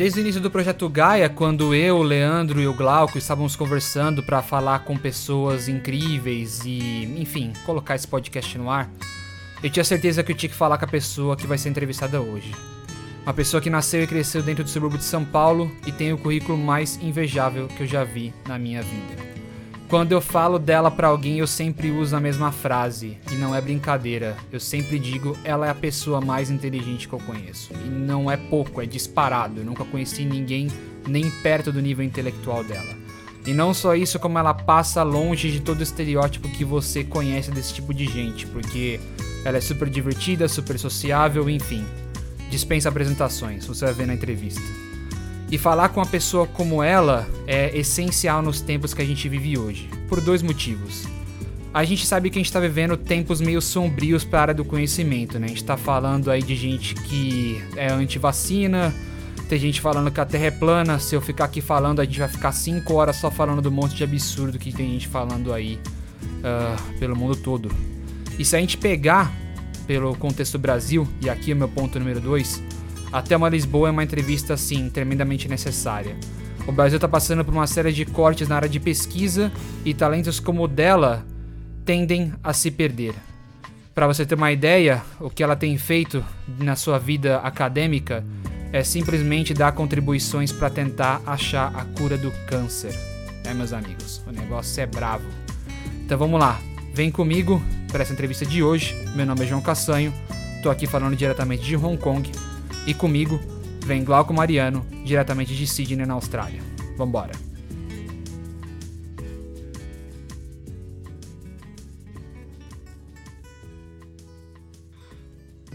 Desde 0.00 0.18
o 0.18 0.22
início 0.22 0.40
do 0.40 0.50
projeto 0.50 0.88
Gaia, 0.88 1.28
quando 1.28 1.74
eu, 1.74 1.98
o 1.98 2.02
Leandro 2.02 2.58
e 2.58 2.66
o 2.66 2.72
Glauco 2.72 3.18
estávamos 3.18 3.54
conversando 3.54 4.22
para 4.22 4.40
falar 4.40 4.78
com 4.78 4.96
pessoas 4.96 5.68
incríveis 5.68 6.62
e, 6.64 7.04
enfim, 7.20 7.52
colocar 7.66 7.96
esse 7.96 8.08
podcast 8.08 8.56
no 8.56 8.70
ar, 8.70 8.90
eu 9.62 9.68
tinha 9.68 9.84
certeza 9.84 10.22
que 10.22 10.32
eu 10.32 10.36
tinha 10.36 10.48
que 10.48 10.56
falar 10.56 10.78
com 10.78 10.86
a 10.86 10.88
pessoa 10.88 11.36
que 11.36 11.46
vai 11.46 11.58
ser 11.58 11.68
entrevistada 11.68 12.18
hoje. 12.18 12.50
Uma 13.24 13.34
pessoa 13.34 13.60
que 13.60 13.68
nasceu 13.68 14.02
e 14.02 14.06
cresceu 14.06 14.42
dentro 14.42 14.64
do 14.64 14.70
subúrbio 14.70 14.96
de 14.96 15.04
São 15.04 15.22
Paulo 15.22 15.70
e 15.86 15.92
tem 15.92 16.14
o 16.14 16.16
currículo 16.16 16.56
mais 16.56 16.96
invejável 17.02 17.68
que 17.68 17.82
eu 17.82 17.86
já 17.86 18.02
vi 18.02 18.32
na 18.48 18.58
minha 18.58 18.80
vida. 18.80 19.39
Quando 19.90 20.12
eu 20.12 20.20
falo 20.20 20.56
dela 20.56 20.88
para 20.88 21.08
alguém, 21.08 21.40
eu 21.40 21.48
sempre 21.48 21.90
uso 21.90 22.14
a 22.14 22.20
mesma 22.20 22.52
frase, 22.52 23.18
e 23.28 23.34
não 23.34 23.52
é 23.52 23.60
brincadeira. 23.60 24.36
Eu 24.52 24.60
sempre 24.60 25.00
digo, 25.00 25.36
ela 25.42 25.66
é 25.66 25.70
a 25.70 25.74
pessoa 25.74 26.20
mais 26.20 26.48
inteligente 26.48 27.08
que 27.08 27.12
eu 27.12 27.18
conheço. 27.18 27.72
E 27.74 27.88
não 27.88 28.30
é 28.30 28.36
pouco, 28.36 28.80
é 28.80 28.86
disparado. 28.86 29.58
Eu 29.58 29.64
nunca 29.64 29.84
conheci 29.84 30.24
ninguém 30.24 30.68
nem 31.08 31.28
perto 31.28 31.72
do 31.72 31.82
nível 31.82 32.04
intelectual 32.04 32.62
dela. 32.62 32.94
E 33.44 33.52
não 33.52 33.74
só 33.74 33.96
isso, 33.96 34.20
como 34.20 34.38
ela 34.38 34.54
passa 34.54 35.02
longe 35.02 35.50
de 35.50 35.58
todo 35.58 35.82
estereótipo 35.82 36.48
que 36.50 36.64
você 36.64 37.02
conhece 37.02 37.50
desse 37.50 37.74
tipo 37.74 37.92
de 37.92 38.06
gente, 38.06 38.46
porque 38.46 39.00
ela 39.44 39.58
é 39.58 39.60
super 39.60 39.90
divertida, 39.90 40.46
super 40.46 40.78
sociável, 40.78 41.50
enfim. 41.50 41.84
Dispensa 42.48 42.88
apresentações, 42.88 43.66
você 43.66 43.86
vai 43.86 43.94
ver 43.94 44.06
na 44.06 44.14
entrevista. 44.14 44.62
E 45.50 45.58
falar 45.58 45.88
com 45.88 46.00
uma 46.00 46.06
pessoa 46.06 46.46
como 46.46 46.82
ela 46.82 47.28
é 47.46 47.76
essencial 47.76 48.40
nos 48.40 48.60
tempos 48.60 48.94
que 48.94 49.02
a 49.02 49.04
gente 49.04 49.28
vive 49.28 49.58
hoje, 49.58 49.88
por 50.08 50.20
dois 50.20 50.42
motivos. 50.42 51.06
A 51.72 51.84
gente 51.84 52.06
sabe 52.06 52.30
que 52.30 52.38
a 52.38 52.40
gente 52.40 52.46
está 52.46 52.60
vivendo 52.60 52.96
tempos 52.96 53.40
meio 53.40 53.60
sombrios 53.60 54.24
para 54.24 54.38
a 54.38 54.42
área 54.42 54.54
do 54.54 54.64
conhecimento, 54.64 55.38
né? 55.38 55.46
A 55.46 55.48
gente 55.48 55.62
está 55.62 55.76
falando 55.76 56.30
aí 56.30 56.42
de 56.42 56.54
gente 56.56 56.94
que 56.94 57.62
é 57.76 57.90
anti-vacina, 57.92 58.94
tem 59.48 59.58
gente 59.58 59.80
falando 59.80 60.12
que 60.12 60.20
a 60.20 60.24
Terra 60.24 60.46
é 60.46 60.50
plana. 60.52 61.00
Se 61.00 61.16
eu 61.16 61.20
ficar 61.20 61.46
aqui 61.46 61.60
falando, 61.60 61.98
a 61.98 62.04
gente 62.04 62.20
vai 62.20 62.28
ficar 62.28 62.52
5 62.52 62.94
horas 62.94 63.16
só 63.16 63.32
falando 63.32 63.60
do 63.60 63.70
monte 63.70 63.96
de 63.96 64.04
absurdo 64.04 64.58
que 64.58 64.72
tem 64.72 64.92
gente 64.92 65.08
falando 65.08 65.52
aí 65.52 65.80
uh, 66.24 66.98
pelo 67.00 67.16
mundo 67.16 67.34
todo. 67.34 67.68
E 68.38 68.44
se 68.44 68.54
a 68.54 68.60
gente 68.60 68.76
pegar 68.76 69.32
pelo 69.88 70.14
contexto 70.14 70.56
Brasil, 70.56 71.06
e 71.20 71.28
aqui 71.28 71.50
é 71.50 71.54
o 71.54 71.56
meu 71.56 71.68
ponto 71.68 71.98
número 71.98 72.20
2, 72.20 72.62
até 73.12 73.36
uma 73.36 73.48
Lisboa 73.48 73.88
é 73.88 73.90
uma 73.90 74.04
entrevista, 74.04 74.54
assim, 74.54 74.88
tremendamente 74.88 75.48
necessária. 75.48 76.16
O 76.66 76.72
Brasil 76.72 76.96
está 76.96 77.08
passando 77.08 77.44
por 77.44 77.52
uma 77.52 77.66
série 77.66 77.92
de 77.92 78.04
cortes 78.04 78.48
na 78.48 78.56
área 78.56 78.68
de 78.68 78.78
pesquisa 78.78 79.50
e 79.84 79.92
talentos 79.92 80.38
como 80.38 80.62
o 80.62 80.68
dela 80.68 81.26
tendem 81.84 82.32
a 82.42 82.52
se 82.52 82.70
perder. 82.70 83.14
Para 83.94 84.06
você 84.06 84.24
ter 84.24 84.36
uma 84.36 84.52
ideia, 84.52 85.02
o 85.18 85.28
que 85.28 85.42
ela 85.42 85.56
tem 85.56 85.76
feito 85.76 86.24
na 86.58 86.76
sua 86.76 86.98
vida 86.98 87.38
acadêmica 87.38 88.24
é 88.72 88.84
simplesmente 88.84 89.52
dar 89.52 89.72
contribuições 89.72 90.52
para 90.52 90.70
tentar 90.70 91.20
achar 91.26 91.74
a 91.74 91.84
cura 91.84 92.16
do 92.16 92.30
câncer. 92.46 92.94
É, 93.44 93.52
meus 93.52 93.72
amigos, 93.72 94.22
o 94.26 94.30
negócio 94.30 94.80
é 94.80 94.86
bravo. 94.86 95.24
Então 96.04 96.16
vamos 96.16 96.38
lá, 96.38 96.60
vem 96.94 97.10
comigo 97.10 97.60
para 97.90 98.02
essa 98.02 98.12
entrevista 98.12 98.46
de 98.46 98.62
hoje. 98.62 98.94
Meu 99.16 99.26
nome 99.26 99.42
é 99.42 99.46
João 99.46 99.60
Cassanho, 99.60 100.14
tô 100.62 100.70
aqui 100.70 100.86
falando 100.86 101.16
diretamente 101.16 101.64
de 101.64 101.76
Hong 101.76 101.96
Kong 101.96 102.30
e 102.86 102.94
comigo 102.94 103.38
vem 103.84 104.04
Glauco 104.04 104.32
Mariano, 104.32 104.86
diretamente 105.04 105.54
de 105.54 105.66
Sydney, 105.66 106.06
na 106.06 106.14
Austrália. 106.14 106.62
Vambora! 106.96 107.32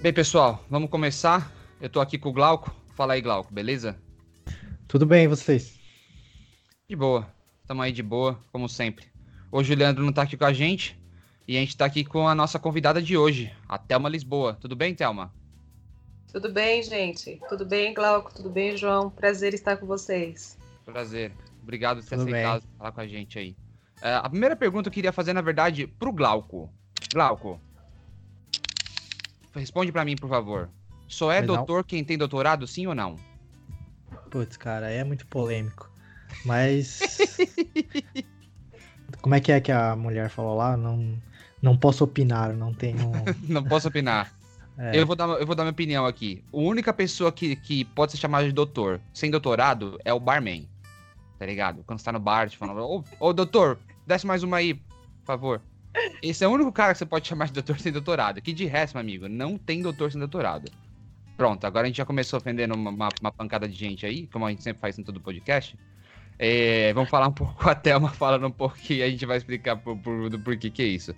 Bem, 0.02 0.14
pessoal, 0.14 0.64
vamos 0.70 0.90
começar. 0.90 1.52
Eu 1.82 1.90
tô 1.90 2.00
aqui 2.00 2.18
com 2.18 2.30
o 2.30 2.34
Glauco. 2.34 2.74
Fala 2.96 3.14
aí, 3.14 3.22
Glauco, 3.22 3.54
beleza? 3.54 4.00
Tudo 4.88 5.06
bem, 5.06 5.26
e 5.26 5.28
vocês? 5.28 5.80
De 6.88 6.96
boa. 6.96 7.28
Tamo 7.68 7.82
aí 7.82 7.92
de 7.92 8.04
boa, 8.04 8.40
como 8.52 8.70
sempre. 8.70 9.08
Hoje 9.52 9.74
o 9.74 9.76
Leandro 9.76 10.04
não 10.04 10.14
tá 10.14 10.22
aqui 10.22 10.38
com 10.38 10.46
a 10.46 10.54
gente 10.54 11.00
e 11.48 11.58
a 11.58 11.60
gente 11.60 11.76
tá 11.76 11.86
aqui 11.86 12.06
com 12.06 12.28
a 12.28 12.36
nossa 12.36 12.60
convidada 12.60 13.02
de 13.02 13.18
hoje, 13.18 13.52
a 13.68 13.78
Thelma 13.78 14.08
Lisboa. 14.08 14.54
Tudo 14.54 14.76
bem, 14.76 14.94
Thelma? 14.94 15.34
Tudo 16.36 16.52
bem, 16.52 16.84
gente? 16.84 17.40
Tudo 17.48 17.66
bem, 17.66 17.94
Glauco? 17.94 18.30
Tudo 18.34 18.50
bem, 18.50 18.76
João? 18.76 19.10
Prazer 19.10 19.54
estar 19.54 19.78
com 19.78 19.86
vocês. 19.86 20.58
Prazer. 20.84 21.32
Obrigado 21.64 22.02
por 22.02 22.10
ter 22.10 22.18
Tudo 22.18 22.28
aceitado 22.28 22.62
bem. 22.62 22.72
falar 22.78 22.92
com 22.92 23.00
a 23.00 23.08
gente 23.08 23.40
aí. 23.40 23.56
Uh, 24.02 24.20
a 24.22 24.30
primeira 24.30 24.54
pergunta 24.54 24.90
eu 24.90 24.92
queria 24.92 25.14
fazer, 25.14 25.32
na 25.32 25.40
verdade, 25.40 25.88
pro 25.88 26.12
Glauco. 26.12 26.70
Glauco, 27.14 27.58
responde 29.54 29.94
para 29.94 30.04
mim, 30.04 30.18
por 30.18 30.28
favor. 30.28 30.70
Só 31.08 31.32
é 31.32 31.38
Mas 31.38 31.48
doutor 31.48 31.78
não. 31.78 31.84
quem 31.86 32.04
tem 32.04 32.18
doutorado, 32.18 32.68
sim 32.68 32.86
ou 32.86 32.94
não? 32.94 33.16
Putz, 34.30 34.58
cara, 34.58 34.92
é 34.92 35.06
muito 35.06 35.26
polêmico. 35.28 35.90
Mas. 36.44 37.00
Como 39.22 39.36
é 39.36 39.40
que 39.40 39.54
é 39.54 39.62
que 39.62 39.72
a 39.72 39.96
mulher 39.96 40.30
falou 40.30 40.58
lá? 40.58 40.76
Não, 40.76 41.18
não 41.62 41.78
posso 41.78 42.04
opinar, 42.04 42.54
não 42.54 42.74
tenho. 42.74 43.10
não 43.48 43.64
posso 43.64 43.88
opinar. 43.88 44.34
É. 44.78 45.00
Eu, 45.00 45.06
vou 45.06 45.16
dar, 45.16 45.28
eu 45.28 45.46
vou 45.46 45.56
dar 45.56 45.64
minha 45.64 45.72
opinião 45.72 46.06
aqui. 46.06 46.44
A 46.52 46.58
única 46.58 46.94
pessoa 46.94 47.32
que, 47.32 47.56
que 47.56 47.86
pode 47.86 48.12
ser 48.12 48.18
chamada 48.18 48.46
de 48.46 48.52
doutor 48.52 49.00
sem 49.14 49.32
doutorado 49.32 49.98
é 50.04 50.14
o 50.14 50.20
barman. 50.20 50.68
Tá 51.40 51.46
ligado? 51.46 51.84
Quando 51.86 52.00
você 52.00 52.06
tá 52.06 52.12
no 52.12 52.20
bar, 52.20 52.50
te 52.50 52.58
falando, 52.58 52.82
ô, 52.82 53.04
ô 53.20 53.34
doutor, 53.34 53.78
desce 54.06 54.26
mais 54.26 54.44
uma 54.44 54.58
aí, 54.58 54.74
por 54.74 55.26
favor. 55.26 55.62
Esse 56.22 56.44
é 56.44 56.48
o 56.48 56.52
único 56.52 56.72
cara 56.72 56.94
que 56.94 57.00
você 57.00 57.06
pode 57.06 57.28
chamar 57.28 57.48
de 57.48 57.54
doutor 57.54 57.80
sem 57.80 57.92
doutorado. 57.92 58.42
Que 58.42 58.54
de 58.54 58.66
resto, 58.66 58.96
meu 58.96 59.02
amigo, 59.02 59.28
não 59.28 59.58
tem 59.58 59.82
doutor 59.82 60.12
sem 60.12 60.20
doutorado. 60.20 60.72
Pronto, 61.38 61.66
agora 61.66 61.86
a 61.86 61.88
gente 61.88 61.98
já 61.98 62.06
começou 62.06 62.38
ofendendo 62.38 62.74
uma, 62.74 62.90
uma, 62.90 63.10
uma 63.20 63.32
pancada 63.32 63.68
de 63.68 63.76
gente 63.76 64.06
aí, 64.06 64.28
como 64.28 64.46
a 64.46 64.50
gente 64.50 64.64
sempre 64.64 64.80
faz 64.82 64.98
em 64.98 65.04
todo 65.04 65.20
podcast. 65.20 65.78
É, 66.38 66.94
vamos 66.94 67.10
falar 67.10 67.28
um 67.28 67.32
pouco 67.32 67.54
com 67.56 67.68
a 67.70 67.76
Thelma 67.76 68.10
falando 68.10 68.48
um 68.48 68.52
pouco 68.52 68.76
que 68.76 69.02
a 69.02 69.10
gente 69.10 69.26
vai 69.26 69.38
explicar 69.38 69.76
por, 69.78 69.98
por, 69.98 70.30
do 70.30 70.40
porquê 70.40 70.70
que 70.70 70.82
é 70.82 70.86
isso. 70.86 71.16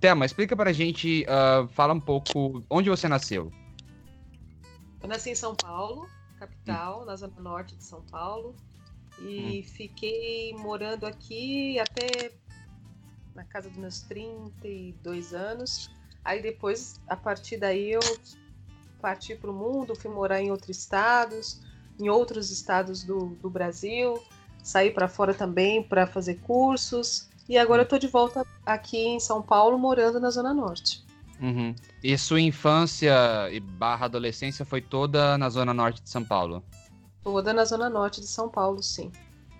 Thelma, 0.00 0.24
explica 0.24 0.54
pra 0.54 0.72
gente, 0.72 1.24
uh, 1.24 1.66
fala 1.68 1.92
um 1.92 2.00
pouco 2.00 2.62
onde 2.70 2.88
você 2.88 3.08
nasceu. 3.08 3.50
Eu 5.02 5.08
nasci 5.08 5.30
em 5.30 5.34
São 5.34 5.54
Paulo, 5.54 6.08
capital, 6.38 7.02
hum. 7.02 7.04
na 7.04 7.16
zona 7.16 7.40
norte 7.40 7.74
de 7.76 7.84
São 7.84 8.02
Paulo. 8.02 8.54
E 9.20 9.60
hum. 9.60 9.72
fiquei 9.72 10.54
morando 10.54 11.04
aqui 11.04 11.78
até 11.80 12.32
na 13.34 13.44
casa 13.44 13.68
dos 13.68 13.78
meus 13.78 14.00
32 14.02 15.34
anos. 15.34 15.90
Aí 16.24 16.42
depois, 16.42 17.00
a 17.08 17.16
partir 17.16 17.56
daí, 17.56 17.92
eu 17.92 18.00
parti 19.00 19.34
para 19.34 19.50
o 19.50 19.54
mundo, 19.54 19.94
fui 19.94 20.10
morar 20.10 20.40
em 20.40 20.50
outros 20.50 20.76
estados, 20.76 21.60
em 21.98 22.08
outros 22.08 22.50
estados 22.50 23.04
do, 23.04 23.36
do 23.40 23.48
Brasil, 23.48 24.22
saí 24.62 24.90
para 24.90 25.08
fora 25.08 25.32
também 25.32 25.82
para 25.82 26.06
fazer 26.06 26.40
cursos. 26.40 27.28
E 27.48 27.56
agora 27.56 27.82
eu 27.82 27.86
tô 27.86 27.98
de 27.98 28.06
volta 28.06 28.44
aqui 28.66 28.98
em 28.98 29.18
São 29.18 29.40
Paulo, 29.40 29.78
morando 29.78 30.20
na 30.20 30.30
Zona 30.30 30.52
Norte. 30.52 31.02
Uhum. 31.40 31.74
E 32.02 32.18
sua 32.18 32.40
infância 32.40 33.12
e 33.50 33.58
barra 33.60 34.06
adolescência 34.06 34.64
foi 34.64 34.80
toda 34.80 35.38
na 35.38 35.48
Zona 35.48 35.72
Norte 35.72 36.02
de 36.02 36.10
São 36.10 36.24
Paulo? 36.24 36.62
Toda 37.22 37.52
na 37.52 37.64
Zona 37.64 37.88
Norte 37.88 38.20
de 38.20 38.26
São 38.26 38.48
Paulo, 38.48 38.82
sim. 38.82 39.10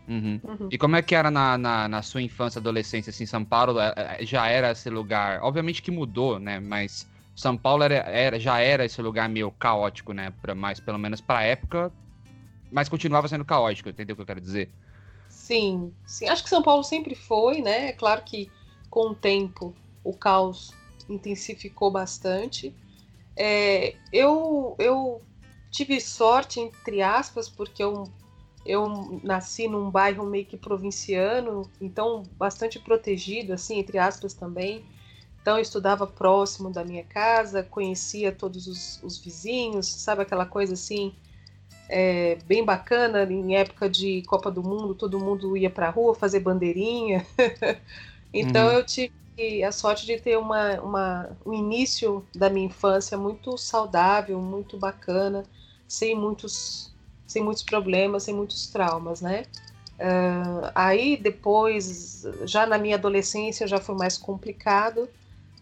Uhum. 0.08 0.40
Uhum. 0.42 0.68
E 0.70 0.78
como 0.78 0.96
é 0.96 1.02
que 1.02 1.14
era 1.14 1.30
na, 1.30 1.56
na, 1.56 1.88
na, 1.88 2.02
sua 2.02 2.22
infância, 2.22 2.58
adolescência, 2.58 3.10
assim, 3.10 3.26
São 3.26 3.44
Paulo 3.44 3.78
é, 3.78 3.92
é, 3.96 4.24
já 4.24 4.48
era 4.48 4.70
esse 4.70 4.88
lugar, 4.88 5.40
obviamente 5.42 5.82
que 5.82 5.90
mudou, 5.90 6.38
né, 6.38 6.58
mas 6.58 7.06
São 7.36 7.56
Paulo 7.56 7.82
era, 7.82 7.96
era 7.96 8.40
já 8.40 8.58
era 8.58 8.86
esse 8.86 9.00
lugar 9.02 9.28
meio 9.28 9.50
caótico, 9.50 10.14
né, 10.14 10.32
pra, 10.40 10.54
mais 10.54 10.80
pelo 10.80 10.98
menos 10.98 11.20
pra 11.20 11.42
época, 11.42 11.92
mas 12.72 12.88
continuava 12.88 13.28
sendo 13.28 13.44
caótico, 13.44 13.90
entendeu 13.90 14.14
o 14.14 14.16
que 14.16 14.22
eu 14.22 14.26
quero 14.26 14.40
dizer? 14.40 14.72
Sim, 15.48 15.94
sim. 16.04 16.28
Acho 16.28 16.42
que 16.42 16.50
São 16.50 16.62
Paulo 16.62 16.84
sempre 16.84 17.14
foi, 17.14 17.62
né? 17.62 17.86
É 17.88 17.92
claro 17.94 18.20
que 18.22 18.50
com 18.90 19.08
o 19.08 19.14
tempo 19.14 19.74
o 20.04 20.12
caos 20.12 20.72
intensificou 21.08 21.90
bastante. 21.90 22.74
É, 23.34 23.94
eu, 24.12 24.76
eu 24.78 25.22
tive 25.70 25.98
sorte, 26.02 26.60
entre 26.60 27.00
aspas, 27.00 27.48
porque 27.48 27.82
eu, 27.82 28.12
eu 28.66 29.18
nasci 29.24 29.66
num 29.68 29.90
bairro 29.90 30.26
meio 30.26 30.44
que 30.44 30.58
provinciano, 30.58 31.62
então 31.80 32.24
bastante 32.38 32.78
protegido, 32.78 33.54
assim, 33.54 33.78
entre 33.78 33.96
aspas 33.96 34.34
também. 34.34 34.84
Então 35.40 35.56
eu 35.56 35.62
estudava 35.62 36.06
próximo 36.06 36.70
da 36.70 36.84
minha 36.84 37.04
casa, 37.04 37.62
conhecia 37.62 38.30
todos 38.32 38.66
os, 38.66 39.02
os 39.02 39.16
vizinhos, 39.16 39.86
sabe 39.88 40.20
aquela 40.20 40.44
coisa 40.44 40.74
assim, 40.74 41.14
é, 41.88 42.36
bem 42.44 42.64
bacana 42.64 43.24
em 43.24 43.56
época 43.56 43.88
de 43.88 44.22
Copa 44.22 44.50
do 44.50 44.62
Mundo, 44.62 44.94
todo 44.94 45.18
mundo 45.18 45.56
ia 45.56 45.70
para 45.70 45.88
a 45.88 45.90
rua 45.90 46.14
fazer 46.14 46.40
bandeirinha. 46.40 47.26
então 48.32 48.66
uhum. 48.66 48.72
eu 48.72 48.84
tive 48.84 49.12
a 49.64 49.72
sorte 49.72 50.04
de 50.04 50.18
ter 50.18 50.36
uma, 50.36 50.80
uma, 50.80 51.30
um 51.46 51.52
início 51.52 52.24
da 52.34 52.50
minha 52.50 52.66
infância 52.66 53.16
muito 53.16 53.56
saudável, 53.56 54.38
muito 54.40 54.76
bacana, 54.76 55.44
sem 55.86 56.14
muitos, 56.14 56.92
sem 57.26 57.42
muitos 57.42 57.62
problemas, 57.62 58.24
sem 58.24 58.34
muitos 58.34 58.66
traumas, 58.66 59.20
né? 59.20 59.44
Uh, 59.98 60.70
aí 60.74 61.16
depois, 61.16 62.24
já 62.44 62.66
na 62.66 62.78
minha 62.78 62.96
adolescência, 62.96 63.66
já 63.66 63.80
foi 63.80 63.96
mais 63.96 64.18
complicado, 64.18 65.08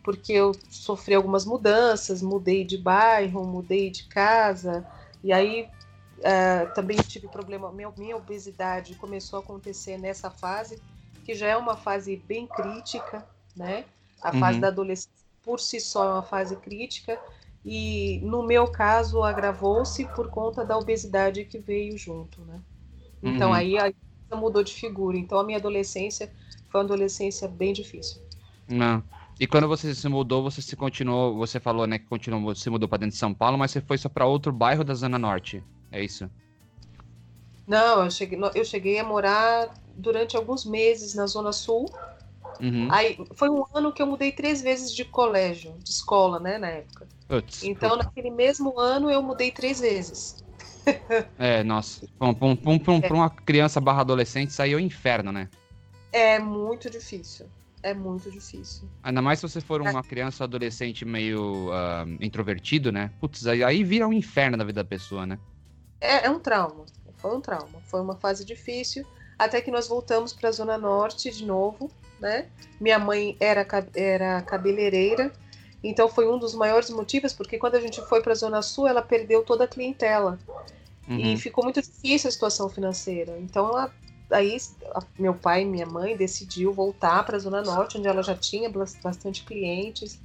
porque 0.03 0.33
eu 0.33 0.53
sofri 0.71 1.15
algumas 1.15 1.45
mudanças, 1.45 2.21
mudei 2.21 2.65
de 2.65 2.77
bairro, 2.77 3.45
mudei 3.47 3.91
de 3.91 4.05
casa, 4.05 4.87
e 5.23 5.33
aí 5.33 5.69
Uh, 6.19 6.73
também 6.75 6.97
tive 6.97 7.29
problema, 7.29 7.71
minha, 7.71 7.93
minha 7.97 8.17
obesidade 8.17 8.95
começou 8.95 9.39
a 9.39 9.43
acontecer 9.43 9.99
nessa 9.99 10.31
fase, 10.31 10.81
que 11.25 11.35
já 11.35 11.47
é 11.47 11.57
uma 11.57 11.77
fase 11.77 12.17
bem 12.27 12.47
crítica, 12.47 13.27
né? 13.55 13.85
A 14.23 14.33
uhum. 14.33 14.41
fase 14.41 14.59
da 14.59 14.69
adolescência 14.69 15.27
por 15.43 15.61
si 15.61 15.79
só 15.79 16.05
é 16.05 16.13
uma 16.15 16.23
fase 16.23 16.57
crítica, 16.57 17.21
e 17.65 18.21
no 18.23 18.43
meu 18.43 18.67
caso 18.69 19.23
agravou-se 19.23 20.07
por 20.15 20.31
conta 20.31 20.65
da 20.65 20.79
obesidade 20.79 21.45
que 21.45 21.59
veio 21.59 21.99
junto, 21.99 22.41
né? 22.43 22.61
Então 23.23 23.51
uhum. 23.51 23.55
aí 23.55 23.79
a 23.79 23.93
mudou 24.35 24.65
de 24.65 24.73
figura. 24.73 25.17
Então 25.17 25.39
a 25.39 25.45
minha 25.45 25.59
adolescência 25.59 26.33
foi 26.69 26.81
uma 26.81 26.87
adolescência 26.87 27.47
bem 27.47 27.73
difícil. 27.73 28.21
Não. 28.69 29.03
E 29.39 29.47
quando 29.47 29.69
você 29.69 29.95
se 29.95 30.09
mudou, 30.09 30.43
você 30.43 30.63
se 30.63 30.75
continuou, 30.75 31.37
você 31.37 31.61
falou, 31.61 31.87
né, 31.87 31.99
que 31.99 32.07
continuou, 32.07 32.55
se 32.55 32.71
mudou 32.71 32.89
para 32.89 32.99
dentro 32.99 33.13
de 33.13 33.19
São 33.19 33.35
Paulo, 33.35 33.59
mas 33.59 33.71
você 33.71 33.81
foi 33.81 33.99
só 33.99 34.09
para 34.09 34.27
outro 34.27 34.51
bairro 34.51 34.83
da 34.83 34.95
Zona 34.95 35.19
Norte. 35.19 35.63
É 35.97 36.05
isso? 36.05 36.31
Não, 37.67 38.05
eu 38.05 38.11
cheguei, 38.11 38.39
eu 38.55 38.65
cheguei 38.65 38.99
a 38.99 39.05
morar 39.05 39.75
durante 39.97 40.37
alguns 40.37 40.65
meses 40.67 41.15
na 41.15 41.27
Zona 41.27 41.53
Sul. 41.53 41.91
Uhum. 42.61 42.89
Aí 42.91 43.19
foi 43.35 43.49
um 43.49 43.65
ano 43.75 43.93
que 43.93 44.03
eu 44.03 44.07
mudei 44.07 44.31
três 44.31 44.61
vezes 44.61 44.95
de 44.95 45.05
colégio, 45.07 45.75
de 45.83 45.91
escola, 45.91 46.39
né, 46.39 46.59
na 46.59 46.69
época. 46.69 47.09
Putz, 47.27 47.65
então, 47.65 47.91
putz. 47.91 48.05
naquele 48.05 48.31
mesmo 48.31 48.79
ano, 48.79 49.11
eu 49.11 49.23
mudei 49.23 49.51
três 49.51 49.81
vezes. 49.81 50.45
é, 51.39 51.65
nossa. 51.65 52.07
Para 52.19 52.29
um, 52.29 52.37
um, 52.41 52.75
um, 52.75 53.01
é. 53.03 53.13
uma 53.13 53.31
criança 53.31 53.81
barra 53.81 54.03
adolescente, 54.03 54.51
isso 54.51 54.61
aí 54.61 54.73
é 54.73 54.77
o 54.77 54.81
inferno, 54.81 55.33
né? 55.33 55.49
É 56.13 56.39
muito 56.39 56.91
difícil. 56.91 57.47
É 57.83 57.95
muito 57.95 58.31
difícil. 58.31 58.89
Ainda 59.03 59.23
mais 59.23 59.39
se 59.39 59.49
você 59.49 59.61
for 59.61 59.81
uma 59.81 60.03
criança 60.03 60.43
ou 60.43 60.47
adolescente 60.47 61.05
meio 61.05 61.69
uh, 61.69 62.09
introvertido, 62.21 62.91
né? 62.91 63.13
Putz, 63.21 63.47
aí, 63.47 63.63
aí 63.63 63.85
vira 63.85 64.07
um 64.09 64.13
inferno 64.13 64.57
na 64.57 64.65
vida 64.65 64.83
da 64.83 64.89
pessoa, 64.89 65.25
né? 65.25 65.39
É, 66.01 66.27
é 66.27 66.31
um 66.31 66.39
trauma. 66.39 66.85
Foi 67.17 67.37
um 67.37 67.41
trauma. 67.41 67.81
Foi 67.87 68.01
uma 68.01 68.17
fase 68.17 68.45
difícil. 68.45 69.07
Até 69.39 69.61
que 69.61 69.71
nós 69.71 69.89
voltamos 69.89 70.33
para 70.33 70.49
a 70.49 70.53
Zona 70.53 70.79
Norte 70.79 71.31
de 71.31 71.45
novo, 71.45 71.91
né? 72.21 72.49
Minha 72.81 72.99
mãe 72.99 73.37
era, 73.39 73.67
era 73.95 74.41
cabeleireira 74.43 75.33
então 75.83 76.09
foi 76.09 76.29
um 76.29 76.39
dos 76.39 76.55
maiores 76.55 76.91
motivos, 76.91 77.33
porque 77.33 77.59
quando 77.59 77.77
a 77.77 77.81
gente 77.81 78.01
foi 78.03 78.21
para 78.21 78.33
a 78.33 78.37
Zona 78.37 78.61
Sul, 78.61 78.89
ela 78.89 79.03
perdeu 79.03 79.45
toda 79.45 79.65
a 79.65 79.69
clientela. 79.69 80.39
Uhum. 81.09 81.19
E 81.19 81.37
ficou 81.37 81.63
muito 81.63 81.81
difícil 81.81 82.29
a 82.29 82.33
situação 82.33 82.69
financeira. 82.69 83.39
Então 83.39 83.69
ela, 83.69 83.95
aí 84.31 84.57
meu 85.19 85.35
pai 85.35 85.63
e 85.63 85.65
minha 85.65 85.87
mãe 85.87 86.17
decidiu 86.17 86.73
voltar 86.73 87.25
para 87.25 87.37
a 87.37 87.39
Zona 87.39 87.63
Norte, 87.63 87.99
onde 87.99 88.09
ela 88.09 88.23
já 88.23 88.35
tinha 88.35 88.69
bastante 88.69 89.45
clientes. 89.45 90.19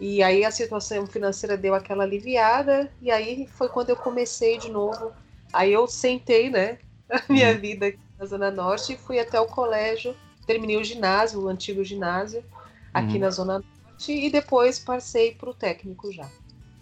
E 0.00 0.22
aí 0.22 0.44
a 0.44 0.50
situação 0.50 1.06
financeira 1.06 1.56
deu 1.56 1.74
aquela 1.74 2.04
aliviada, 2.04 2.90
e 3.02 3.10
aí 3.10 3.46
foi 3.46 3.68
quando 3.68 3.90
eu 3.90 3.96
comecei 3.96 4.58
de 4.58 4.70
novo. 4.70 5.12
Aí 5.52 5.72
eu 5.72 5.86
sentei, 5.86 6.50
né, 6.50 6.78
a 7.10 7.22
minha 7.28 7.52
uhum. 7.52 7.58
vida 7.58 7.86
aqui 7.86 7.98
na 8.18 8.26
Zona 8.26 8.50
Norte 8.50 8.92
e 8.92 8.98
fui 8.98 9.18
até 9.18 9.40
o 9.40 9.46
colégio, 9.46 10.14
terminei 10.46 10.76
o 10.76 10.84
ginásio, 10.84 11.40
o 11.40 11.48
antigo 11.48 11.82
ginásio, 11.82 12.44
aqui 12.92 13.14
uhum. 13.14 13.20
na 13.20 13.30
Zona 13.30 13.52
Norte 13.54 14.12
e 14.12 14.30
depois 14.30 14.78
passei 14.78 15.34
para 15.34 15.50
o 15.50 15.54
técnico 15.54 16.12
já. 16.12 16.28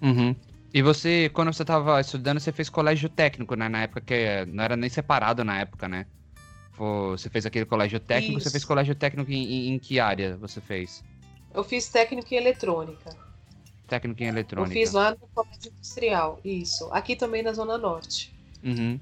Uhum. 0.03 0.35
E 0.75 0.83
você, 0.83 1.31
quando 1.33 1.53
você 1.53 1.63
estava 1.63 1.99
estudando, 2.01 2.39
você 2.39 2.53
fez 2.53 2.69
colégio 2.69 3.09
técnico, 3.09 3.55
né? 3.55 3.69
Na 3.69 3.83
época 3.83 4.03
que 4.03 4.45
não 4.47 4.63
era 4.63 4.77
nem 4.77 4.91
separado 4.91 5.43
na 5.43 5.59
época, 5.59 5.89
né? 5.89 6.05
Você 6.77 7.31
fez 7.31 7.47
aquele 7.47 7.65
colégio 7.65 7.99
técnico, 7.99 8.39
Isso. 8.39 8.45
você 8.45 8.51
fez 8.51 8.65
colégio 8.65 8.95
técnico 8.95 9.31
em, 9.31 9.43
em, 9.43 9.73
em, 9.73 9.79
que 9.79 9.99
área 9.99 10.37
você 10.37 10.61
fez? 10.61 11.03
Eu 11.55 11.65
fiz 11.65 11.89
técnico 11.89 12.33
em 12.33 12.37
eletrônica. 12.37 13.17
Técnico 13.87 14.23
em 14.23 14.27
eletrônica. 14.27 14.79
Eu 14.79 14.85
fiz 14.85 14.93
lá 14.93 15.11
no 15.11 15.29
colégio 15.35 15.73
industrial, 15.73 16.41
isso. 16.45 16.89
Aqui 16.93 17.17
também 17.17 17.43
na 17.43 17.53
Zona 17.53 17.79
Norte. 17.79 18.35
Uhum. 18.63 18.99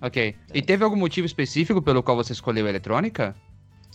Ok. 0.00 0.36
E 0.52 0.60
teve 0.60 0.84
algum 0.84 0.96
motivo 0.96 1.26
específico 1.26 1.80
pelo 1.80 2.02
qual 2.02 2.16
você 2.16 2.32
escolheu 2.32 2.68
eletrônica? 2.68 3.34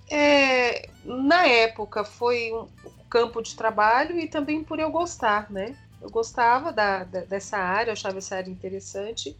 É, 0.09 0.89
na 1.05 1.45
época 1.45 2.03
foi 2.03 2.51
um, 2.51 2.67
campo 3.09 3.41
de 3.41 3.55
trabalho 3.55 4.19
e 4.19 4.27
também 4.27 4.63
por 4.63 4.79
eu 4.79 4.91
gostar, 4.91 5.49
né? 5.51 5.75
Eu 6.01 6.09
gostava 6.09 6.71
da, 6.71 7.03
da, 7.03 7.21
dessa 7.21 7.57
área, 7.57 7.89
eu 7.89 7.93
achava 7.93 8.19
essa 8.19 8.35
área 8.35 8.49
interessante 8.49 9.35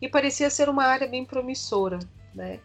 e 0.00 0.08
parecia 0.08 0.48
ser 0.48 0.68
uma 0.68 0.84
área 0.84 1.06
bem 1.06 1.24
promissora, 1.24 1.98
né? 2.34 2.60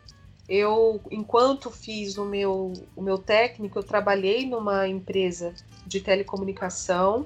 Eu, 0.50 1.00
enquanto 1.12 1.70
fiz 1.70 2.18
o 2.18 2.26
meu, 2.26 2.74
o 2.96 3.02
meu 3.02 3.20
técnico, 3.20 3.78
eu 3.78 3.84
trabalhei 3.84 4.48
numa 4.48 4.88
empresa 4.88 5.54
de 5.86 6.02
telecomunicação 6.02 7.26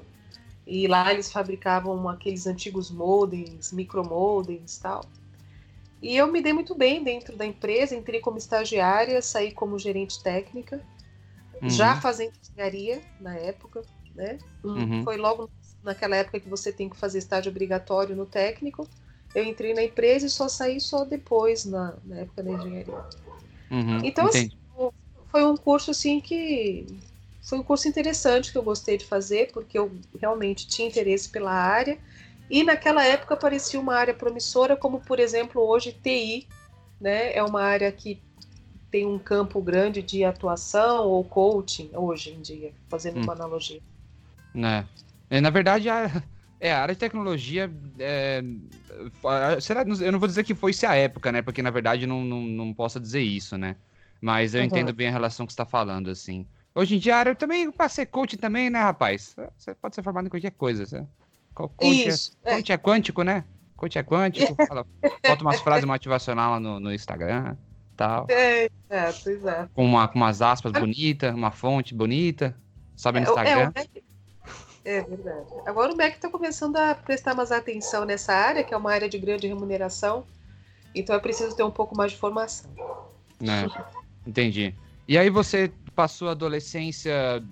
e 0.66 0.86
lá 0.86 1.12
eles 1.12 1.32
fabricavam 1.32 2.06
aqueles 2.08 2.46
antigos 2.46 2.90
modems, 2.90 3.72
micromodems 3.72 4.76
e 4.76 4.82
tal. 4.82 5.04
E 6.02 6.14
eu 6.14 6.30
me 6.30 6.42
dei 6.42 6.52
muito 6.52 6.74
bem 6.74 7.02
dentro 7.02 7.34
da 7.34 7.46
empresa, 7.46 7.96
entrei 7.96 8.20
como 8.20 8.36
estagiária, 8.36 9.22
saí 9.22 9.52
como 9.52 9.78
gerente 9.78 10.22
técnica 10.22 10.82
uhum. 11.64 11.70
já 11.70 11.96
fazendo 11.96 12.32
engenharia 12.42 13.00
na 13.18 13.34
época, 13.34 13.82
né? 14.14 14.38
Uhum. 14.62 15.02
Foi 15.02 15.16
logo 15.16 15.50
naquela 15.82 16.16
época 16.16 16.40
que 16.40 16.48
você 16.48 16.72
tem 16.72 16.88
que 16.88 16.96
fazer 16.96 17.18
estágio 17.18 17.50
obrigatório 17.50 18.14
no 18.14 18.26
técnico. 18.26 18.88
Eu 19.34 19.44
entrei 19.44 19.74
na 19.74 19.82
empresa 19.82 20.26
e 20.26 20.30
só 20.30 20.48
saí 20.48 20.80
só 20.80 21.04
depois, 21.04 21.64
na, 21.64 21.94
na 22.04 22.20
época 22.20 22.42
da 22.42 22.52
engenharia. 22.52 23.04
Uhum. 23.70 24.00
Então, 24.04 24.26
assim, 24.26 24.50
foi 25.30 25.44
um 25.44 25.56
curso 25.56 25.90
assim 25.90 26.20
que 26.20 26.86
foi 27.42 27.58
um 27.58 27.62
curso 27.62 27.88
interessante 27.88 28.52
que 28.52 28.56
eu 28.56 28.62
gostei 28.62 28.96
de 28.96 29.04
fazer, 29.04 29.50
porque 29.52 29.78
eu 29.78 29.92
realmente 30.20 30.66
tinha 30.66 30.88
interesse 30.88 31.28
pela 31.28 31.52
área. 31.52 31.98
E 32.48 32.62
naquela 32.62 33.04
época 33.04 33.36
parecia 33.36 33.80
uma 33.80 33.94
área 33.94 34.14
promissora, 34.14 34.76
como 34.76 35.00
por 35.00 35.18
exemplo 35.18 35.60
hoje 35.60 35.92
TI, 35.92 36.46
né? 37.00 37.34
É 37.34 37.42
uma 37.42 37.62
área 37.62 37.90
que 37.90 38.20
tem 38.90 39.04
um 39.06 39.18
campo 39.18 39.60
grande 39.60 40.02
de 40.02 40.24
atuação 40.24 41.08
ou 41.08 41.24
coaching 41.24 41.90
hoje 41.94 42.30
em 42.30 42.40
dia, 42.40 42.72
fazendo 42.88 43.18
hum. 43.18 43.22
uma 43.24 43.32
analogia. 43.32 43.80
Né. 44.54 44.86
Na 45.42 45.50
verdade, 45.50 45.88
a, 45.88 46.22
é, 46.64 46.72
a 46.72 46.80
área 46.80 46.94
de 46.94 46.98
tecnologia. 46.98 47.70
É, 47.98 48.42
será, 49.60 49.82
eu 49.82 50.10
não 50.10 50.18
vou 50.18 50.26
dizer 50.26 50.44
que 50.44 50.54
foi-se 50.54 50.86
a 50.86 50.94
época, 50.94 51.30
né? 51.30 51.42
Porque 51.42 51.60
na 51.60 51.70
verdade 51.70 52.06
não, 52.06 52.24
não, 52.24 52.40
não 52.40 52.72
posso 52.72 52.98
dizer 52.98 53.20
isso, 53.20 53.58
né? 53.58 53.76
Mas 54.18 54.54
eu 54.54 54.60
uhum. 54.60 54.66
entendo 54.66 54.90
bem 54.94 55.08
a 55.08 55.10
relação 55.10 55.44
que 55.44 55.52
você 55.52 55.54
está 55.54 55.66
falando, 55.66 56.08
assim. 56.08 56.46
Hoje 56.74 56.96
em 56.96 56.98
dia, 56.98 57.16
área 57.16 57.34
também, 57.34 57.70
para 57.70 57.86
ser 57.90 58.06
coach 58.06 58.38
também, 58.38 58.70
né, 58.70 58.80
rapaz? 58.80 59.36
Você 59.58 59.74
pode 59.74 59.94
ser 59.94 60.02
formado 60.02 60.26
em 60.26 60.30
qualquer 60.30 60.52
coisa. 60.52 60.86
Você, 60.86 61.06
coach, 61.52 61.74
é, 61.82 61.86
isso, 61.86 62.32
é, 62.42 62.54
coach 62.54 62.72
é. 62.72 62.74
é 62.74 62.78
quântico, 62.78 63.22
né? 63.22 63.44
Coach 63.76 63.98
é 63.98 64.02
quântico. 64.02 64.56
fala, 64.66 64.86
bota 65.22 65.44
umas 65.44 65.60
frases 65.60 65.84
motivacionais 65.84 66.50
lá 66.50 66.58
no, 66.58 66.80
no 66.80 66.94
Instagram 66.94 67.56
tal. 67.94 68.26
É, 68.30 68.70
exato, 68.90 69.30
exato. 69.30 69.70
Com, 69.74 69.84
uma, 69.84 70.08
com 70.08 70.18
umas 70.18 70.40
aspas 70.40 70.72
bonitas, 70.72 71.34
uma 71.34 71.50
fonte 71.50 71.94
bonita. 71.94 72.56
Sobe 72.96 73.20
no 73.20 73.26
é, 73.26 73.28
Instagram. 73.28 73.72
É, 73.74 74.03
é, 74.84 75.00
verdade. 75.02 75.46
Agora 75.64 75.92
o 75.92 75.96
MEC 75.96 76.16
está 76.16 76.28
começando 76.28 76.76
a 76.76 76.94
prestar 76.94 77.34
mais 77.34 77.50
atenção 77.50 78.04
nessa 78.04 78.34
área, 78.34 78.62
que 78.62 78.74
é 78.74 78.76
uma 78.76 78.92
área 78.92 79.08
de 79.08 79.18
grande 79.18 79.46
remuneração. 79.46 80.24
Então 80.94 81.16
é 81.16 81.18
preciso 81.18 81.56
ter 81.56 81.62
um 81.62 81.70
pouco 81.70 81.96
mais 81.96 82.12
de 82.12 82.18
formação. 82.18 82.70
É, 83.40 84.28
entendi. 84.28 84.74
E 85.08 85.16
aí 85.16 85.30
você 85.30 85.72
passou 85.94 86.28
a 86.28 86.32
adolescência, 86.32 87.42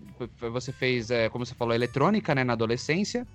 você 0.52 0.72
fez, 0.72 1.10
é, 1.10 1.28
como 1.28 1.46
você 1.46 1.54
falou, 1.54 1.74
eletrônica, 1.74 2.34
né, 2.34 2.44
na 2.44 2.52
adolescência. 2.52 3.26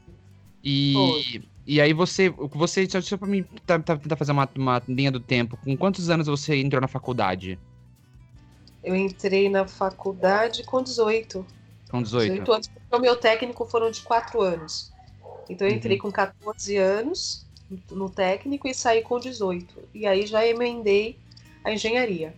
E, 0.64 1.42
e 1.66 1.82
aí 1.82 1.94
você, 1.94 2.30
você 2.30 2.88
só, 2.90 3.02
só 3.02 3.18
pra 3.18 3.28
mim 3.28 3.44
tentar 3.66 3.80
tá, 3.80 3.98
tá, 3.98 4.16
fazer 4.16 4.32
uma, 4.32 4.50
uma 4.56 4.82
linha 4.88 5.12
do 5.12 5.20
tempo, 5.20 5.58
com 5.58 5.76
quantos 5.78 6.10
anos 6.10 6.28
você 6.28 6.56
entrou 6.58 6.82
na 6.82 6.88
faculdade? 6.88 7.60
Eu 8.84 8.96
entrei 8.96 9.50
na 9.50 9.68
faculdade 9.68 10.64
com 10.64 10.82
18. 10.82 11.46
Com 11.90 12.02
18? 12.02 12.32
18 12.32 12.52
anos, 12.52 12.72
o 12.92 13.00
meu 13.00 13.16
técnico 13.16 13.66
foram 13.66 13.92
de 13.92 14.02
4 14.02 14.42
anos. 14.42 14.92
Então 15.50 15.68
eu 15.68 15.74
entrei 15.74 15.98
uhum. 15.98 16.04
com 16.04 16.12
14 16.12 16.78
anos 16.78 17.46
no 17.92 18.10
técnico 18.10 18.68
e 18.68 18.74
saí 18.74 19.02
com 19.02 19.20
18. 19.20 19.90
E 19.94 20.06
aí 20.06 20.26
já 20.26 20.46
emendei 20.46 21.18
a 21.64 21.72
engenharia. 21.72 22.34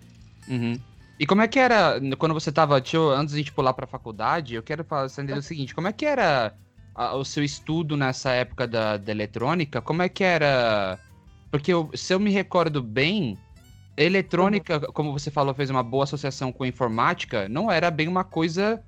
Uhum. 0.48 0.80
E 1.20 1.26
como 1.26 1.42
é 1.42 1.48
que 1.48 1.60
era, 1.60 2.00
quando 2.18 2.34
você 2.34 2.50
estava, 2.50 2.76
antes 2.78 3.34
de 3.34 3.36
a 3.36 3.38
gente 3.38 3.52
pular 3.52 3.74
pra 3.74 3.86
faculdade, 3.86 4.56
eu 4.56 4.64
quero 4.64 4.84
falar, 4.84 5.06
entender 5.06 5.34
o 5.34 5.42
seguinte, 5.42 5.76
como 5.76 5.88
é 5.88 5.94
que 5.94 6.06
era 6.06 6.56
a, 6.96 7.14
o 7.16 7.26
seu 7.26 7.44
estudo 7.44 7.98
nessa 7.98 8.32
época 8.32 8.66
da, 8.66 8.96
da 8.96 9.12
eletrônica, 9.12 9.82
como 9.82 10.02
é 10.02 10.08
que 10.08 10.24
era? 10.24 10.98
Porque 11.52 11.74
eu, 11.74 11.90
se 11.94 12.14
eu 12.14 12.20
me 12.20 12.32
recordo 12.32 12.82
bem, 12.82 13.38
eletrônica, 13.98 14.78
uhum. 14.78 14.94
como 14.94 15.12
você 15.12 15.30
falou, 15.30 15.54
fez 15.54 15.70
uma 15.70 15.84
boa 15.84 16.06
associação 16.06 16.54
com 16.54 16.66
informática, 16.66 17.50
não 17.50 17.70
era 17.70 17.92
bem 17.92 18.08
uma 18.08 18.24
coisa 18.24 18.82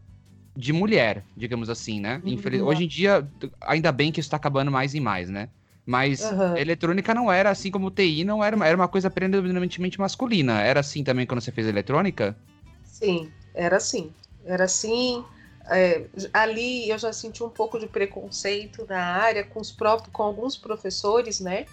de 0.56 0.74
mulher, 0.74 1.24
digamos 1.36 1.70
assim, 1.70 2.00
né? 2.00 2.22
Uhum. 2.24 2.66
Hoje 2.66 2.84
em 2.84 2.88
dia, 2.88 3.28
ainda 3.62 3.92
bem 3.92 4.12
que 4.12 4.20
isso 4.20 4.28
está 4.28 4.38
acabando 4.38 4.72
mais 4.72 4.94
e 4.94 5.00
mais, 5.00 5.30
né? 5.30 5.50
Mas 5.86 6.22
uhum. 6.22 6.58
eletrônica 6.58 7.14
não 7.14 7.32
era 7.32 7.50
assim 7.50 7.72
como 7.72 7.90
TI, 7.90 8.24
não 8.24 8.44
era, 8.44 8.56
era 8.66 8.76
uma 8.76 8.88
coisa 8.88 9.10
predominantemente 9.10 10.00
masculina. 10.00 10.62
Era 10.62 10.80
assim 10.80 11.04
também 11.04 11.26
quando 11.26 11.42
você 11.42 11.52
fez 11.52 11.68
eletrônica? 11.68 12.38
Sim, 12.84 13.32
era 13.54 13.78
assim. 13.78 14.12
Era 14.46 14.66
assim. 14.66 15.24
É, 15.70 16.06
ali 16.34 16.90
eu 16.90 16.98
já 16.98 17.14
senti 17.14 17.44
um 17.44 17.50
pouco 17.50 17.80
de 17.80 17.88
preconceito 17.88 18.86
na 18.88 19.00
área 19.00 19.44
com 19.44 19.60
os 19.60 19.72
próprios, 19.72 20.12
com 20.12 20.24
alguns 20.24 20.56
professores, 20.58 21.40
né? 21.40 21.66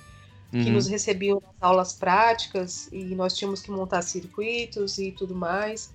que 0.50 0.56
Uhum. 0.56 0.72
nos 0.72 0.88
recebiam 0.88 1.42
nas 1.42 1.54
aulas 1.60 1.92
práticas 1.92 2.88
e 2.90 3.14
nós 3.14 3.36
tínhamos 3.36 3.60
que 3.60 3.70
montar 3.70 4.02
circuitos 4.02 4.98
e 4.98 5.12
tudo 5.12 5.34
mais. 5.34 5.92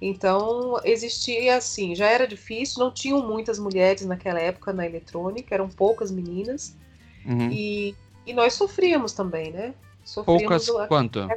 Então, 0.00 0.78
existia 0.84 1.56
assim, 1.56 1.94
já 1.94 2.06
era 2.06 2.26
difícil, 2.26 2.84
não 2.84 2.90
tinham 2.90 3.26
muitas 3.26 3.58
mulheres 3.58 4.04
naquela 4.04 4.38
época 4.38 4.72
na 4.72 4.84
eletrônica, 4.84 5.54
eram 5.54 5.68
poucas 5.68 6.10
meninas, 6.10 6.76
Uhum. 7.24 7.50
e, 7.50 7.96
e 8.26 8.32
nós 8.32 8.54
sofríamos 8.54 9.12
também, 9.12 9.50
né? 9.50 9.74
Sofríamos 10.04 10.66
Poucas 10.66 10.88
quanto? 10.88 11.20
é 11.20 11.36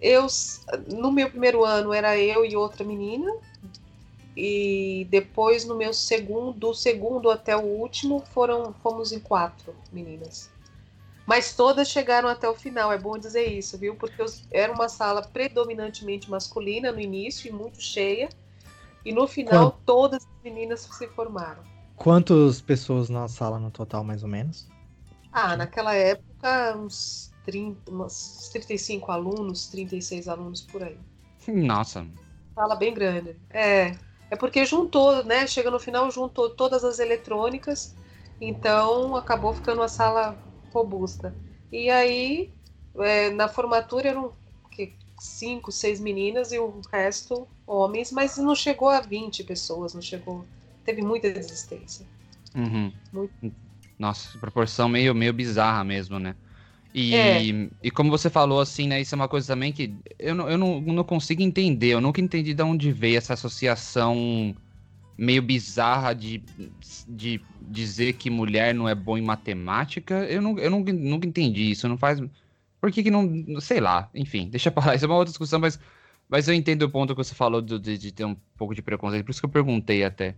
Eu, 0.00 0.26
no 0.88 1.12
meu 1.12 1.30
primeiro 1.30 1.64
ano 1.64 1.92
era 1.92 2.18
eu 2.18 2.44
e 2.44 2.56
outra 2.56 2.84
menina, 2.84 3.30
e 4.36 5.06
depois 5.10 5.64
no 5.64 5.76
meu 5.76 5.92
segundo, 5.92 6.58
do 6.58 6.74
segundo 6.74 7.30
até 7.30 7.56
o 7.56 7.62
último, 7.62 8.24
foram 8.32 8.72
fomos 8.82 9.12
em 9.12 9.20
quatro 9.20 9.74
meninas. 9.92 10.50
Mas 11.26 11.54
todas 11.54 11.88
chegaram 11.88 12.28
até 12.28 12.48
o 12.48 12.54
final, 12.54 12.92
é 12.92 12.98
bom 12.98 13.16
dizer 13.16 13.46
isso, 13.46 13.78
viu? 13.78 13.94
Porque 13.96 14.22
era 14.50 14.72
uma 14.72 14.88
sala 14.88 15.22
predominantemente 15.22 16.30
masculina 16.30 16.92
no 16.92 17.00
início 17.00 17.48
e 17.48 17.52
muito 17.52 17.80
cheia, 17.80 18.28
e 19.04 19.12
no 19.12 19.26
final 19.26 19.80
todas 19.86 20.22
as 20.22 20.42
meninas 20.42 20.80
se 20.80 21.08
formaram. 21.08 21.62
Quantas 21.96 22.60
pessoas 22.60 23.08
na 23.08 23.26
sala 23.28 23.58
no 23.58 23.70
total, 23.70 24.04
mais 24.04 24.22
ou 24.22 24.28
menos? 24.28 24.68
Ah, 25.32 25.56
naquela 25.56 25.94
época, 25.94 26.76
uns 26.76 27.32
30, 27.44 27.90
uns 27.90 28.50
35 28.52 29.10
alunos, 29.10 29.68
36 29.68 30.28
alunos 30.28 30.60
por 30.60 30.82
aí. 30.82 30.98
Nossa. 31.48 32.06
Sala 32.54 32.76
bem 32.76 32.92
grande. 32.92 33.36
É. 33.50 33.96
É 34.30 34.36
porque 34.36 34.64
juntou, 34.64 35.24
né? 35.24 35.46
Chega 35.46 35.70
no 35.70 35.78
final, 35.78 36.10
juntou 36.10 36.50
todas 36.50 36.82
as 36.84 36.98
eletrônicas, 36.98 37.94
então 38.40 39.16
acabou 39.16 39.54
ficando 39.54 39.80
uma 39.80 39.88
sala 39.88 40.36
robusta. 40.74 41.34
E 41.72 41.90
aí, 41.90 42.50
é, 42.98 43.30
na 43.30 43.48
formatura 43.48 44.08
eram 44.08 44.32
que, 44.70 44.92
cinco, 45.18 45.72
seis 45.72 46.00
meninas 46.00 46.52
e 46.52 46.58
o 46.58 46.80
resto 46.92 47.46
homens, 47.66 48.12
mas 48.12 48.36
não 48.36 48.54
chegou 48.54 48.88
a 48.88 49.00
20 49.00 49.44
pessoas, 49.44 49.94
não 49.94 50.02
chegou. 50.02 50.44
Teve 50.84 51.02
muita 51.02 51.32
desistência. 51.32 52.06
Uhum. 52.54 52.92
Muito. 53.12 53.34
Nossa, 53.98 54.38
proporção 54.38 54.88
meio, 54.88 55.14
meio 55.14 55.32
bizarra 55.32 55.84
mesmo, 55.84 56.18
né? 56.18 56.36
E, 56.94 57.14
É. 57.16 57.52
e 57.82 57.90
como 57.90 58.10
você 58.10 58.30
falou, 58.30 58.60
assim, 58.60 58.86
né? 58.86 59.00
Isso 59.00 59.14
é 59.14 59.16
uma 59.16 59.28
coisa 59.28 59.48
também 59.48 59.72
que 59.72 59.96
eu 60.18 60.34
não, 60.34 60.48
eu 60.48 60.58
não, 60.58 60.80
não 60.80 61.04
consigo 61.04 61.42
entender. 61.42 61.88
Eu 61.88 62.00
nunca 62.00 62.20
entendi 62.20 62.54
de 62.54 62.62
onde 62.62 62.92
veio 62.92 63.18
essa 63.18 63.34
associação 63.34 64.54
meio 65.18 65.42
bizarra 65.42 66.14
de, 66.14 66.44
de 67.08 67.40
dizer 67.68 68.14
que 68.14 68.30
mulher 68.30 68.74
não 68.74 68.88
é 68.88 68.94
boa 68.94 69.18
em 69.18 69.22
matemática. 69.22 70.24
Eu, 70.26 70.42
não, 70.42 70.58
eu 70.58 70.70
nunca, 70.70 70.92
nunca 70.92 71.26
entendi 71.26 71.70
isso. 71.70 71.88
Não 71.88 71.96
faz. 71.98 72.20
Por 72.80 72.90
que, 72.92 73.02
que 73.02 73.10
não. 73.10 73.60
Sei 73.60 73.80
lá, 73.80 74.10
enfim, 74.14 74.48
deixa 74.48 74.70
pra 74.70 74.86
lá. 74.86 74.94
Isso 74.94 75.04
é 75.04 75.08
uma 75.08 75.16
outra 75.16 75.30
discussão, 75.30 75.58
mas, 75.60 75.78
mas 76.28 76.48
eu 76.48 76.54
entendo 76.54 76.82
o 76.82 76.90
ponto 76.90 77.14
que 77.14 77.24
você 77.24 77.34
falou 77.34 77.62
do- 77.62 77.78
de, 77.78 77.96
de 77.98 78.12
ter 78.12 78.24
um 78.24 78.36
pouco 78.56 78.74
de 78.74 78.82
preconceito. 78.82 79.24
Por 79.24 79.30
isso 79.32 79.40
que 79.40 79.46
eu 79.46 79.50
perguntei 79.50 80.04
até. 80.04 80.34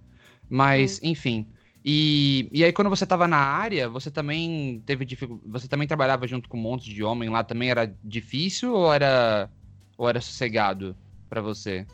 Mas, 0.49 1.00
enfim. 1.02 1.47
E, 1.85 2.49
e 2.52 2.64
aí, 2.64 2.73
quando 2.73 2.90
você 2.90 3.04
estava 3.04 3.28
na 3.28 3.37
área, 3.37 3.88
você 3.88 4.11
também 4.11 4.83
teve 4.87 5.04
dificuldade. 5.04 5.50
Você 5.50 5.68
também 5.68 5.87
trabalhava 5.87 6.26
junto 6.26 6.49
com 6.49 6.56
um 6.59 6.61
monte 6.62 6.92
de 6.92 7.02
homem 7.04 7.28
lá, 7.28 7.45
também 7.45 7.71
era 7.71 7.87
difícil 8.02 8.73
ou 8.75 8.92
era, 8.92 9.50
ou 9.97 10.09
era 10.09 10.21
sossegado 10.21 10.97
pra 11.28 11.40
você? 11.40 11.87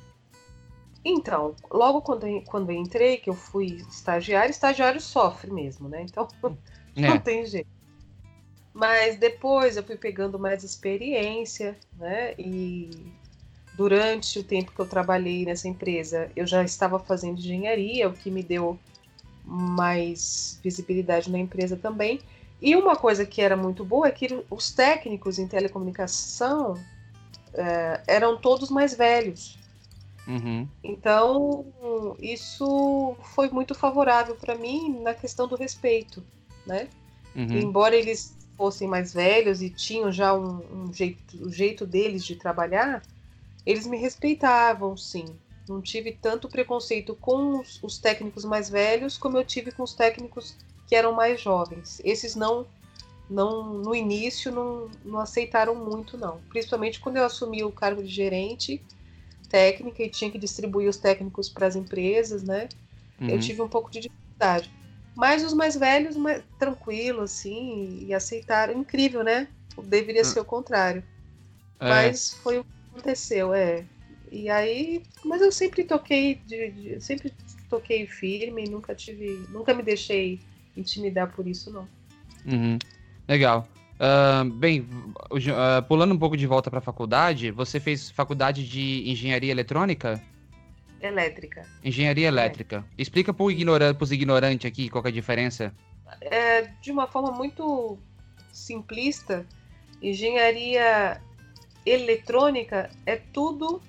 Então, 1.04 1.56
logo 1.70 2.00
quando 2.02 2.26
eu, 2.26 2.42
quando 2.42 2.70
eu 2.70 2.76
entrei, 2.76 3.16
que 3.16 3.28
eu 3.28 3.34
fui 3.34 3.66
estagiário, 3.88 4.50
estagiário 4.50 5.00
sofre 5.00 5.50
mesmo, 5.50 5.88
né? 5.88 6.02
Então, 6.02 6.28
não 6.96 7.16
É. 7.16 7.18
tem 7.18 7.44
jeito. 7.44 7.66
Mas 8.72 9.18
depois 9.18 9.76
eu 9.76 9.82
fui 9.82 9.96
pegando 9.96 10.38
mais 10.38 10.64
experiência, 10.64 11.76
né? 11.96 12.34
E 12.38 12.90
durante 13.76 14.38
o 14.38 14.44
tempo 14.44 14.72
que 14.72 14.80
eu 14.80 14.88
trabalhei 14.88 15.44
nessa 15.44 15.68
empresa, 15.68 16.30
eu 16.36 16.46
já 16.46 16.62
estava 16.62 16.98
fazendo 16.98 17.38
engenharia, 17.38 18.08
o 18.08 18.12
que 18.12 18.30
me 18.30 18.42
deu 18.42 18.78
mais 19.44 20.58
visibilidade 20.62 21.30
na 21.30 21.38
empresa 21.38 21.76
também. 21.76 22.20
E 22.60 22.76
uma 22.76 22.94
coisa 22.94 23.26
que 23.26 23.42
era 23.42 23.56
muito 23.56 23.84
boa 23.84 24.06
é 24.06 24.12
que 24.12 24.44
os 24.48 24.70
técnicos 24.70 25.38
em 25.38 25.48
telecomunicação 25.48 26.74
eh, 27.52 28.00
eram 28.06 28.36
todos 28.36 28.70
mais 28.70 28.94
velhos. 28.94 29.58
Uhum. 30.26 30.68
Então, 30.84 31.66
isso 32.20 33.16
foi 33.34 33.48
muito 33.50 33.74
favorável 33.74 34.36
para 34.36 34.54
mim 34.54 35.00
na 35.00 35.14
questão 35.14 35.48
do 35.48 35.56
respeito, 35.56 36.22
né? 36.66 36.88
Uhum. 37.34 37.58
Embora 37.58 37.96
eles 37.96 38.36
fossem 38.56 38.86
mais 38.86 39.12
velhos 39.12 39.62
e 39.62 39.70
tinham 39.70 40.12
já 40.12 40.34
um, 40.34 40.60
um 40.72 40.92
jeito, 40.92 41.44
o 41.44 41.50
jeito 41.50 41.86
deles 41.86 42.24
de 42.24 42.36
trabalhar, 42.36 43.02
eles 43.66 43.86
me 43.86 43.96
respeitavam, 43.96 44.96
sim. 44.96 45.24
Não 45.68 45.80
tive 45.80 46.12
tanto 46.12 46.48
preconceito 46.48 47.14
com 47.14 47.60
os, 47.60 47.82
os 47.82 47.98
técnicos 47.98 48.44
mais 48.44 48.68
velhos 48.68 49.16
como 49.16 49.38
eu 49.38 49.44
tive 49.44 49.72
com 49.72 49.82
os 49.82 49.94
técnicos 49.94 50.56
que 50.86 50.94
eram 50.94 51.12
mais 51.12 51.40
jovens. 51.40 52.00
Esses 52.04 52.34
não, 52.34 52.66
não 53.30 53.72
no 53.74 53.94
início 53.94 54.52
não, 54.52 54.90
não 55.04 55.18
aceitaram 55.20 55.74
muito, 55.74 56.18
não. 56.18 56.40
Principalmente 56.48 57.00
quando 57.00 57.16
eu 57.16 57.24
assumi 57.24 57.64
o 57.64 57.72
cargo 57.72 58.02
de 58.02 58.08
gerente 58.08 58.82
técnica 59.52 60.02
e 60.02 60.08
tinha 60.08 60.30
que 60.30 60.38
distribuir 60.38 60.88
os 60.88 60.96
técnicos 60.96 61.50
para 61.50 61.66
as 61.66 61.76
empresas, 61.76 62.42
né? 62.42 62.68
Eu 63.20 63.34
Uhum. 63.34 63.38
tive 63.38 63.60
um 63.62 63.68
pouco 63.68 63.90
de 63.90 64.00
dificuldade. 64.00 64.70
Mas 65.14 65.44
os 65.44 65.52
mais 65.52 65.76
velhos, 65.76 66.16
mais, 66.16 66.42
tranquilo, 66.58 67.20
assim, 67.20 67.98
e 68.06 68.14
aceitaram. 68.14 68.72
Incrível, 68.80 69.22
né? 69.22 69.46
Deveria 69.84 70.22
Ah. 70.22 70.24
ser 70.24 70.40
o 70.40 70.44
contrário. 70.44 71.04
É, 71.78 71.88
Mas 71.88 72.32
foi 72.42 72.58
o 72.58 72.64
que 72.64 72.70
aconteceu, 72.90 73.52
é. 73.52 73.84
E 74.30 74.48
aí, 74.48 75.02
mas 75.24 75.42
eu 75.42 75.52
sempre 75.52 75.84
toquei, 75.84 76.40
de, 76.46 76.70
de- 76.70 77.00
sempre 77.00 77.30
toquei 77.68 78.06
firme, 78.06 78.64
nunca 78.64 78.94
tive, 78.94 79.46
nunca 79.50 79.74
me 79.74 79.82
deixei 79.82 80.40
intimidar 80.74 81.30
por 81.34 81.46
isso, 81.46 81.70
não. 81.70 81.86
uhum. 82.46 82.78
Legal. 83.28 83.68
Ah, 84.04 84.42
bem, 84.44 84.84
ah, 85.56 85.80
pulando 85.82 86.12
um 86.12 86.18
pouco 86.18 86.36
de 86.36 86.44
volta 86.44 86.68
pra 86.68 86.80
faculdade, 86.80 87.52
você 87.52 87.78
fez 87.78 88.10
faculdade 88.10 88.66
de 88.66 89.08
engenharia 89.08 89.52
eletrônica? 89.52 90.20
Elétrica. 91.00 91.64
Engenharia 91.84 92.26
elétrica. 92.26 92.84
Explica 92.98 93.32
pro 93.32 93.48
ignoran 93.48 93.94
pros 93.94 94.10
ignorantes 94.10 94.66
aqui 94.66 94.88
qual 94.88 95.04
é 95.04 95.08
a 95.08 95.12
diferença. 95.12 95.72
É, 96.20 96.62
de 96.82 96.90
uma 96.90 97.06
forma 97.06 97.30
muito 97.30 97.96
simplista, 98.52 99.46
engenharia 100.02 101.20
eletrônica 101.86 102.90
é 103.06 103.14
tudo 103.14 103.80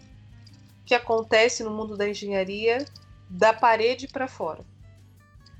que 0.86 0.93
acontece 0.93 1.63
no 1.63 1.72
mundo 1.72 1.98
da 1.98 2.08
engenharia 2.08 2.86
da 3.27 3.51
parede 3.51 4.08
para 4.08 4.27
fora. 4.27 4.63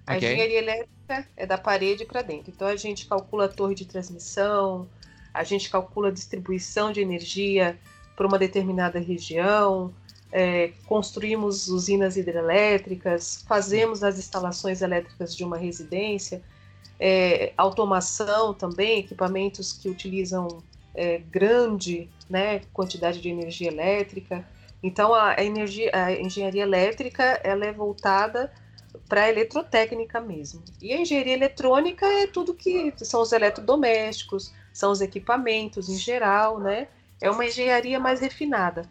A 0.05 0.15
Ok. 0.15 0.29
engenharia 0.29 0.60
elétrica 0.60 0.92
é 1.36 1.45
da 1.45 1.57
parede 1.57 2.05
para 2.05 2.22
dentro. 2.22 2.51
Então 2.55 2.67
a 2.67 2.75
gente 2.75 3.05
calcula 3.05 3.45
a 3.45 3.50
torre 3.50 3.75
de 3.75 3.86
transmissão, 3.86 4.88
a 5.33 5.43
gente 5.43 5.69
calcula 5.69 6.10
a 6.10 6.12
distribuição 6.12 6.91
de 6.91 7.01
energia 7.01 7.77
para 8.15 8.27
uma 8.27 8.38
determinada 8.38 9.00
região, 9.00 9.93
é, 10.31 10.72
construímos 10.86 11.67
usinas 11.67 12.17
hidrelétricas, 12.17 13.43
fazemos 13.48 14.03
as 14.03 14.17
instalações 14.17 14.81
elétricas 14.81 15.36
de 15.36 15.43
uma 15.43 15.57
residência, 15.57 16.41
é, 17.00 17.53
automação 17.57 18.53
também, 18.53 19.00
equipamentos 19.00 19.74
que 19.74 19.89
utilizam 19.89 20.48
é, 20.95 21.17
grande 21.17 22.10
né, 22.29 22.62
quantidade 22.72 23.19
de 23.19 23.29
energia 23.29 23.67
elétrica. 23.67 24.48
Então 24.81 25.13
a, 25.13 25.39
a 25.39 25.43
energia, 25.43 25.91
a 25.93 26.12
engenharia 26.12 26.63
elétrica 26.63 27.39
ela 27.43 27.65
é 27.65 27.72
voltada 27.72 28.51
para 29.07 29.29
eletrotécnica 29.29 30.19
mesmo. 30.19 30.63
E 30.81 30.93
a 30.93 31.00
engenharia 31.00 31.33
eletrônica 31.33 32.05
é 32.05 32.27
tudo 32.27 32.53
que 32.53 32.93
são 32.98 33.22
os 33.22 33.31
eletrodomésticos, 33.31 34.53
são 34.72 34.91
os 34.91 35.01
equipamentos 35.01 35.89
em 35.89 35.98
geral, 35.98 36.60
né? 36.60 36.88
É 37.22 37.29
uma 37.29 37.45
engenharia 37.45 38.00
mais 38.00 38.19
refinada. 38.19 38.89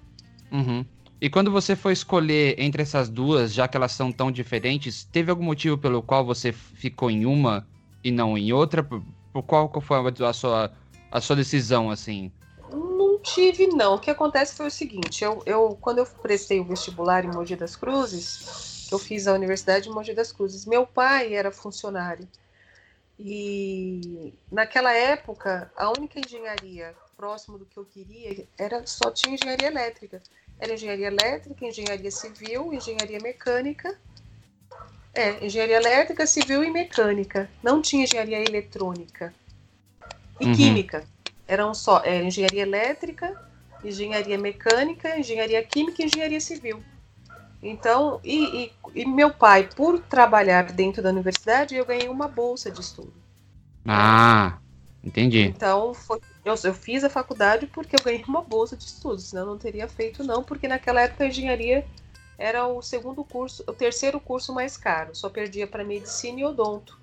Uhum. 0.51 0.85
E 1.21 1.31
quando 1.31 1.51
você 1.51 1.77
foi 1.77 1.93
escolher 1.93 2.59
entre 2.59 2.83
essas 2.83 3.09
duas, 3.09 3.53
já 3.53 3.69
que 3.69 3.77
elas 3.77 3.93
são 3.93 4.11
tão 4.11 4.31
diferentes, 4.33 5.05
teve 5.05 5.31
algum 5.31 5.45
motivo 5.45 5.79
pelo 5.79 6.03
qual 6.03 6.25
você 6.25 6.53
ficou 6.53 7.11
em 7.11 7.25
uma 7.25 7.67
e 8.03 8.11
não 8.11 8.37
em 8.37 8.53
outra? 8.53 8.83
Por, 8.83 9.43
qual 9.45 9.71
foi 9.81 9.97
a 10.27 10.33
sua, 10.33 10.73
a 11.11 11.21
sua 11.21 11.37
decisão, 11.37 11.91
assim? 11.91 12.33
Não 12.73 13.21
tive, 13.23 13.69
não. 13.69 13.95
O 13.95 13.99
que 13.99 14.11
acontece 14.11 14.57
foi 14.57 14.67
o 14.67 14.71
seguinte: 14.71 15.23
eu, 15.23 15.43
eu 15.47 15.79
quando 15.81 15.99
eu 15.99 16.07
prestei 16.07 16.59
o 16.59 16.65
vestibular 16.65 17.25
em 17.25 17.29
Mogi 17.29 17.55
das 17.55 17.77
Cruzes, 17.77 18.72
que 18.93 18.95
eu 18.95 18.99
fiz 18.99 19.27
a 19.27 19.33
Universidade 19.33 19.85
de 19.85 19.91
Mogi 19.91 20.13
das 20.13 20.31
Cruzes, 20.31 20.67
meu 20.67 20.87
pai 20.87 21.33
era 21.35 21.51
funcionário. 21.51 22.29
E 23.19 24.35
naquela 24.51 24.93
época, 24.93 25.73
a 25.75 25.91
única 25.91 26.21
engenharia 26.21 26.95
próximo 27.17 27.57
do 27.57 27.65
que 27.65 27.79
eu 27.79 27.87
queria 27.87 28.47
era 28.59 28.87
só 28.87 29.11
tinha 29.11 29.35
engenharia 29.35 29.69
elétrica. 29.69 30.23
Era 30.59 30.75
engenharia 30.75 31.07
elétrica, 31.07 31.65
engenharia 31.65 32.11
civil, 32.11 32.75
engenharia 32.75 33.19
mecânica. 33.19 33.99
É, 35.15 35.43
engenharia 35.45 35.77
elétrica, 35.77 36.27
civil 36.27 36.63
e 36.63 36.71
mecânica. 36.71 37.49
Não 37.63 37.81
tinha 37.81 38.05
engenharia 38.05 38.41
eletrônica. 38.41 39.35
E 40.39 40.45
Uhum. 40.45 40.53
química. 40.53 41.09
Eram 41.49 41.73
só 41.75 42.03
era 42.05 42.25
engenharia 42.25 42.63
elétrica, 42.63 43.35
engenharia 43.83 44.37
mecânica, 44.37 45.19
engenharia 45.19 45.63
química 45.63 46.03
e 46.03 46.07
engenharia 46.07 46.41
civil. 46.41 46.83
Então, 47.63 48.21
e, 48.23 48.65
e- 48.67 48.73
e 48.95 49.07
meu 49.07 49.33
pai, 49.33 49.69
por 49.75 49.99
trabalhar 50.01 50.73
dentro 50.73 51.03
da 51.03 51.09
universidade, 51.11 51.75
eu 51.75 51.87
ganhei 51.87 52.09
uma 52.09 52.29
bolsa 52.29 52.71
de 52.71 52.81
estudo. 52.83 53.15
Ah, 53.87 54.61
entendi. 55.05 55.55
Então, 55.55 55.93
foi, 55.95 56.21
eu, 56.45 56.55
eu 56.65 56.75
fiz 56.75 57.05
a 57.05 57.11
faculdade 57.11 57.67
porque 57.67 57.97
eu 57.97 58.03
ganhei 58.03 58.25
uma 58.27 58.43
bolsa 58.43 58.77
de 58.77 58.85
estudos, 58.85 59.29
senão 59.29 59.43
eu 59.43 59.47
não 59.49 59.59
teria 59.59 59.89
feito 59.89 60.23
não, 60.25 60.43
porque 60.43 60.69
naquela 60.69 61.03
época 61.03 61.25
a 61.25 61.27
engenharia 61.29 61.87
era 62.39 62.67
o 62.67 62.83
segundo 62.83 63.25
curso, 63.25 63.63
o 63.69 63.73
terceiro 63.73 64.21
curso 64.21 64.53
mais 64.55 64.77
caro, 64.77 65.15
só 65.15 65.29
perdia 65.31 65.67
para 65.67 65.85
medicina 65.85 66.41
e 66.41 66.45
odonto. 66.45 66.99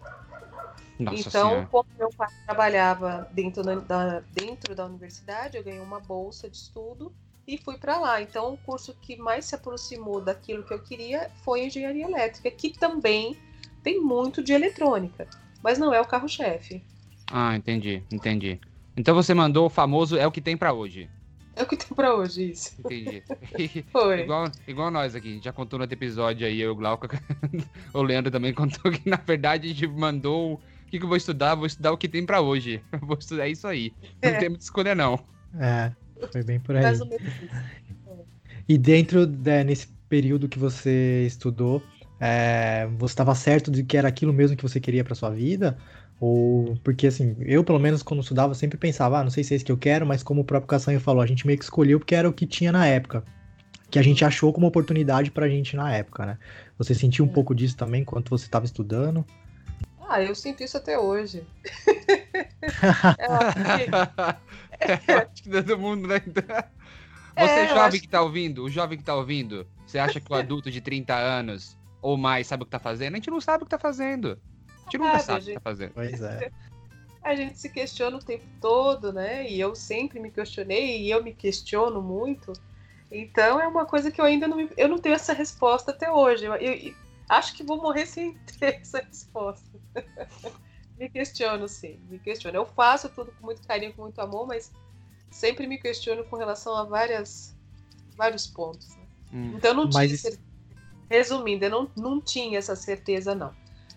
Nossa 1.00 1.30
então, 1.30 1.32
senhora. 1.32 1.70
como 1.72 1.86
meu 1.98 2.10
pai 2.16 2.28
trabalhava 2.46 3.28
dentro 3.32 3.64
da- 3.64 4.20
dentro 4.32 4.76
da 4.76 4.86
universidade, 4.86 5.58
eu 5.58 5.64
ganhei 5.64 5.80
uma 5.80 6.00
bolsa 6.00 6.50
de 6.50 6.58
estudo 6.58 7.14
e 7.50 7.58
fui 7.58 7.78
para 7.78 7.98
lá. 8.00 8.22
Então, 8.22 8.54
o 8.54 8.58
curso 8.58 8.96
que 9.02 9.18
mais 9.18 9.46
se 9.46 9.56
aproximou 9.56 10.22
daquilo 10.22 10.64
que 10.64 10.74
eu 10.74 10.80
queria 10.80 11.30
foi 11.44 11.66
engenharia 11.66 12.06
elétrica, 12.06 12.52
que 12.52 12.70
também 12.78 13.36
tem 13.84 14.00
muito 14.00 14.44
de 14.44 14.54
eletrônica, 14.54 15.28
mas 15.64 15.80
não 15.80 15.94
é 15.94 16.00
o 16.00 16.06
carro-chefe. 16.06 16.84
Ah, 17.32 17.56
entendi, 17.56 18.04
entendi. 18.12 18.60
Então 18.96 19.16
você 19.16 19.34
mandou 19.34 19.66
o 19.66 19.70
famoso 19.70 20.18
é 20.18 20.28
o 20.28 20.32
que 20.32 20.42
tem 20.42 20.56
pra 20.58 20.74
hoje. 20.74 21.10
É 21.56 21.64
o 21.64 21.66
que 21.66 21.76
tem 21.76 21.90
para 21.96 22.16
hoje, 22.16 22.52
isso. 22.52 22.74
Entendi. 22.80 23.24
Foi. 23.92 24.22
igual, 24.22 24.46
igual 24.68 24.92
nós 24.92 25.16
aqui, 25.16 25.28
a 25.30 25.34
gente 25.34 25.44
já 25.44 25.54
contou 25.54 25.80
no 25.80 25.84
outro 25.84 25.98
episódio 25.98 26.46
aí, 26.46 26.62
eu 26.62 26.70
e 26.70 26.72
o 26.72 26.76
Glauco. 26.76 27.08
o 27.94 28.02
Leandro 28.02 28.32
também 28.32 28.54
contou 28.54 28.92
que, 28.92 29.10
na 29.10 29.18
verdade, 29.18 29.68
a 29.68 29.74
gente 29.74 29.88
mandou 29.88 30.54
o 30.54 30.60
que, 30.90 30.98
que 30.98 31.04
eu 31.04 31.08
vou 31.08 31.18
estudar, 31.18 31.56
vou 31.56 31.66
estudar 31.66 31.92
o 31.92 31.98
que 31.98 32.08
tem 32.08 32.26
pra 32.26 32.42
hoje. 32.42 32.82
Eu 32.92 33.00
vou 33.06 33.18
estudar 33.18 33.48
isso 33.48 33.68
aí. 33.68 33.94
Não 34.24 34.32
É. 34.32 34.38
tem 34.38 34.50
muita 34.50 34.64
escolha, 34.64 34.96
não. 34.96 35.20
É, 35.60 35.92
foi 36.32 36.44
bem 36.44 36.60
por 36.60 36.76
aí. 36.76 36.84
Mais 36.84 37.02
ou 37.02 37.08
menos 37.08 37.28
isso. 37.28 37.80
E 38.68 38.78
dentro 38.78 39.26
de, 39.26 39.64
nesse 39.64 39.88
período 40.08 40.48
que 40.48 40.60
você 40.60 41.26
estudou, 41.26 41.82
é, 42.20 42.88
você 42.98 43.14
estava 43.14 43.34
certo 43.34 43.72
de 43.72 43.84
que 43.84 43.98
era 43.98 44.08
aquilo 44.08 44.34
mesmo 44.34 44.56
que 44.56 44.64
você 44.64 44.80
queria 44.80 45.04
para 45.04 45.16
sua 45.16 45.30
vida? 45.30 45.78
Ou 46.20 46.78
porque 46.84 47.08
assim, 47.08 47.36
eu 47.40 47.64
pelo 47.64 47.80
menos 47.80 48.04
quando 48.04 48.22
estudava 48.22 48.54
sempre 48.54 48.78
pensava, 48.78 49.20
ah, 49.20 49.24
não 49.24 49.32
sei 49.32 49.44
se 49.44 49.54
é 49.54 49.58
isso 49.58 49.66
que 49.66 49.72
eu 49.72 49.78
quero, 49.78 50.06
mas 50.06 50.22
como 50.22 50.42
o 50.42 50.44
próprio 50.44 50.68
Caçanho 50.68 51.00
falou, 51.00 51.22
a 51.22 51.26
gente 51.26 51.48
meio 51.48 51.58
que 51.58 51.64
escolheu 51.64 52.00
porque 52.00 52.14
era 52.14 52.30
o 52.30 52.34
que 52.34 52.46
tinha 52.46 52.72
na 52.72 52.86
época, 52.86 53.24
que 53.90 53.98
a 53.98 54.02
gente 54.02 54.26
achou 54.26 54.52
como 54.52 54.68
oportunidade 54.68 55.32
pra 55.32 55.48
gente 55.48 55.76
na 55.76 55.96
época, 55.96 56.26
né? 56.26 56.38
Você 56.78 56.94
sentiu 56.94 57.24
um 57.24 57.28
pouco 57.28 57.56
disso 57.56 57.78
também 57.78 58.02
enquanto 58.02 58.30
você 58.30 58.46
estava 58.46 58.66
estudando? 58.66 59.26
Ah, 60.10 60.22
eu 60.24 60.34
sinto 60.34 60.64
isso 60.64 60.76
até 60.76 60.98
hoje. 60.98 61.46
Acho 63.20 63.54
que- 63.78 63.90
Eu 65.12 65.18
acho 65.20 65.44
que 65.44 65.50
todo 65.50 65.78
mundo, 65.78 66.08
né? 66.08 66.22
É, 67.36 67.48
Você 67.48 67.64
eu 67.64 67.68
jovem 67.68 67.88
acho- 67.88 68.02
que 68.02 68.08
tá 68.08 68.22
ouvindo, 68.22 68.64
o 68.64 68.70
jovem 68.70 68.98
que 68.98 69.04
tá 69.04 69.14
ouvindo, 69.16 69.68
você 69.86 70.00
acha 70.00 70.20
que 70.20 70.32
o 70.32 70.36
adulto 70.36 70.72
de 70.72 70.82
30 70.82 71.16
anos 71.16 71.78
ou 72.02 72.18
mais 72.18 72.48
sabe 72.48 72.64
o 72.64 72.66
que 72.66 72.72
tá 72.72 72.80
fazendo? 72.80 73.14
A 73.14 73.16
gente 73.18 73.30
não 73.30 73.42
sabe 73.42 73.64
o 73.64 73.66
que 73.66 73.70
tá 73.72 73.78
fazendo. 73.80 74.40
A 74.68 74.84
gente 74.84 74.98
nunca 74.98 75.20
Sabe, 75.20 75.24
sabe 75.24 75.38
o 75.38 75.42
que 75.42 75.46
gente. 75.48 75.56
tá 75.56 75.62
fazendo. 75.62 75.92
Pois 75.94 76.22
é. 76.22 76.50
a 77.24 77.36
gente 77.36 77.60
se 77.60 77.70
questiona 77.70 78.18
o 78.18 78.24
tempo 78.24 78.46
todo, 78.62 79.12
né? 79.14 79.50
E 79.50 79.60
eu 79.60 79.76
sempre 79.76 80.20
me 80.20 80.32
questionei 80.32 81.02
e 81.02 81.12
eu 81.12 81.22
me 81.24 81.34
questiono 81.34 82.02
muito. 82.02 82.54
Então 83.12 83.60
é 83.60 83.68
uma 83.68 83.86
coisa 83.86 84.10
que 84.12 84.22
eu 84.22 84.26
ainda 84.26 84.48
não, 84.48 84.56
me- 84.58 84.70
eu 84.78 84.88
não 84.88 84.98
tenho 84.98 85.16
essa 85.16 85.34
resposta 85.34 85.92
até 85.92 86.10
hoje. 86.12 86.46
Eu- 86.46 86.56
eu 86.56 86.94
acho 87.30 87.54
que 87.56 87.64
vou 87.64 87.78
morrer 87.82 88.06
sem 88.06 88.34
ter 88.60 88.80
essa 88.82 89.00
resposta. 89.00 89.70
me 90.98 91.10
questiono, 91.10 91.68
sim, 91.68 92.00
me 92.10 92.20
questiono. 92.20 92.58
Eu 92.58 92.66
faço 92.66 93.08
tudo 93.10 93.32
com 93.32 93.46
muito 93.46 93.62
carinho, 93.66 93.94
com 93.94 94.02
muito 94.02 94.20
amor, 94.20 94.46
mas 94.48 94.72
sempre 95.32 95.68
me 95.68 95.78
questiono 95.78 96.24
com 96.26 96.36
relação 96.36 96.76
a 96.76 96.84
várias, 96.84 97.56
vários 98.18 98.48
pontos. 98.48 98.90
né? 98.98 99.04
Hum. 99.34 99.54
Então 99.56 99.74
não 99.74 99.86
Mas 99.86 99.94
tinha. 99.96 100.06
isso- 100.16 100.30
cer- 100.32 100.40
Resumindo, 101.10 101.66
eu 101.66 101.72
não, 101.72 101.92
não 101.96 102.22
tinha 102.22 102.60
essa 102.60 102.76
certeza, 102.76 103.34
não. 103.34 103.52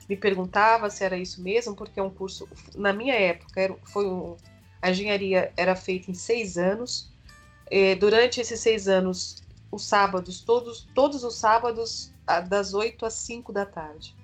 Me 0.09 0.17
perguntava 0.17 0.89
se 0.89 1.05
era 1.05 1.17
isso 1.19 1.43
mesmo, 1.43 1.77
porque 1.77 2.01
é 2.01 2.03
um 2.03 2.09
curso. 2.09 2.49
Na 2.75 2.91
minha 2.93 3.15
época, 3.15 3.61
era, 3.61 3.77
foi 3.85 4.07
um, 4.07 4.35
a 4.81 4.91
engenharia 4.91 5.53
era 5.57 5.77
feita 5.77 6.11
em 6.11 6.15
seis 6.15 6.57
anos. 6.57 7.11
Eh, 7.71 7.95
durante 7.97 8.41
esses 8.41 8.61
seis 8.61 8.89
anos, 8.89 9.43
os 9.71 9.85
sábados, 9.85 10.41
todos, 10.41 10.89
todos 10.95 11.23
os 11.23 11.37
sábados, 11.39 12.12
das 12.49 12.75
8 12.75 13.05
às 13.05 13.15
5 13.15 13.53
da 13.53 13.67
tarde. 13.67 14.15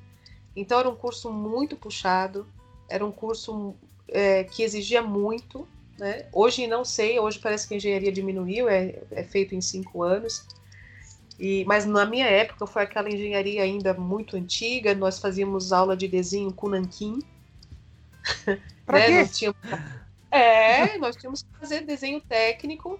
Então 0.55 0.79
era 0.81 0.89
um 0.89 0.97
curso 0.97 1.31
muito 1.31 1.77
puxado, 1.77 2.47
era 2.89 3.05
um 3.05 3.13
curso 3.13 3.75
eh, 4.09 4.45
que 4.45 4.63
exigia 4.63 5.03
muito. 5.03 5.69
Né? 5.99 6.27
Hoje 6.33 6.67
não 6.67 6.85
sei, 6.85 7.19
hoje 7.19 7.39
parece 7.39 7.67
que 7.67 7.75
a 7.75 7.77
engenharia 7.77 8.13
diminuiu, 8.13 8.69
é, 8.69 9.01
é 9.11 9.23
feito 9.23 9.55
em 9.55 9.61
cinco 9.61 10.03
anos. 10.03 10.47
E, 11.39 11.65
mas 11.67 11.87
na 11.87 12.05
minha 12.05 12.27
época 12.27 12.67
foi 12.67 12.83
aquela 12.83 13.09
engenharia 13.09 13.63
ainda 13.63 13.95
muito 13.95 14.37
antiga, 14.37 14.95
nós 14.95 15.19
fazíamos 15.19 15.73
aula 15.73 15.97
de 15.97 16.09
desenho 16.09 16.53
com 16.53 16.69
nanquim. 16.69 17.21
Pra 18.85 18.99
né? 18.99 19.07
quê? 19.07 19.13
Nós 19.19 19.39
tínhamos... 19.39 19.61
É, 20.31 20.99
nós 20.99 21.17
tínhamos 21.17 21.43
que 21.43 21.59
fazer 21.59 21.81
desenho 21.83 22.21
técnico 22.21 22.99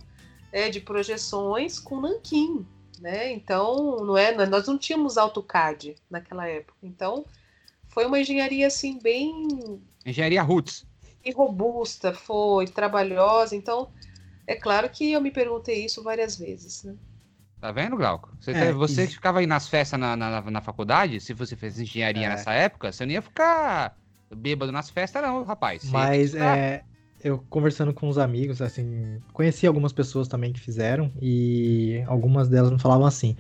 é, 0.53 0.69
de 0.69 0.81
projeções 0.81 1.79
com 1.79 2.01
nanquim. 2.01 2.67
Né? 3.01 3.33
Então, 3.33 4.05
não 4.05 4.17
é, 4.17 4.35
nós 4.47 4.67
não 4.67 4.79
tínhamos 4.79 5.17
AutoCAD 5.19 5.97
naquela 6.11 6.47
época. 6.49 6.77
Então, 6.83 7.25
foi 7.89 8.07
uma 8.07 8.21
engenharia 8.21 8.67
assim 8.67 8.99
bem 8.99 9.33
Engenharia 10.05 10.43
Roots. 10.43 10.87
e 11.25 11.33
robusta, 11.33 12.13
foi 12.13 12.67
trabalhosa. 12.67 13.55
Então, 13.55 13.89
é 14.47 14.55
claro 14.55 14.89
que 14.91 15.13
eu 15.13 15.21
me 15.21 15.31
perguntei 15.31 15.85
isso 15.85 16.03
várias 16.03 16.37
vezes. 16.37 16.83
Né? 16.85 16.97
Tá 17.61 17.73
vendo, 17.73 17.97
Glauco? 17.97 18.31
Você, 18.41 18.53
É, 18.53 18.73
você 18.73 19.07
que 19.07 19.15
ficava 19.15 19.41
aí 19.41 19.47
nas 19.47 19.69
festas 19.69 19.99
na, 19.99 20.17
na, 20.17 20.41
na 20.43 20.61
faculdade, 20.61 21.21
se 21.21 21.35
você 21.35 21.57
fez 21.57 21.79
engenharia 21.79 22.27
É. 22.27 22.29
nessa 22.29 22.53
época, 22.53 22.93
você 22.93 23.05
não 23.05 23.13
ia 23.13 23.23
ficar 23.23 23.97
bêbado 24.35 24.71
nas 24.71 24.91
festas, 24.91 25.21
não, 25.23 25.43
rapaz. 25.43 25.83
Você 25.83 25.91
Mas 25.93 26.35
é, 26.35 26.85
eu 27.23 27.45
conversando 27.51 27.93
com 27.93 28.09
os 28.09 28.19
amigos, 28.19 28.63
assim, 28.63 29.21
conheci 29.33 29.67
algumas 29.67 29.93
pessoas 29.93 30.29
também 30.29 30.53
que 30.53 30.61
fizeram 30.61 31.11
e 31.21 32.03
algumas 32.07 32.49
delas 32.49 32.71
me 32.71 32.79
falavam 32.79 33.07
assim: 33.07 33.37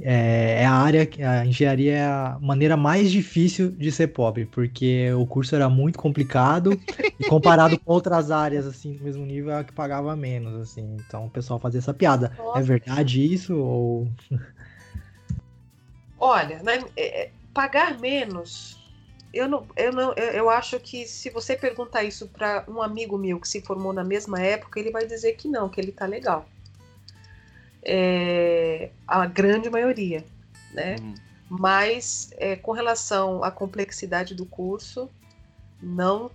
é, 0.00 0.62
é 0.62 0.66
a 0.66 0.72
área, 0.72 1.08
a 1.20 1.46
engenharia 1.46 1.96
é 1.96 2.04
a 2.04 2.38
maneira 2.40 2.76
mais 2.76 3.10
difícil 3.10 3.70
de 3.70 3.92
ser 3.92 4.08
pobre, 4.08 4.46
porque 4.46 5.12
o 5.12 5.26
curso 5.26 5.54
era 5.54 5.68
muito 5.68 5.98
complicado 5.98 6.78
e 7.18 7.24
comparado 7.24 7.78
com 7.78 7.92
outras 7.92 8.30
áreas, 8.30 8.66
assim, 8.66 8.94
do 8.94 9.04
mesmo 9.04 9.24
nível, 9.24 9.52
é 9.52 9.60
a 9.60 9.64
que 9.64 9.72
pagava 9.72 10.16
menos, 10.16 10.54
assim. 10.60 10.96
Então 11.06 11.26
o 11.26 11.30
pessoal 11.30 11.60
fazia 11.60 11.78
essa 11.78 11.94
piada. 11.94 12.32
Nossa. 12.36 12.58
É 12.58 12.62
verdade 12.62 13.32
isso? 13.32 13.56
Ou. 13.56 14.08
Olha, 16.18 16.62
né, 16.62 16.82
é, 16.96 17.24
é, 17.24 17.30
pagar 17.52 17.98
menos, 17.98 18.83
eu 19.34 19.48
não, 19.48 19.66
eu 19.76 19.92
não, 19.92 20.12
eu, 20.14 20.48
acho 20.48 20.78
que 20.80 21.06
se 21.06 21.28
você 21.30 21.56
perguntar 21.56 22.04
isso 22.04 22.28
para 22.28 22.64
um 22.68 22.80
amigo 22.80 23.18
meu 23.18 23.40
que 23.40 23.48
se 23.48 23.60
formou 23.60 23.92
na 23.92 24.04
mesma 24.04 24.40
época, 24.40 24.78
ele 24.78 24.90
vai 24.90 25.06
dizer 25.06 25.32
que 25.32 25.48
não, 25.48 25.68
que 25.68 25.80
ele 25.80 25.92
tá 25.92 26.06
legal. 26.06 26.48
É, 27.82 28.90
a 29.06 29.26
grande 29.26 29.68
maioria, 29.68 30.24
né? 30.72 30.96
Hum. 31.00 31.14
Mas 31.48 32.30
é, 32.38 32.56
com 32.56 32.72
relação 32.72 33.44
à 33.44 33.50
complexidade 33.50 34.34
do 34.34 34.46
curso, 34.46 35.10
não, 35.82 36.30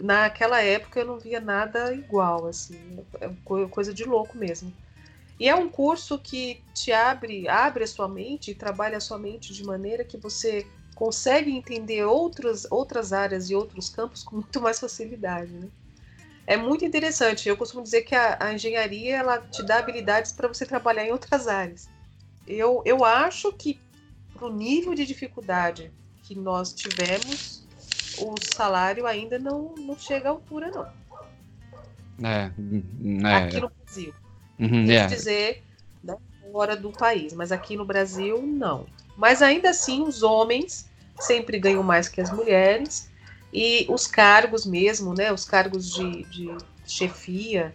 naquela 0.00 0.62
época 0.62 1.00
eu 1.00 1.06
não 1.06 1.18
via 1.18 1.40
nada 1.40 1.92
igual, 1.92 2.46
assim, 2.46 3.04
é 3.20 3.28
co- 3.44 3.68
coisa 3.68 3.92
de 3.92 4.04
louco 4.04 4.36
mesmo. 4.38 4.72
E 5.38 5.48
é 5.48 5.54
um 5.54 5.68
curso 5.68 6.18
que 6.18 6.62
te 6.72 6.92
abre, 6.92 7.48
abre 7.48 7.84
a 7.84 7.86
sua 7.88 8.08
mente 8.08 8.50
e 8.52 8.54
trabalha 8.54 8.96
a 8.96 9.00
sua 9.00 9.18
mente 9.18 9.52
de 9.52 9.64
maneira 9.64 10.04
que 10.04 10.16
você 10.16 10.66
consegue 10.94 11.50
entender 11.50 12.04
outras, 12.04 12.66
outras 12.70 13.12
áreas 13.12 13.50
e 13.50 13.54
outros 13.54 13.88
campos 13.88 14.22
com 14.22 14.36
muito 14.42 14.60
mais 14.60 14.78
facilidade. 14.78 15.52
Né? 15.52 15.68
É 16.46 16.56
muito 16.56 16.84
interessante. 16.84 17.48
Eu 17.48 17.56
costumo 17.56 17.82
dizer 17.82 18.02
que 18.02 18.14
a, 18.14 18.36
a 18.40 18.52
engenharia 18.52 19.16
ela 19.16 19.38
te 19.38 19.62
dá 19.62 19.78
habilidades 19.78 20.32
para 20.32 20.48
você 20.48 20.64
trabalhar 20.64 21.04
em 21.04 21.12
outras 21.12 21.48
áreas. 21.48 21.88
Eu, 22.46 22.82
eu 22.84 23.04
acho 23.04 23.52
que 23.52 23.80
para 24.32 24.46
o 24.46 24.52
nível 24.52 24.94
de 24.94 25.06
dificuldade 25.06 25.90
que 26.22 26.34
nós 26.34 26.72
tivemos, 26.72 27.62
o 28.18 28.34
salário 28.54 29.06
ainda 29.06 29.38
não, 29.38 29.74
não 29.74 29.98
chega 29.98 30.28
à 30.28 30.32
altura, 30.32 30.70
não. 30.70 30.86
É, 32.26 32.50
hum, 32.58 33.26
é, 33.26 33.34
Aqui 33.36 33.60
no 33.60 33.70
Brasil. 33.70 34.14
uhum, 34.58 34.84
quis 34.84 34.90
é. 34.90 35.06
dizer 35.06 35.64
né, 36.02 36.16
fora 36.52 36.76
do 36.76 36.92
país, 36.92 37.32
mas 37.32 37.50
aqui 37.50 37.76
no 37.76 37.84
Brasil 37.84 38.42
não. 38.42 38.86
Mas 39.16 39.42
ainda 39.42 39.70
assim, 39.70 40.02
os 40.02 40.22
homens 40.22 40.90
sempre 41.18 41.58
ganham 41.58 41.82
mais 41.82 42.08
que 42.08 42.20
as 42.20 42.32
mulheres 42.32 43.10
e 43.52 43.86
os 43.88 44.06
cargos 44.06 44.66
mesmo, 44.66 45.14
né, 45.14 45.32
os 45.32 45.44
cargos 45.44 45.92
de, 45.94 46.24
de 46.24 46.56
chefia 46.86 47.72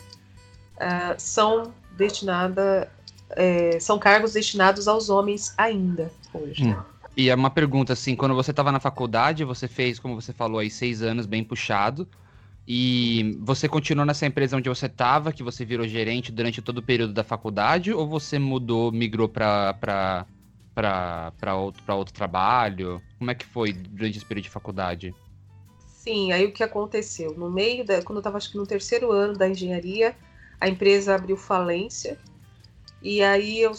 ah, 0.80 1.16
são 1.18 1.74
destinada, 1.98 2.92
é, 3.32 3.80
são 3.80 3.98
cargos 3.98 4.34
destinados 4.34 4.88
aos 4.88 5.10
homens 5.10 5.54
ainda 5.58 6.12
hoje. 6.34 6.66
Hum. 6.66 6.76
E 7.16 7.30
é 7.30 7.36
uma 7.36 7.50
pergunta 7.50 7.94
assim, 7.94 8.16
quando 8.16 8.34
você 8.34 8.52
estava 8.52 8.72
na 8.72 8.80
faculdade, 8.80 9.44
você 9.44 9.68
fez, 9.68 10.00
como 10.00 10.20
você 10.20 10.32
falou 10.32 10.60
aí, 10.60 10.70
seis 10.70 11.02
anos 11.02 11.26
bem 11.26 11.44
puxado. 11.44 12.08
E 12.66 13.38
você 13.42 13.68
continuou 13.68 14.06
nessa 14.06 14.26
empresa 14.26 14.56
onde 14.56 14.70
você 14.70 14.86
estava, 14.86 15.34
que 15.34 15.44
você 15.44 15.66
virou 15.66 15.88
gerente 15.88 16.32
durante 16.32 16.62
todo 16.62 16.78
o 16.78 16.84
período 16.84 17.12
da 17.12 17.24
faculdade, 17.24 17.92
ou 17.92 18.08
você 18.08 18.38
mudou, 18.38 18.92
migrou 18.92 19.28
para 19.28 20.26
outro, 21.56 21.94
outro 21.94 22.14
trabalho? 22.14 23.02
Como 23.18 23.32
é 23.32 23.36
que 23.36 23.46
foi 23.46 23.74
durante 23.74 24.18
esse 24.18 24.26
período 24.26 24.46
de 24.46 24.50
faculdade? 24.50 25.16
Sim, 25.88 26.32
aí 26.32 26.46
o 26.46 26.52
que 26.52 26.64
aconteceu? 26.64 27.34
No 27.36 27.52
meio 27.52 27.84
da. 27.86 28.02
Quando 28.02 28.18
eu 28.18 28.22
estava 28.22 28.38
acho 28.38 28.52
que 28.52 28.58
no 28.58 28.66
terceiro 28.66 29.12
ano 29.12 29.34
da 29.34 29.50
engenharia, 29.50 30.16
a 30.60 30.68
empresa 30.68 31.16
abriu 31.16 31.38
falência. 31.38 32.18
E 33.02 33.22
aí 33.22 33.60
eu 33.60 33.74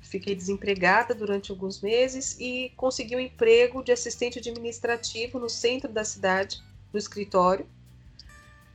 fiquei 0.00 0.34
desempregada 0.34 1.14
durante 1.14 1.50
alguns 1.50 1.80
meses 1.80 2.36
e 2.40 2.72
consegui 2.76 3.14
um 3.14 3.20
emprego 3.20 3.82
de 3.82 3.92
assistente 3.92 4.38
administrativo 4.38 5.38
no 5.38 5.48
centro 5.48 5.92
da 5.92 6.04
cidade, 6.04 6.60
no 6.92 6.98
escritório. 6.98 7.66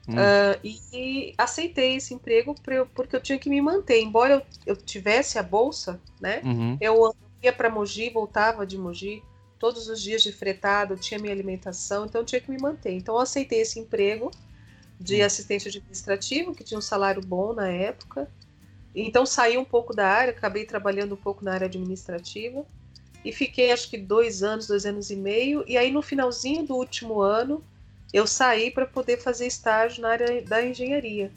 Hum. 0.07 0.13
Uh, 0.13 0.59
e, 0.63 0.79
e, 0.93 1.33
aceitei 1.37 1.95
esse 1.95 2.13
emprego 2.13 2.55
eu, 2.67 2.85
porque 2.85 3.15
eu 3.15 3.21
tinha 3.21 3.39
que 3.39 3.49
me 3.49 3.59
manter. 3.59 4.01
Embora 4.01 4.35
eu, 4.35 4.41
eu 4.65 4.75
tivesse 4.75 5.37
a 5.37 5.43
bolsa, 5.43 5.99
né? 6.21 6.41
Uhum. 6.43 6.77
Eu 6.79 7.13
ia 7.45 7.53
para 7.53 7.69
Mogi, 7.69 8.09
voltava 8.09 8.65
de 8.65 8.77
Mogi 8.77 9.23
todos 9.57 9.87
os 9.87 10.01
dias 10.01 10.21
de 10.21 10.31
fretado, 10.31 10.97
tinha 10.97 11.19
minha 11.19 11.33
alimentação, 11.33 12.05
então 12.05 12.21
eu 12.21 12.25
tinha 12.25 12.41
que 12.41 12.51
me 12.51 12.61
manter. 12.61 12.91
Então 12.91 13.15
eu 13.15 13.21
aceitei 13.21 13.61
esse 13.61 13.79
emprego 13.79 14.31
de 14.99 15.21
hum. 15.21 15.25
assistente 15.25 15.67
administrativo, 15.67 16.53
que 16.53 16.63
tinha 16.63 16.77
um 16.77 16.81
salário 16.81 17.21
bom 17.21 17.53
na 17.53 17.67
época. 17.67 18.29
Então 18.93 19.25
saí 19.25 19.57
um 19.57 19.65
pouco 19.65 19.93
da 19.93 20.07
área, 20.07 20.31
acabei 20.31 20.65
trabalhando 20.65 21.13
um 21.13 21.17
pouco 21.17 21.43
na 21.43 21.53
área 21.53 21.67
administrativa 21.67 22.65
e 23.23 23.31
fiquei 23.31 23.71
acho 23.71 23.89
que 23.89 23.97
dois 23.97 24.43
anos, 24.43 24.67
dois 24.67 24.85
anos 24.85 25.09
e 25.09 25.15
meio. 25.15 25.63
E 25.67 25.77
aí 25.77 25.91
no 25.91 26.01
finalzinho 26.01 26.65
do 26.65 26.75
último 26.75 27.21
ano 27.21 27.63
eu 28.13 28.25
saí 28.25 28.71
para 28.71 28.85
poder 28.85 29.17
fazer 29.17 29.47
estágio 29.47 30.01
na 30.01 30.09
área 30.09 30.41
da 30.43 30.65
engenharia. 30.65 31.31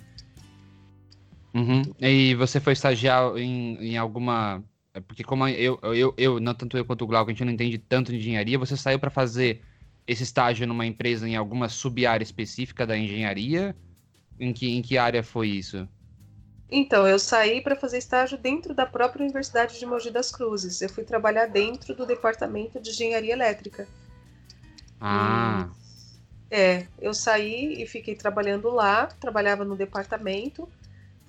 Uhum. 1.54 1.82
E 1.98 2.34
você 2.34 2.60
foi 2.60 2.72
estagiar 2.72 3.36
em, 3.36 3.76
em 3.80 3.96
alguma. 3.96 4.62
É 4.98 5.00
porque, 5.00 5.22
como 5.22 5.46
eu, 5.46 5.78
eu, 5.94 6.12
eu, 6.16 6.40
não 6.40 6.52
tanto 6.52 6.76
eu 6.76 6.84
quanto 6.84 7.02
o 7.02 7.06
Glauco, 7.06 7.30
a 7.30 7.32
gente 7.32 7.44
não 7.44 7.52
entende 7.52 7.78
tanto 7.78 8.10
de 8.10 8.18
engenharia, 8.18 8.58
você 8.58 8.76
saiu 8.76 8.98
para 8.98 9.10
fazer 9.10 9.62
esse 10.06 10.24
estágio 10.24 10.66
numa 10.66 10.84
empresa 10.84 11.28
em 11.28 11.36
alguma 11.36 11.68
sub-área 11.68 12.24
específica 12.24 12.84
da 12.84 12.98
engenharia? 12.98 13.76
Em 14.40 14.52
que, 14.52 14.76
em 14.76 14.82
que 14.82 14.98
área 14.98 15.22
foi 15.22 15.48
isso? 15.48 15.88
Então, 16.70 17.06
eu 17.06 17.18
saí 17.18 17.60
para 17.60 17.76
fazer 17.76 17.98
estágio 17.98 18.36
dentro 18.36 18.74
da 18.74 18.86
própria 18.86 19.22
Universidade 19.22 19.78
de 19.78 19.86
Mogi 19.86 20.10
das 20.10 20.32
Cruzes. 20.32 20.82
Eu 20.82 20.88
fui 20.88 21.04
trabalhar 21.04 21.46
dentro 21.46 21.94
do 21.94 22.04
departamento 22.04 22.80
de 22.80 22.90
engenharia 22.90 23.32
elétrica. 23.32 23.86
Ah. 25.00 25.68
E 26.50 26.54
é, 26.56 26.86
eu 27.00 27.14
saí 27.14 27.80
e 27.80 27.86
fiquei 27.86 28.16
trabalhando 28.16 28.68
lá, 28.70 29.06
trabalhava 29.06 29.64
no 29.64 29.76
departamento 29.76 30.68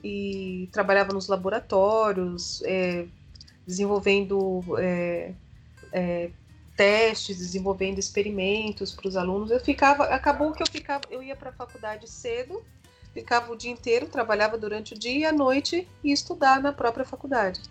e 0.03 0.69
trabalhava 0.71 1.13
nos 1.13 1.27
laboratórios, 1.27 2.61
é, 2.63 3.05
desenvolvendo 3.69 4.61
é, 4.79 5.31
é, 5.93 6.31
testes, 6.75 7.37
desenvolvendo 7.37 7.99
experimentos 7.99 8.91
para 8.91 9.07
os 9.07 9.15
alunos. 9.15 9.51
Eu 9.51 9.59
ficava, 9.59 10.05
acabou 10.05 10.51
que 10.51 10.63
eu 10.63 10.67
ficava, 10.67 11.03
eu 11.11 11.21
ia 11.21 11.35
para 11.35 11.51
a 11.51 11.53
faculdade 11.53 12.09
cedo, 12.09 12.63
ficava 13.13 13.51
o 13.53 13.55
dia 13.55 13.71
inteiro, 13.71 14.07
trabalhava 14.07 14.57
durante 14.57 14.95
o 14.95 14.97
dia 14.97 15.19
e 15.19 15.25
à 15.25 15.31
noite 15.31 15.87
e 16.03 16.11
estudar 16.11 16.59
na 16.59 16.73
própria 16.73 17.05
faculdade. 17.05 17.61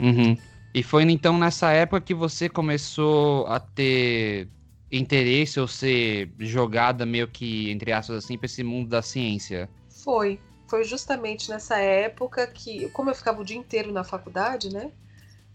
Uhum. 0.00 0.36
E 0.74 0.82
foi 0.82 1.04
então 1.04 1.38
nessa 1.38 1.70
época 1.70 2.00
que 2.00 2.14
você 2.14 2.48
começou 2.48 3.46
a 3.46 3.60
ter 3.60 4.48
interesse 4.90 5.60
ou 5.60 5.68
ser 5.68 6.30
jogada 6.40 7.06
meio 7.06 7.28
que, 7.28 7.70
entre 7.70 7.92
aspas 7.92 8.24
assim, 8.24 8.36
para 8.36 8.46
esse 8.46 8.64
mundo 8.64 8.88
da 8.88 9.02
ciência? 9.02 9.70
Foi. 9.88 10.40
Foi 10.66 10.84
justamente 10.84 11.50
nessa 11.50 11.78
época 11.78 12.46
que, 12.46 12.88
como 12.88 13.10
eu 13.10 13.14
ficava 13.14 13.40
o 13.40 13.44
dia 13.44 13.58
inteiro 13.58 13.92
na 13.92 14.02
faculdade, 14.02 14.72
né? 14.72 14.90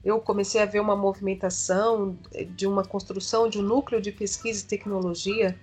Eu 0.08 0.22
comecei 0.22 0.62
a 0.62 0.66
ver 0.66 0.80
uma 0.80 0.96
movimentação 0.96 2.18
de 2.56 2.66
uma 2.66 2.86
construção 2.86 3.50
de 3.50 3.60
um 3.60 3.62
núcleo 3.62 4.00
de 4.00 4.10
pesquisa 4.10 4.64
e 4.64 4.68
tecnologia 4.68 5.54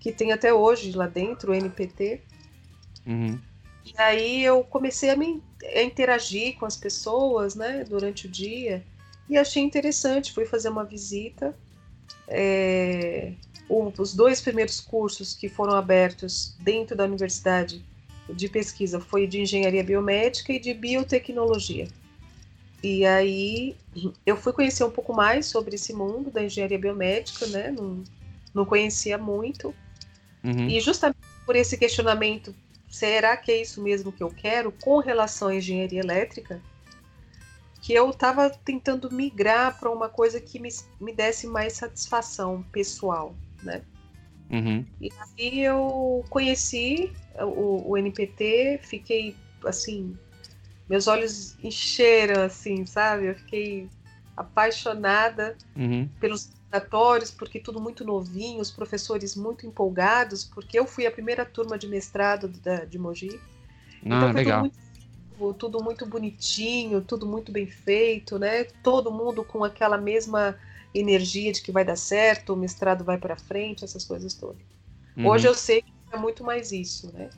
que 0.00 0.10
tem 0.10 0.32
até 0.32 0.52
hoje 0.52 0.90
lá 0.90 1.06
dentro, 1.06 1.52
o 1.52 1.54
NPT. 1.54 2.20
Uhum. 3.06 3.38
E 3.84 3.94
aí 3.96 4.44
eu 4.44 4.64
comecei 4.64 5.10
a, 5.10 5.16
me, 5.16 5.40
a 5.62 5.82
interagir 5.82 6.56
com 6.58 6.66
as 6.66 6.76
pessoas, 6.76 7.54
né, 7.54 7.84
durante 7.84 8.26
o 8.26 8.28
dia, 8.28 8.84
e 9.30 9.38
achei 9.38 9.62
interessante. 9.62 10.32
Fui 10.32 10.44
fazer 10.44 10.70
uma 10.70 10.84
visita 10.84 11.56
é, 12.26 13.32
os 13.68 14.12
dois 14.12 14.40
primeiros 14.40 14.80
cursos 14.80 15.36
que 15.36 15.48
foram 15.48 15.74
abertos 15.74 16.56
dentro 16.58 16.96
da 16.96 17.04
universidade 17.04 17.84
de 18.28 18.48
pesquisa 18.48 18.98
foi 18.98 19.28
de 19.28 19.40
engenharia 19.40 19.84
biomédica 19.84 20.52
e 20.52 20.58
de 20.58 20.74
biotecnologia. 20.74 21.86
E 22.86 23.06
aí 23.06 23.76
eu 24.26 24.36
fui 24.36 24.52
conhecer 24.52 24.84
um 24.84 24.90
pouco 24.90 25.14
mais 25.14 25.46
sobre 25.46 25.74
esse 25.74 25.92
mundo 25.92 26.30
da 26.30 26.42
engenharia 26.44 26.78
biomédica, 26.78 27.46
né? 27.46 27.70
Não, 27.70 28.04
não 28.52 28.64
conhecia 28.64 29.16
muito. 29.16 29.74
Uhum. 30.44 30.68
E 30.68 30.80
justamente 30.80 31.18
por 31.46 31.56
esse 31.56 31.78
questionamento, 31.78 32.54
será 32.88 33.36
que 33.36 33.50
é 33.50 33.62
isso 33.62 33.82
mesmo 33.82 34.12
que 34.12 34.22
eu 34.22 34.30
quero 34.30 34.70
com 34.70 34.98
relação 34.98 35.48
à 35.48 35.54
engenharia 35.54 36.00
elétrica? 36.00 36.60
que 37.84 37.92
eu 37.92 38.08
estava 38.08 38.48
tentando 38.48 39.12
migrar 39.12 39.78
para 39.78 39.90
uma 39.90 40.08
coisa 40.08 40.40
que 40.40 40.58
me, 40.58 40.70
me 40.98 41.12
desse 41.12 41.46
mais 41.46 41.74
satisfação 41.74 42.64
pessoal, 42.72 43.34
né? 43.62 43.82
Uhum. 44.50 44.86
E 44.98 45.10
aí 45.20 45.60
eu 45.60 46.24
conheci 46.30 47.12
o, 47.38 47.90
o, 47.90 47.98
NPT, 47.98 48.80
fiquei 48.82 49.36
assim, 49.66 50.16
meus 50.88 51.06
olhos 51.06 51.56
encheram, 51.62 52.42
assim, 52.42 52.84
sabe? 52.86 53.26
Eu 53.26 53.34
fiquei 53.34 53.88
apaixonada 54.36 55.56
uhum. 55.76 56.08
pelos 56.20 56.50
laboratórios, 56.72 57.30
porque 57.30 57.60
tudo 57.60 57.80
muito 57.80 58.04
novinho, 58.04 58.60
os 58.60 58.70
professores 58.70 59.36
muito 59.36 59.66
empolgados, 59.66 60.44
porque 60.44 60.78
eu 60.78 60.86
fui 60.86 61.06
a 61.06 61.10
primeira 61.10 61.44
turma 61.44 61.78
de 61.78 61.86
mestrado 61.86 62.48
da, 62.48 62.84
de 62.84 62.98
Mogi. 62.98 63.40
Ah, 64.04 64.16
então 64.16 64.32
foi 64.32 64.32
legal. 64.32 64.62
tudo 64.62 64.62
muito 64.62 64.84
tudo 65.58 65.82
muito 65.82 66.06
bonitinho, 66.06 67.00
tudo 67.00 67.26
muito 67.26 67.50
bem 67.50 67.66
feito, 67.66 68.38
né? 68.38 68.64
Todo 68.82 69.10
mundo 69.10 69.44
com 69.44 69.64
aquela 69.64 69.98
mesma 69.98 70.56
energia 70.94 71.52
de 71.52 71.60
que 71.60 71.72
vai 71.72 71.84
dar 71.84 71.96
certo, 71.96 72.52
o 72.52 72.56
mestrado 72.56 73.04
vai 73.04 73.18
para 73.18 73.36
frente, 73.36 73.84
essas 73.84 74.04
coisas 74.04 74.32
todas. 74.34 74.62
Uhum. 75.16 75.26
Hoje 75.26 75.48
eu 75.48 75.54
sei 75.54 75.82
que 75.82 75.88
é 76.12 76.16
muito 76.16 76.44
mais 76.44 76.70
isso, 76.70 77.12
né? 77.12 77.30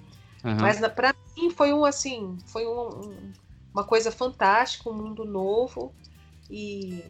Uhum. 0.46 0.56
Mas 0.60 0.78
para 0.94 1.12
mim 1.36 1.50
foi 1.50 1.72
um 1.72 1.84
assim, 1.84 2.38
foi 2.46 2.64
um, 2.64 2.88
um, 2.88 3.32
uma 3.74 3.82
coisa 3.82 4.12
fantástica, 4.12 4.88
um 4.88 4.94
mundo 4.94 5.24
novo 5.24 5.92
e 6.48 7.02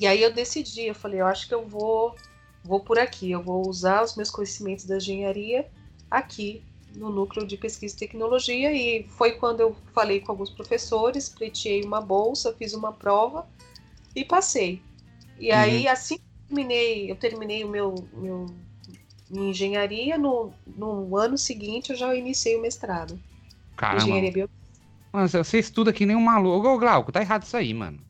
e 0.00 0.06
aí 0.06 0.22
eu 0.22 0.32
decidi, 0.32 0.86
eu 0.86 0.94
falei, 0.94 1.20
eu 1.20 1.26
acho 1.26 1.46
que 1.46 1.54
eu 1.54 1.68
vou 1.68 2.16
vou 2.64 2.80
por 2.80 2.98
aqui, 2.98 3.30
eu 3.30 3.42
vou 3.42 3.68
usar 3.68 4.02
os 4.02 4.16
meus 4.16 4.30
conhecimentos 4.30 4.86
da 4.86 4.96
engenharia 4.96 5.68
aqui 6.10 6.64
no 6.94 7.10
núcleo 7.10 7.46
de 7.46 7.58
pesquisa 7.58 7.94
e 7.94 7.98
tecnologia 7.98 8.72
e 8.72 9.06
foi 9.08 9.32
quando 9.32 9.60
eu 9.60 9.76
falei 9.92 10.20
com 10.20 10.32
alguns 10.32 10.50
professores, 10.50 11.28
pleiteei 11.28 11.84
uma 11.84 12.00
bolsa, 12.00 12.54
fiz 12.54 12.72
uma 12.72 12.92
prova 12.92 13.46
e 14.16 14.24
passei. 14.24 14.82
E 15.38 15.50
uhum. 15.50 15.58
aí 15.58 15.86
assim 15.86 16.16
que 16.16 16.24
terminei, 16.48 17.10
eu 17.10 17.16
terminei 17.16 17.62
o 17.62 17.68
meu, 17.68 17.94
meu 18.14 18.46
minha 19.32 19.50
engenharia, 19.50 20.18
no, 20.18 20.52
no 20.66 21.16
ano 21.16 21.38
seguinte 21.38 21.90
eu 21.90 21.96
já 21.96 22.14
iniciei 22.14 22.56
o 22.56 22.62
mestrado. 22.62 23.18
Caramba. 23.76 24.02
Engenharia 24.02 24.30
biomédica. 24.30 24.62
Mano, 25.12 25.28
você 25.28 25.58
estuda 25.58 25.92
que 25.92 26.06
nem 26.06 26.16
um 26.16 26.22
maluco. 26.22 26.68
Ô, 26.68 26.78
Glauco, 26.78 27.12
tá 27.12 27.20
errado 27.20 27.42
isso 27.42 27.56
aí, 27.56 27.72
mano. 27.74 27.98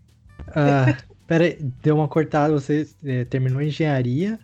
Uh, 0.52 1.14
pera 1.26 1.44
aí, 1.44 1.56
deu 1.82 1.94
uma 1.94 2.08
cortada, 2.08 2.52
você 2.52 2.86
é, 3.04 3.24
terminou 3.24 3.62
engenharia, 3.62 4.38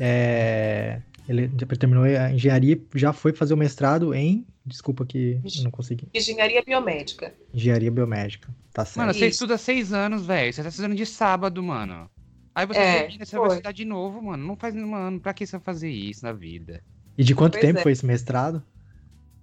é, 0.00 1.02
ele 1.28 1.48
terminou 1.48 2.04
a 2.04 2.32
engenharia, 2.32 2.80
já 2.94 3.12
foi 3.12 3.32
fazer 3.32 3.52
o 3.52 3.56
mestrado 3.56 4.14
em. 4.14 4.46
Desculpa 4.64 5.04
que 5.04 5.38
eu 5.44 5.64
não 5.64 5.70
consegui. 5.70 6.08
Engenharia 6.14 6.62
biomédica. 6.62 7.34
Engenharia 7.52 7.90
biomédica. 7.90 8.48
Tá 8.72 8.84
certo. 8.84 8.98
Mano, 8.98 9.12
você 9.12 9.26
Isso. 9.26 9.34
estuda 9.34 9.58
seis 9.58 9.92
anos, 9.92 10.24
velho. 10.24 10.52
Você 10.52 10.62
tá 10.62 10.70
estudando 10.70 10.94
de 10.94 11.04
sábado, 11.04 11.62
mano. 11.62 12.08
Aí 12.54 12.66
você, 12.66 12.78
é, 12.78 13.08
você 13.18 13.38
vai 13.38 13.48
estudar 13.48 13.72
de 13.72 13.84
novo, 13.84 14.22
mano. 14.22 14.46
Não 14.46 14.56
faz, 14.56 14.74
mano, 14.74 15.20
pra 15.20 15.34
que 15.34 15.46
você 15.46 15.56
vai 15.56 15.64
fazer 15.64 15.90
isso 15.90 16.24
na 16.24 16.32
vida? 16.32 16.82
E 17.18 17.24
de 17.24 17.34
quanto 17.34 17.52
pois 17.54 17.62
tempo 17.62 17.80
é. 17.80 17.82
foi 17.82 17.92
esse 17.92 18.06
mestrado? 18.06 18.62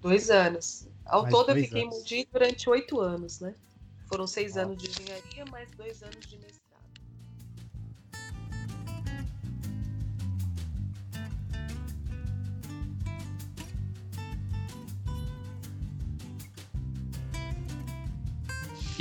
Dois 0.01 0.29
anos. 0.29 0.87
Ao 1.05 1.23
mais 1.23 1.33
todo 1.33 1.51
eu 1.51 1.55
fiquei 1.55 1.83
anos. 1.83 2.11
em 2.11 2.25
durante 2.31 2.69
oito 2.69 2.99
anos, 3.01 3.39
né? 3.39 3.53
Foram 4.07 4.25
seis 4.25 4.57
anos 4.57 4.81
de 4.81 4.89
engenharia, 4.89 5.45
mais 5.51 5.69
dois 5.71 6.01
anos 6.01 6.25
de 6.25 6.37
mestrado. 6.37 6.60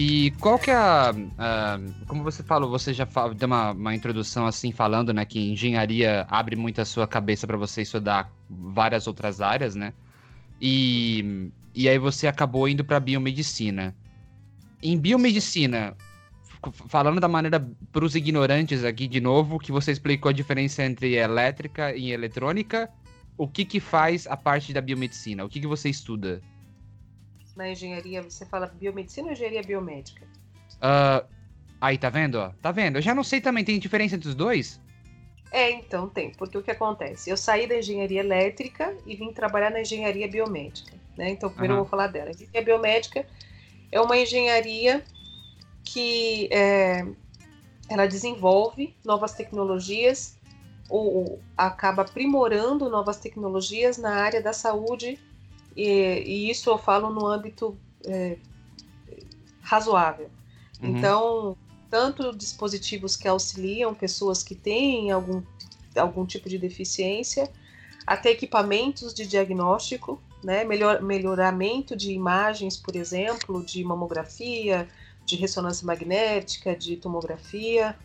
E 0.03 0.31
qual 0.41 0.59
que 0.59 0.71
é 0.71 0.75
a, 0.75 1.11
a, 1.37 1.79
Como 2.07 2.25
você 2.25 2.43
falou, 2.43 2.71
você 2.71 2.95
já 2.95 3.07
deu 3.37 3.47
uma, 3.47 3.73
uma 3.73 3.95
introdução 3.95 4.47
assim, 4.47 4.73
falando, 4.73 5.13
né, 5.13 5.27
que 5.27 5.53
engenharia 5.53 6.27
abre 6.31 6.57
muito 6.57 6.81
a 6.81 6.87
sua 6.87 7.07
cabeça 7.07 7.47
para 7.47 7.59
você 7.59 7.83
estudar 7.83 8.33
várias 8.49 9.07
outras 9.07 9.43
áreas, 9.43 9.75
né? 9.75 9.93
E, 10.59 11.53
e 11.75 11.87
aí 11.87 11.99
você 11.99 12.27
acabou 12.27 12.67
indo 12.67 12.83
para 12.83 12.99
biomedicina. 12.99 13.95
Em 14.83 14.97
biomedicina, 14.97 15.95
falando 16.89 17.21
da 17.21 17.29
maneira 17.29 17.61
para 17.93 18.03
os 18.03 18.15
ignorantes 18.15 18.85
aqui 18.85 19.07
de 19.07 19.21
novo, 19.21 19.59
que 19.59 19.71
você 19.71 19.93
explicou 19.93 20.31
a 20.31 20.33
diferença 20.33 20.83
entre 20.83 21.17
elétrica 21.17 21.95
e 21.95 22.11
eletrônica, 22.11 22.89
o 23.37 23.47
que 23.47 23.67
que 23.67 23.79
faz 23.79 24.27
a 24.27 24.37
parte 24.37 24.73
da 24.73 24.81
biomedicina? 24.81 25.45
O 25.45 25.49
que 25.51 25.61
que 25.61 25.67
você 25.67 25.91
estuda? 25.91 26.41
Na 27.61 27.71
engenharia, 27.71 28.23
você 28.23 28.47
fala 28.47 28.67
biomedicina 28.67 29.29
ou 29.29 29.33
engenharia 29.33 29.63
biomédica? 29.63 30.25
Uh, 30.77 31.27
aí, 31.81 31.99
tá 31.99 32.09
vendo? 32.09 32.53
Tá 32.63 32.73
vendo? 32.73 32.97
Eu 32.97 33.03
já 33.03 33.15
não 33.15 33.23
sei 33.23 33.41
também, 33.41 33.63
tem 33.63 33.79
diferença 33.79 34.17
entre 34.17 34.29
os 34.29 34.35
dois? 34.35 34.81
É, 35.53 35.71
então 35.71 36.09
tem, 36.09 36.31
porque 36.31 36.57
o 36.57 36.63
que 36.63 36.71
acontece? 36.71 37.29
Eu 37.29 37.37
saí 37.37 37.67
da 37.67 37.77
engenharia 37.77 38.21
elétrica 38.21 38.97
e 39.05 39.15
vim 39.15 39.33
trabalhar 39.33 39.71
na 39.71 39.81
engenharia 39.81 40.27
biomédica. 40.29 40.97
Né? 41.19 41.31
Então, 41.31 41.51
primeiro 41.51 41.75
uhum. 41.75 41.81
eu 41.81 41.85
vou 41.85 41.91
falar 41.91 42.07
dela. 42.07 42.29
A 42.29 42.33
engenharia 42.33 42.63
biomédica 42.63 43.27
é 43.93 44.01
uma 44.01 44.17
engenharia 44.17 45.05
que 45.85 46.49
é, 46.53 47.05
ela 47.89 48.07
desenvolve 48.07 48.95
novas 49.05 49.33
tecnologias 49.35 50.39
ou, 50.89 51.15
ou 51.15 51.43
acaba 51.57 52.03
aprimorando 52.03 52.89
novas 52.89 53.19
tecnologias 53.19 53.99
na 53.99 54.15
área 54.15 54.41
da 54.41 54.53
saúde 54.53 55.19
e, 55.77 56.23
e 56.27 56.51
isso 56.51 56.71
eu 56.71 56.79
falo 56.79 57.11
no 57.11 57.27
âmbito 57.27 57.77
é, 58.07 58.37
razoável. 59.61 60.31
Uhum. 60.83 60.97
Então, 60.97 61.57
tanto 61.89 62.37
dispositivos 62.37 63.17
que 63.17 63.29
auxiliam 63.29 63.95
pessoas 63.95 64.43
que 64.43 64.55
têm 64.55 65.11
algum, 65.11 65.43
algum 65.97 66.25
tipo 66.25 66.49
de 66.49 66.59
deficiência, 66.59 67.51
até 68.07 68.31
equipamentos 68.31 69.13
de 69.15 69.27
diagnóstico, 69.27 70.21
né, 70.43 70.65
melhor, 70.65 71.03
melhoramento 71.03 71.95
de 71.95 72.13
imagens, 72.13 72.77
por 72.77 72.97
exemplo, 72.97 73.63
de 73.65 73.85
mamografia, 73.85 74.89
de 75.25 75.37
ressonância 75.37 75.87
magnética, 75.87 76.75
de 76.75 76.97
tomografia, 76.97 77.97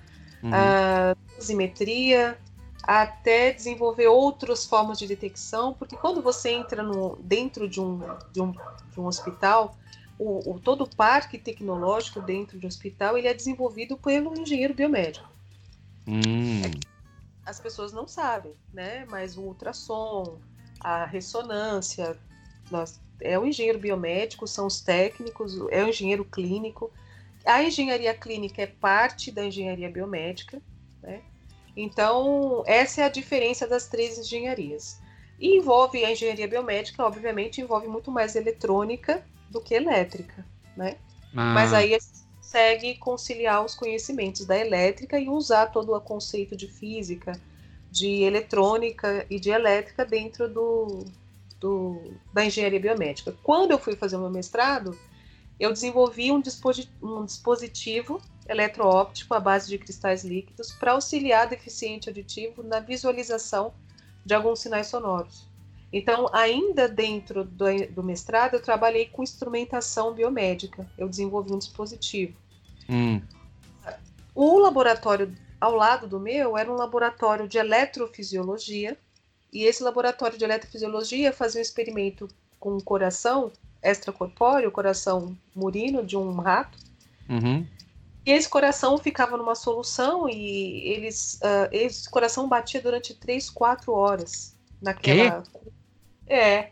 uhum. 0.43 0.51
a 0.53 1.15
dosimetria, 1.37 2.37
até 2.85 3.51
desenvolver 3.51 4.07
outras 4.07 4.65
formas 4.65 4.99
de 4.99 5.07
detecção, 5.07 5.73
porque 5.73 5.97
quando 5.97 6.21
você 6.21 6.51
entra 6.51 6.83
no, 6.83 7.15
dentro 7.17 7.67
de 7.67 7.81
um, 7.81 7.99
de 8.31 8.41
um, 8.41 8.51
de 8.51 8.99
um 8.99 9.07
hospital, 9.07 9.75
o, 10.19 10.51
o, 10.51 10.59
todo 10.59 10.83
o 10.83 10.95
parque 10.95 11.37
tecnológico 11.37 12.21
dentro 12.21 12.59
de 12.59 12.65
um 12.65 12.69
hospital 12.69 13.17
ele 13.17 13.27
é 13.27 13.33
desenvolvido 13.33 13.97
pelo 13.97 14.37
engenheiro 14.39 14.73
biomédico. 14.73 15.27
Hum. 16.07 16.61
As 17.43 17.59
pessoas 17.59 17.91
não 17.91 18.07
sabem, 18.07 18.53
né? 18.71 19.05
Mas 19.09 19.35
o 19.35 19.41
ultrassom, 19.41 20.37
a 20.79 21.05
ressonância, 21.05 22.17
nós, 22.69 23.01
é 23.19 23.37
o 23.37 23.45
engenheiro 23.45 23.79
biomédico, 23.79 24.47
são 24.47 24.67
os 24.67 24.79
técnicos, 24.79 25.59
é 25.71 25.83
o 25.83 25.89
engenheiro 25.89 26.23
clínico. 26.23 26.91
A 27.43 27.63
engenharia 27.63 28.13
clínica 28.13 28.61
é 28.61 28.67
parte 28.67 29.31
da 29.31 29.43
engenharia 29.43 29.89
biomédica, 29.89 30.61
né? 31.01 31.23
Então, 31.75 32.63
essa 32.65 33.01
é 33.01 33.03
a 33.05 33.09
diferença 33.09 33.67
das 33.67 33.87
três 33.87 34.17
engenharias. 34.17 34.99
E 35.39 35.57
envolve 35.57 36.03
a 36.05 36.11
engenharia 36.11 36.47
biomédica, 36.47 37.03
obviamente, 37.03 37.59
envolve 37.59 37.87
muito 37.87 38.09
mais 38.09 38.35
eletrônica 38.35 39.25
do 39.49 39.59
que 39.59 39.73
elétrica, 39.73 40.45
né? 40.77 40.97
Ah. 41.35 41.53
Mas 41.53 41.73
aí 41.73 41.93
a 41.93 41.99
gente 41.99 42.25
consegue 42.37 42.95
conciliar 42.95 43.65
os 43.65 43.75
conhecimentos 43.75 44.45
da 44.45 44.57
elétrica 44.57 45.19
e 45.19 45.27
usar 45.27 45.67
todo 45.67 45.93
o 45.93 45.99
conceito 45.99 46.55
de 46.55 46.67
física, 46.67 47.33
de 47.91 48.23
eletrônica 48.23 49.25
e 49.29 49.39
de 49.39 49.49
elétrica 49.49 50.05
dentro 50.05 50.47
do, 50.47 51.05
do, 51.59 52.13
da 52.33 52.45
engenharia 52.45 52.79
biomédica. 52.79 53.35
Quando 53.43 53.71
eu 53.71 53.79
fui 53.79 53.95
fazer 53.95 54.15
o 54.15 54.19
meu 54.19 54.29
mestrado, 54.29 54.97
eu 55.59 55.73
desenvolvi 55.73 56.31
um, 56.31 56.41
um 57.01 57.25
dispositivo 57.25 58.21
eletroóptico 58.47 59.33
à 59.33 59.39
base 59.39 59.67
de 59.67 59.77
cristais 59.77 60.23
líquidos 60.23 60.71
para 60.71 60.91
auxiliar 60.91 61.47
deficiente 61.47 62.09
auditivo 62.09 62.63
na 62.63 62.79
visualização 62.79 63.73
de 64.25 64.33
alguns 64.33 64.59
sinais 64.59 64.87
sonoros. 64.87 65.47
Então, 65.91 66.27
ainda 66.33 66.87
dentro 66.87 67.43
do, 67.43 67.65
do, 67.89 68.03
mestrado, 68.03 68.55
eu 68.55 68.61
trabalhei 68.61 69.05
com 69.05 69.23
instrumentação 69.23 70.13
biomédica. 70.13 70.85
Eu 70.97 71.07
desenvolvi 71.07 71.53
um 71.53 71.57
dispositivo. 71.57 72.35
Hum. 72.89 73.21
O 74.33 74.57
laboratório 74.59 75.33
ao 75.59 75.73
lado 75.73 76.07
do 76.07 76.19
meu 76.19 76.57
era 76.57 76.69
um 76.71 76.75
laboratório 76.75 77.47
de 77.47 77.57
eletrofisiologia. 77.57 78.97
E 79.53 79.63
esse 79.63 79.81
laboratório 79.81 80.37
de 80.37 80.43
eletrofisiologia 80.43 81.31
fazia 81.31 81.59
um 81.59 81.61
experimento 81.61 82.27
com 82.59 82.75
um 82.75 82.79
coração 82.81 83.51
extracorpóreo, 83.81 84.71
coração 84.71 85.37
murino 85.55 86.05
de 86.05 86.17
um 86.17 86.35
rato. 86.35 86.77
Uhum. 87.29 87.65
E 88.25 88.31
esse 88.31 88.49
coração 88.49 88.97
ficava 88.97 89.37
numa 89.37 89.53
solução 89.53 90.27
e 90.27 90.81
eles, 90.89 91.39
uh, 91.43 91.69
esse 91.71 92.09
coração 92.09 92.49
batia 92.49 92.81
durante 92.81 93.13
3, 93.13 93.49
4 93.51 93.93
horas 93.93 94.57
naquela. 94.81 95.43
Que? 95.43 96.33
É. 96.33 96.71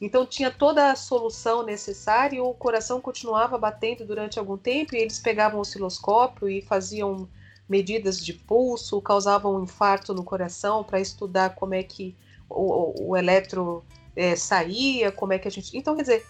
Então 0.00 0.26
tinha 0.26 0.50
toda 0.50 0.90
a 0.90 0.96
solução 0.96 1.62
necessária 1.62 2.36
e 2.36 2.40
o 2.40 2.52
coração 2.52 3.00
continuava 3.00 3.56
batendo 3.56 4.04
durante 4.04 4.38
algum 4.38 4.58
tempo 4.58 4.94
e 4.94 4.98
eles 4.98 5.18
pegavam 5.18 5.58
o 5.58 5.62
osciloscópio 5.62 6.48
e 6.48 6.60
faziam 6.60 7.28
medidas 7.68 8.22
de 8.22 8.34
pulso, 8.34 9.00
causavam 9.00 9.56
um 9.56 9.62
infarto 9.62 10.12
no 10.12 10.24
coração 10.24 10.84
para 10.84 11.00
estudar 11.00 11.54
como 11.54 11.72
é 11.72 11.82
que 11.82 12.14
o, 12.50 13.10
o 13.10 13.16
eletro 13.16 13.82
é, 14.14 14.36
saía, 14.36 15.10
como 15.10 15.32
é 15.32 15.38
que 15.38 15.48
a 15.48 15.50
gente. 15.50 15.74
Então, 15.76 15.96
quer 15.96 16.02
dizer, 16.02 16.26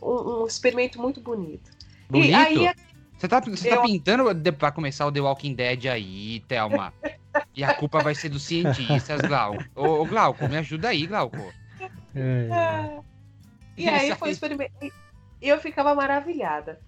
um, 0.00 0.42
um 0.42 0.46
experimento 0.46 1.00
muito 1.00 1.20
bonito. 1.20 1.70
Bonito? 2.08 2.30
E 2.30 2.34
aí, 2.34 2.74
você 3.16 3.28
tá, 3.28 3.40
você 3.40 3.68
tá 3.68 3.76
eu... 3.76 3.80
tá 3.80 3.82
pintando 3.82 4.52
pra 4.52 4.70
começar 4.70 5.06
o 5.06 5.12
The 5.12 5.20
Walking 5.20 5.54
Dead 5.54 5.86
aí, 5.86 6.40
Thelma. 6.40 6.92
e 7.54 7.64
a 7.64 7.74
culpa 7.74 8.00
vai 8.00 8.14
ser 8.14 8.28
dos 8.28 8.42
cientistas, 8.42 9.20
Glauco. 9.22 9.64
Ô, 9.74 10.02
ô 10.02 10.04
Glauco, 10.04 10.46
me 10.48 10.56
ajuda 10.56 10.88
aí, 10.88 11.06
Glauco. 11.06 11.52
É. 12.14 13.00
E 13.76 13.88
aí 13.88 14.14
foi 14.16 14.30
experimento. 14.30 14.72
E 14.82 15.48
eu 15.48 15.60
ficava 15.60 15.94
maravilhada. 15.94 16.80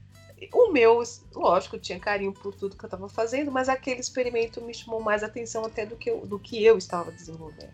O 0.52 0.70
meu, 0.70 1.02
lógico, 1.34 1.78
tinha 1.78 1.98
carinho 1.98 2.32
por 2.32 2.54
tudo 2.54 2.76
que 2.76 2.84
eu 2.84 2.86
estava 2.86 3.08
fazendo, 3.08 3.50
mas 3.50 3.68
aquele 3.68 4.00
experimento 4.00 4.62
me 4.62 4.72
chamou 4.72 5.02
mais 5.02 5.24
atenção 5.24 5.64
até 5.64 5.84
do 5.84 5.96
que 5.96 6.10
eu, 6.10 6.24
do 6.26 6.38
que 6.38 6.64
eu 6.64 6.78
estava 6.78 7.10
desenvolvendo. 7.10 7.72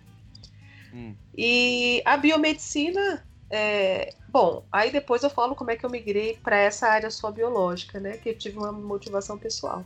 Hum. 0.93 1.15
E 1.37 2.03
a 2.05 2.17
biomedicina 2.17 3.27
é, 3.51 4.15
bom, 4.35 4.67
aí 4.73 4.91
depois 4.91 5.23
eu 5.23 5.31
falo 5.31 5.55
como 5.55 5.71
é 5.71 5.77
que 5.77 5.87
eu 5.87 5.91
migrei 5.91 6.37
para 6.43 6.57
essa 6.57 6.89
área 6.89 7.09
só 7.09 7.31
biológica, 7.31 8.01
né? 8.01 8.17
Que 8.17 8.31
eu 8.31 8.37
tive 8.37 8.59
uma 8.59 8.73
motivação 8.73 9.39
pessoal. 9.39 9.85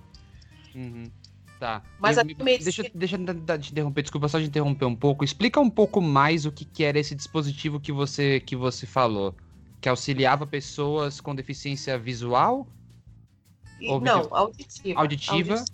Uhum. 0.74 1.04
Tá. 1.60 1.82
Mas 1.98 2.16
e, 2.16 2.24
medicina... 2.24 2.58
deixa, 2.58 2.90
deixa 2.94 3.16
eu 3.16 3.58
te 3.58 3.72
interromper, 3.72 4.00
desculpa 4.00 4.26
só 4.26 4.38
de 4.38 4.46
interromper 4.46 4.86
um 4.86 4.96
pouco. 4.96 5.22
Explica 5.22 5.60
um 5.60 5.68
pouco 5.68 6.00
mais 6.00 6.46
o 6.46 6.52
que, 6.52 6.64
que 6.64 6.82
era 6.82 6.98
esse 6.98 7.14
dispositivo 7.14 7.78
que 7.78 7.92
você, 7.92 8.40
que 8.40 8.56
você 8.56 8.86
falou. 8.86 9.34
Que 9.82 9.88
auxiliava 9.88 10.46
pessoas 10.46 11.20
com 11.20 11.34
deficiência 11.34 11.98
visual? 11.98 12.66
E, 13.78 13.86
não, 14.00 14.28
auditiva. 14.30 14.98
Auditiva? 14.98 15.64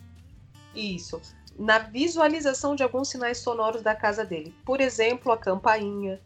Isso. 0.74 1.20
Na 1.56 1.78
visualização 1.78 2.74
de 2.74 2.82
alguns 2.82 3.08
sinais 3.08 3.38
sonoros 3.38 3.82
da 3.82 3.94
casa 3.94 4.24
dele. 4.24 4.52
Por 4.64 4.80
exemplo, 4.80 5.30
a 5.30 5.38
campainha, 5.38 6.20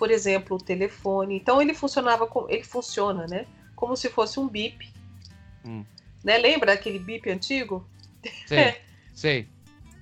por 0.00 0.10
exemplo, 0.10 0.56
o 0.56 0.58
telefone. 0.58 1.36
Então 1.36 1.60
ele 1.60 1.74
funcionava 1.74 2.26
com, 2.26 2.48
ele 2.48 2.64
funciona, 2.64 3.26
né? 3.26 3.46
Como 3.76 3.94
se 3.94 4.08
fosse 4.08 4.40
um 4.40 4.48
bip. 4.48 4.90
Hum. 5.62 5.84
Né? 6.24 6.38
Lembra 6.38 6.72
aquele 6.72 6.98
bip 6.98 7.28
antigo? 7.28 7.86
Sei. 8.46 8.80
sei. 9.12 9.48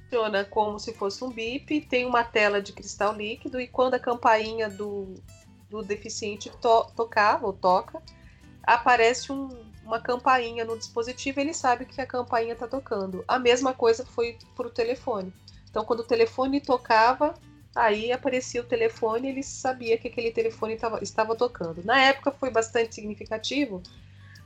Funciona 0.05 0.45
como 0.45 0.79
se 0.79 0.95
fosse 0.95 1.25
um 1.25 1.31
bip, 1.31 1.81
tem 1.81 2.07
uma 2.07 2.23
tela 2.23 2.63
de 2.63 2.73
cristal 2.73 3.13
líquido 3.13 3.61
e 3.61 3.67
quando 3.67 3.95
a 3.95 3.99
campainha 3.99 4.71
do, 4.71 5.15
do 5.69 5.83
deficiente 5.83 6.49
to 6.49 6.87
tocava 6.95 7.45
ou 7.45 7.53
toca, 7.53 8.01
aparece 8.63 9.33
um, 9.33 9.49
uma 9.85 10.01
campainha 10.01 10.65
no 10.65 10.79
dispositivo, 10.79 11.41
ele 11.41 11.53
sabe 11.53 11.85
que 11.87 12.01
a 12.01 12.07
campainha 12.07 12.53
está 12.53 12.69
tocando. 12.69 13.25
A 13.27 13.37
mesma 13.37 13.75
coisa 13.75 14.07
foi 14.07 14.39
para 14.55 14.69
o 14.69 14.71
telefone. 14.71 15.33
Então, 15.69 15.85
quando 15.85 16.01
o 16.01 16.05
telefone 16.05 16.61
tocava, 16.61 17.35
Aí 17.79 18.11
aparecia 18.11 18.61
o 18.61 18.65
telefone 18.65 19.29
e 19.29 19.31
ele 19.31 19.43
sabia 19.45 19.97
que 19.97 20.09
aquele 20.09 20.33
telefone 20.33 20.77
tava, 20.77 20.99
estava 21.01 21.37
tocando. 21.37 21.81
Na 21.85 21.97
época 22.01 22.33
foi 22.33 22.51
bastante 22.51 22.97
significativo, 22.97 23.81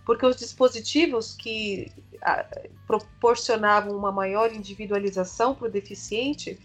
porque 0.04 0.26
os 0.26 0.36
dispositivos 0.36 1.34
que 1.34 1.90
a, 2.20 2.44
proporcionavam 2.86 3.96
uma 3.96 4.12
maior 4.12 4.52
individualização 4.52 5.54
para 5.54 5.68
o 5.68 5.70
deficiente 5.70 6.58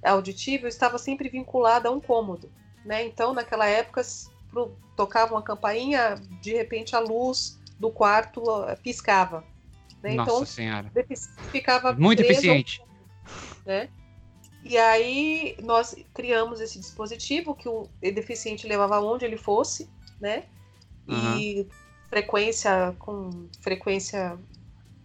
auditivo 0.00 0.68
estava 0.68 0.96
sempre 0.96 1.28
vinculado 1.28 1.88
a 1.88 1.90
um 1.90 2.00
cômodo. 2.00 2.48
Né? 2.84 3.04
Então, 3.04 3.34
naquela 3.34 3.66
época, 3.66 4.02
pro, 4.48 4.76
tocava 4.96 5.34
uma 5.34 5.42
campainha, 5.42 6.14
de 6.40 6.54
repente 6.54 6.94
a 6.94 7.00
luz 7.00 7.58
do 7.80 7.90
quarto 7.90 8.44
piscava. 8.80 9.42
Né? 10.00 10.14
Nossa 10.14 10.30
então, 10.30 10.46
senhora. 10.46 10.92
ficava 11.50 11.92
Muito 11.94 12.22
eficiente. 12.22 12.80
Né? 13.66 13.88
E 14.64 14.78
aí 14.78 15.56
nós 15.62 15.94
criamos 16.14 16.60
esse 16.60 16.78
dispositivo 16.78 17.54
que 17.54 17.68
o 17.68 17.88
deficiente 18.00 18.66
levava 18.66 19.00
onde 19.00 19.24
ele 19.24 19.36
fosse, 19.36 19.88
né? 20.20 20.44
Uhum. 21.08 21.38
E 21.38 21.66
frequência 22.08 22.94
com 22.98 23.48
frequência 23.60 24.38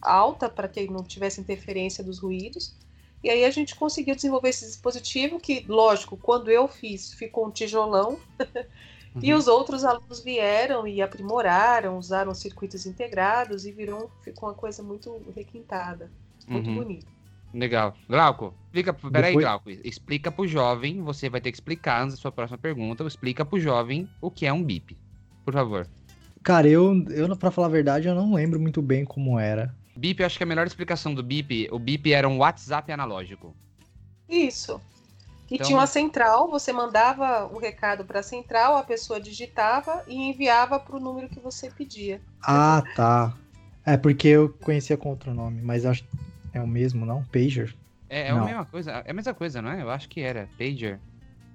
alta 0.01 0.49
para 0.49 0.67
que 0.67 0.87
não 0.89 1.03
tivesse 1.03 1.41
interferência 1.41 2.03
dos 2.03 2.19
ruídos. 2.19 2.75
E 3.23 3.29
aí 3.29 3.43
a 3.43 3.49
gente 3.49 3.75
conseguiu 3.75 4.15
desenvolver 4.15 4.49
esse 4.49 4.65
dispositivo 4.65 5.39
que, 5.39 5.65
lógico, 5.67 6.15
quando 6.17 6.51
eu 6.51 6.67
fiz, 6.67 7.13
ficou 7.13 7.47
um 7.47 7.51
tijolão. 7.51 8.19
E 9.19 9.33
Uhum. 9.33 9.39
os 9.39 9.47
outros 9.47 9.83
alunos 9.83 10.23
vieram 10.23 10.87
e 10.87 11.01
aprimoraram, 11.01 11.97
usaram 11.97 12.35
circuitos 12.35 12.85
integrados 12.85 13.65
e 13.65 13.71
virou, 13.71 14.11
ficou 14.21 14.47
uma 14.47 14.53
coisa 14.53 14.83
muito 14.83 15.23
requintada, 15.35 16.11
muito 16.47 16.67
Uhum. 16.67 16.75
bonita. 16.75 17.16
Legal. 17.53 17.95
Glauco, 18.09 18.53
explica. 18.65 18.93
Peraí, 18.93 19.31
Depois- 19.31 19.45
Glauco. 19.45 19.69
Explica 19.69 20.31
pro 20.31 20.47
jovem, 20.47 21.01
você 21.01 21.29
vai 21.29 21.39
ter 21.41 21.51
que 21.51 21.57
explicar 21.57 22.03
antes 22.03 22.15
da 22.15 22.21
sua 22.21 22.31
próxima 22.31 22.57
pergunta. 22.57 23.03
Explica 23.05 23.45
pro 23.45 23.59
jovem 23.59 24.07
o 24.21 24.29
que 24.29 24.45
é 24.45 24.53
um 24.53 24.63
bip. 24.63 24.97
Por 25.45 25.53
favor. 25.53 25.87
Cara, 26.43 26.67
eu, 26.67 27.03
eu, 27.09 27.35
pra 27.35 27.51
falar 27.51 27.67
a 27.67 27.71
verdade, 27.71 28.07
eu 28.07 28.15
não 28.15 28.33
lembro 28.33 28.59
muito 28.59 28.81
bem 28.81 29.03
como 29.05 29.39
era. 29.39 29.73
Bip, 29.95 30.19
eu 30.19 30.25
acho 30.25 30.37
que 30.37 30.43
a 30.43 30.47
melhor 30.47 30.67
explicação 30.67 31.13
do 31.13 31.23
bip, 31.23 31.67
o 31.71 31.79
bip 31.79 32.13
era 32.13 32.27
um 32.29 32.37
WhatsApp 32.37 32.91
analógico. 32.91 33.55
Isso. 34.29 34.79
E 35.49 35.55
Então- 35.55 35.65
tinha 35.67 35.79
uma 35.79 35.87
central, 35.87 36.49
você 36.49 36.71
mandava 36.73 37.45
o 37.47 37.57
recado 37.57 38.03
para 38.05 38.19
a 38.19 38.23
central, 38.23 38.75
a 38.75 38.83
pessoa 38.83 39.19
digitava 39.19 40.03
e 40.07 40.15
enviava 40.29 40.79
para 40.79 40.95
o 40.97 40.99
número 40.99 41.29
que 41.29 41.39
você 41.39 41.71
pedia. 41.71 42.21
Ah, 42.43 42.83
tá. 42.95 43.33
É 43.85 43.95
porque 43.95 44.27
eu 44.27 44.49
conhecia 44.61 44.97
com 44.97 45.09
outro 45.09 45.33
nome, 45.33 45.61
mas 45.61 45.85
acho 45.85 46.03
é 46.57 46.61
o 46.61 46.67
mesmo, 46.67 47.05
não? 47.05 47.23
Pager? 47.25 47.75
É, 48.09 48.27
é 48.27 48.29
a 48.29 48.35
Não. 48.35 48.45
mesma 48.45 48.65
coisa, 48.65 48.91
é 49.05 49.11
a 49.11 49.13
mesma 49.13 49.33
coisa, 49.33 49.61
não 49.61 49.71
é? 49.71 49.81
Eu 49.81 49.89
acho 49.89 50.07
que 50.09 50.21
era. 50.21 50.47
Pager. 50.57 50.99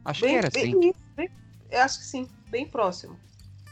Acho 0.05 0.21
Bem, 0.23 0.31
que 0.31 0.37
era 0.37 0.51
bem, 0.51 0.71
isso, 0.81 1.01
bem- 1.17 1.31
eu 1.71 1.81
acho 1.81 1.99
que 2.01 2.05
sim, 2.05 2.29
bem 2.51 2.67
próximo. 2.67 3.19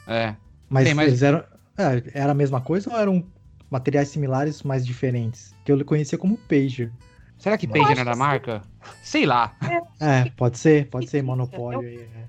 É. 0.06 0.34
Mas 0.68 0.84
Tem, 0.84 0.94
mas- 0.94 1.08
eles 1.08 1.22
eram. 1.22 1.44
é, 1.76 2.02
era 2.20 2.32
a 2.32 2.34
mesma 2.34 2.60
coisa 2.60 2.90
ou 2.90 2.96
eram 2.98 3.26
materiais 3.70 4.08
similares, 4.08 4.62
mas 4.62 4.86
diferentes? 4.86 5.54
Que 5.64 5.72
eu 5.72 5.84
conhecia 5.84 6.16
como 6.18 6.36
Pager. 6.36 6.92
Será 7.38 7.56
que 7.58 7.66
Pager 7.66 7.98
era 7.98 8.12
que 8.12 8.18
marca? 8.18 8.62
Sei 9.02 9.26
lá. 9.26 9.56
É, 10.00 10.30
pode 10.30 10.58
ser, 10.58 10.88
pode 10.88 11.08
ser 11.08 11.20
Sim, 11.20 11.26
monopólio 11.26 11.80
aí. 11.80 12.00
é. 12.00 12.28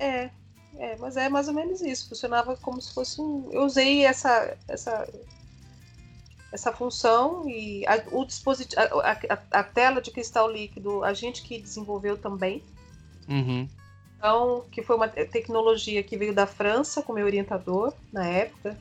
É, 0.00 0.30
é, 0.76 0.96
mas 0.96 1.16
é 1.16 1.28
mais 1.28 1.48
ou 1.48 1.54
menos 1.54 1.80
isso. 1.80 2.08
Funcionava 2.08 2.56
como 2.56 2.80
se 2.80 2.92
fosse 2.94 3.20
um. 3.20 3.48
Eu 3.52 3.62
usei 3.62 4.04
essa 4.04 4.56
essa 4.68 5.06
essa 6.52 6.72
função 6.72 7.48
e 7.48 7.84
a, 7.86 8.02
o 8.12 8.24
dispositivo, 8.24 8.80
a, 9.02 9.12
a- 9.12 9.60
a 9.60 9.64
tela 9.64 10.00
de 10.02 10.10
cristal 10.10 10.50
líquido, 10.50 11.04
a 11.04 11.12
gente 11.14 11.42
que 11.42 11.60
desenvolveu 11.60 12.16
também. 12.18 12.64
Uhum. 13.28 13.68
Então, 14.16 14.66
que 14.70 14.82
foi 14.82 14.96
uma 14.96 15.08
te- 15.08 15.24
tecnologia 15.26 16.02
que 16.02 16.16
veio 16.16 16.34
da 16.34 16.46
França 16.46 17.02
com 17.02 17.12
meu 17.12 17.24
orientador 17.26 17.92
na 18.12 18.26
época. 18.26 18.76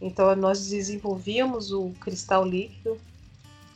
Então, 0.00 0.34
nós 0.36 0.68
desenvolvíamos 0.70 1.72
o 1.72 1.92
cristal 2.00 2.44
líquido. 2.44 3.00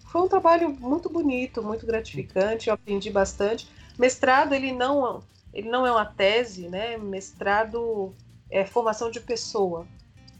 Foi 0.04 0.22
um 0.22 0.28
trabalho 0.28 0.70
muito 0.70 1.10
bonito, 1.10 1.62
muito 1.62 1.86
gratificante, 1.86 2.68
eu 2.68 2.74
aprendi 2.74 3.10
bastante. 3.10 3.68
Mestrado, 3.98 4.54
ele 4.54 4.72
não, 4.72 5.22
ele 5.52 5.68
não 5.70 5.86
é 5.86 5.92
uma 5.92 6.06
tese, 6.06 6.68
né? 6.68 6.96
Mestrado 6.98 8.14
é 8.50 8.66
formação 8.66 9.10
de 9.10 9.20
pessoa. 9.20 9.86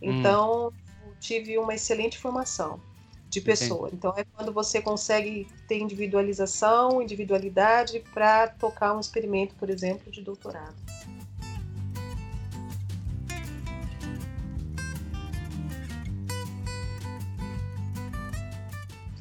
Então, 0.01 0.66
eu 0.66 0.74
tive 1.20 1.59
uma 1.59 1.74
excelente 1.74 2.18
formação 2.18 2.81
de 3.28 3.40
pessoa. 3.40 3.90
Então, 3.92 4.14
é 4.16 4.24
quando 4.24 4.52
você 4.52 4.81
consegue 4.81 5.46
ter 5.66 5.78
individualização, 5.78 7.02
individualidade 7.02 8.02
para 8.12 8.48
tocar 8.48 8.94
um 8.94 9.00
experimento, 9.00 9.54
por 9.57 9.68
exemplo, 9.68 10.11
de 10.11 10.22
doutorado. 10.22 10.74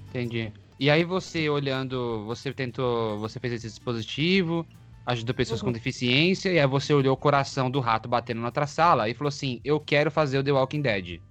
Entendi. 0.09 0.51
E 0.79 0.89
aí 0.89 1.03
você 1.03 1.49
olhando, 1.49 2.23
você 2.25 2.53
tentou, 2.53 3.19
você 3.19 3.39
fez 3.39 3.53
esse 3.53 3.67
dispositivo, 3.67 4.65
ajudou 5.05 5.35
pessoas 5.35 5.61
com 5.61 5.67
Uhum. 5.67 5.73
deficiência, 5.73 6.51
e 6.51 6.59
aí 6.59 6.67
você 6.67 6.93
olhou 6.93 7.13
o 7.13 7.17
coração 7.17 7.69
do 7.69 7.79
rato 7.79 8.07
batendo 8.07 8.41
na 8.41 8.47
outra 8.47 8.67
sala 8.67 9.09
e 9.09 9.13
falou 9.13 9.29
assim, 9.29 9.59
eu 9.63 9.79
quero 9.79 10.11
fazer 10.11 10.37
o 10.39 10.43
The 10.43 10.51
Walking 10.51 10.81
Dead. 10.81 11.21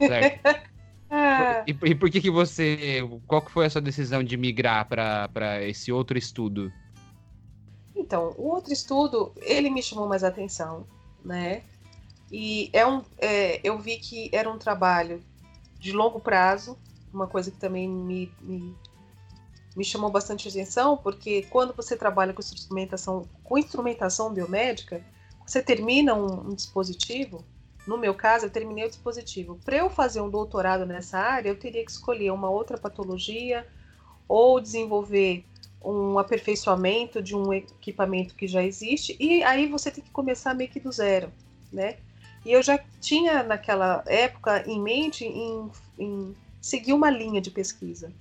Certo? 0.00 0.70
Ah, 1.12 1.64
e, 1.66 1.70
e 1.70 1.94
por 1.96 2.08
que 2.08 2.20
que 2.20 2.30
você, 2.30 3.02
qual 3.26 3.42
que 3.42 3.50
foi 3.50 3.66
a 3.66 3.70
sua 3.70 3.80
decisão 3.80 4.22
de 4.22 4.36
migrar 4.36 4.88
para 4.88 5.60
esse 5.60 5.90
outro 5.90 6.16
estudo? 6.16 6.72
então, 8.10 8.34
o 8.36 8.48
outro 8.48 8.72
estudo, 8.72 9.32
ele 9.36 9.70
me 9.70 9.80
chamou 9.80 10.08
mais 10.08 10.24
atenção, 10.24 10.84
né? 11.24 11.62
E 12.30 12.68
é 12.72 12.84
um, 12.84 13.04
é, 13.18 13.60
eu 13.62 13.78
vi 13.78 13.98
que 13.98 14.28
era 14.32 14.50
um 14.50 14.58
trabalho 14.58 15.22
de 15.78 15.92
longo 15.92 16.18
prazo, 16.18 16.76
uma 17.14 17.28
coisa 17.28 17.52
que 17.52 17.56
também 17.56 17.88
me, 17.88 18.32
me, 18.40 18.76
me 19.76 19.84
chamou 19.84 20.10
bastante 20.10 20.48
atenção, 20.48 20.96
porque 20.96 21.42
quando 21.50 21.72
você 21.72 21.96
trabalha 21.96 22.32
com 22.32 22.40
instrumentação, 22.40 23.28
com 23.44 23.58
instrumentação 23.58 24.34
biomédica, 24.34 25.04
você 25.46 25.62
termina 25.62 26.12
um, 26.12 26.50
um 26.50 26.54
dispositivo. 26.54 27.44
No 27.86 27.96
meu 27.96 28.14
caso, 28.14 28.46
eu 28.46 28.50
terminei 28.50 28.84
o 28.84 28.88
dispositivo. 28.88 29.58
Para 29.64 29.76
eu 29.76 29.90
fazer 29.90 30.20
um 30.20 30.30
doutorado 30.30 30.86
nessa 30.86 31.18
área, 31.18 31.48
eu 31.48 31.58
teria 31.58 31.84
que 31.84 31.90
escolher 31.90 32.30
uma 32.30 32.50
outra 32.50 32.78
patologia 32.78 33.66
ou 34.28 34.60
desenvolver 34.60 35.44
um 35.82 36.18
aperfeiçoamento 36.18 37.22
de 37.22 37.34
um 37.34 37.52
equipamento 37.52 38.34
que 38.34 38.46
já 38.46 38.62
existe, 38.62 39.16
e 39.18 39.42
aí 39.42 39.66
você 39.66 39.90
tem 39.90 40.04
que 40.04 40.10
começar 40.10 40.54
meio 40.54 40.70
que 40.70 40.78
do 40.78 40.92
zero, 40.92 41.32
né? 41.72 41.96
E 42.44 42.52
eu 42.52 42.62
já 42.62 42.78
tinha 43.00 43.42
naquela 43.42 44.02
época 44.06 44.62
em 44.66 44.80
mente 44.80 45.24
em, 45.24 45.70
em 45.98 46.36
seguir 46.60 46.92
uma 46.92 47.10
linha 47.10 47.40
de 47.40 47.50
pesquisa. 47.50 48.12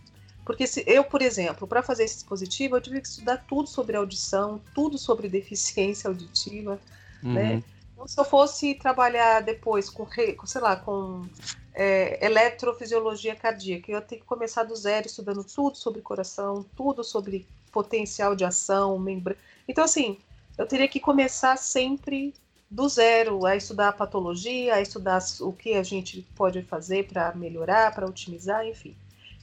Porque 0.46 0.66
se 0.66 0.84
eu, 0.88 1.04
por 1.04 1.22
exemplo, 1.22 1.68
para 1.68 1.84
fazer 1.84 2.06
esse 2.06 2.16
dispositivo, 2.16 2.76
eu 2.76 2.82
tive 2.82 3.02
que 3.02 3.08
estudar 3.08 3.38
tudo 3.48 3.68
sobre 3.70 3.96
audição, 3.96 4.60
tudo 4.74 4.98
sobre 4.98 5.28
deficiência 5.30 6.08
auditiva, 6.08 6.80
né? 7.22 7.64
Uhum. 8.00 8.06
Então, 8.06 8.08
se 8.08 8.20
eu 8.20 8.26
fosse 8.26 8.76
trabalhar 8.76 9.42
depois 9.42 9.90
com, 9.90 10.08
sei 10.46 10.62
lá, 10.62 10.76
com 10.76 11.28
é, 11.74 12.26
eletrofisiologia 12.26 13.36
cardíaca, 13.36 13.92
eu 13.92 14.02
ter 14.02 14.18
que 14.18 14.26
começar 14.26 14.64
do 14.64 14.76
zero, 14.76 15.08
estudando 15.08 15.44
tudo 15.44 15.78
sobre 15.78 16.02
coração, 16.02 16.66
tudo 16.76 17.04
sobre 17.04 17.46
potencial 17.72 18.36
de 18.36 18.46
ação, 18.46 18.98
membrana. 18.98 19.40
Então, 19.68 19.84
assim, 19.84 20.18
eu 20.58 20.66
teria 20.68 20.88
que 20.88 21.00
começar 21.00 21.58
sempre 21.58 22.34
do 22.70 22.88
zero, 22.88 23.46
a 23.46 23.56
estudar 23.56 23.90
a 23.90 23.94
patologia, 23.94 24.76
a 24.76 24.82
estudar 24.82 25.20
o 25.42 25.54
que 25.54 25.74
a 25.74 25.84
gente 25.84 26.22
pode 26.36 26.62
fazer 26.64 27.08
para 27.08 27.34
melhorar, 27.36 27.94
para 27.94 28.08
otimizar, 28.08 28.66
enfim. 28.66 28.96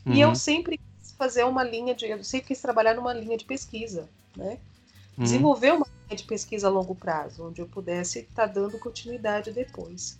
E 0.06 0.20
eu 0.20 0.28
Uhum. 0.28 0.34
sempre 0.34 0.78
quis 0.78 1.12
fazer 1.16 1.44
uma 1.44 1.64
linha 1.64 1.94
de. 1.94 2.06
Eu 2.06 2.22
sempre 2.24 2.48
quis 2.48 2.60
trabalhar 2.60 2.94
numa 2.94 3.12
linha 3.12 3.36
de 3.36 3.44
pesquisa, 3.44 4.08
né? 4.36 4.58
Uhum. 5.18 5.24
desenvolver 5.24 5.72
uma 5.72 5.85
de 6.14 6.24
pesquisa 6.24 6.68
a 6.68 6.70
longo 6.70 6.94
prazo, 6.94 7.48
onde 7.48 7.60
eu 7.60 7.66
pudesse 7.66 8.20
estar 8.20 8.46
dando 8.46 8.78
continuidade 8.78 9.50
depois. 9.50 10.18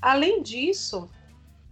Além 0.00 0.42
disso, 0.42 1.10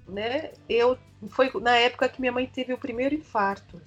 né, 0.07 0.53
eu 0.68 0.98
foi 1.31 1.51
na 1.61 1.77
época 1.77 2.09
que 2.09 2.20
minha 2.20 2.33
mãe 2.33 2.46
teve 2.46 2.72
o 2.72 2.79
primeiro 2.79 3.14
infarto. 3.14 3.81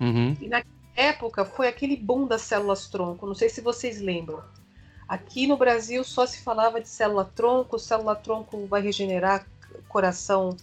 Uhum. 0.00 0.36
E 0.40 0.48
na 0.48 0.62
época 0.94 1.44
foi 1.44 1.68
aquele 1.68 1.96
boom 1.96 2.26
das 2.26 2.42
células 2.42 2.88
tronco, 2.88 3.26
não 3.26 3.34
sei 3.34 3.48
se 3.48 3.60
vocês 3.60 4.00
lembram. 4.00 4.42
Aqui 5.08 5.46
no 5.46 5.56
Brasil 5.56 6.02
só 6.02 6.26
se 6.26 6.40
falava 6.40 6.80
de 6.80 6.88
célula 6.88 7.24
tronco, 7.24 7.78
célula 7.78 8.16
tronco 8.16 8.66
vai 8.66 8.80
regenerar 8.82 9.46
coração 9.88 10.56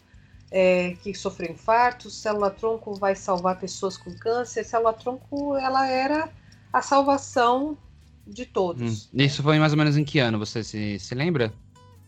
é, 0.51 0.95
que 1.01 1.13
sofreu 1.13 1.51
infarto, 1.51 2.09
célula 2.09 2.51
tronco 2.51 2.93
vai 2.93 3.15
salvar 3.15 3.59
pessoas 3.59 3.95
com 3.95 4.13
câncer, 4.17 4.63
célula 4.65 4.93
tronco 4.93 5.55
ela 5.55 5.87
era 5.87 6.29
a 6.73 6.81
salvação 6.81 7.77
de 8.25 8.43
Hum. 8.43 8.47
todos. 8.51 9.09
Isso 9.13 9.43
foi 9.43 9.59
mais 9.59 9.71
ou 9.73 9.77
menos 9.77 9.95
em 9.95 10.03
que 10.03 10.19
ano? 10.19 10.39
Você 10.39 10.63
se, 10.63 10.97
se 10.99 11.13
lembra? 11.15 11.53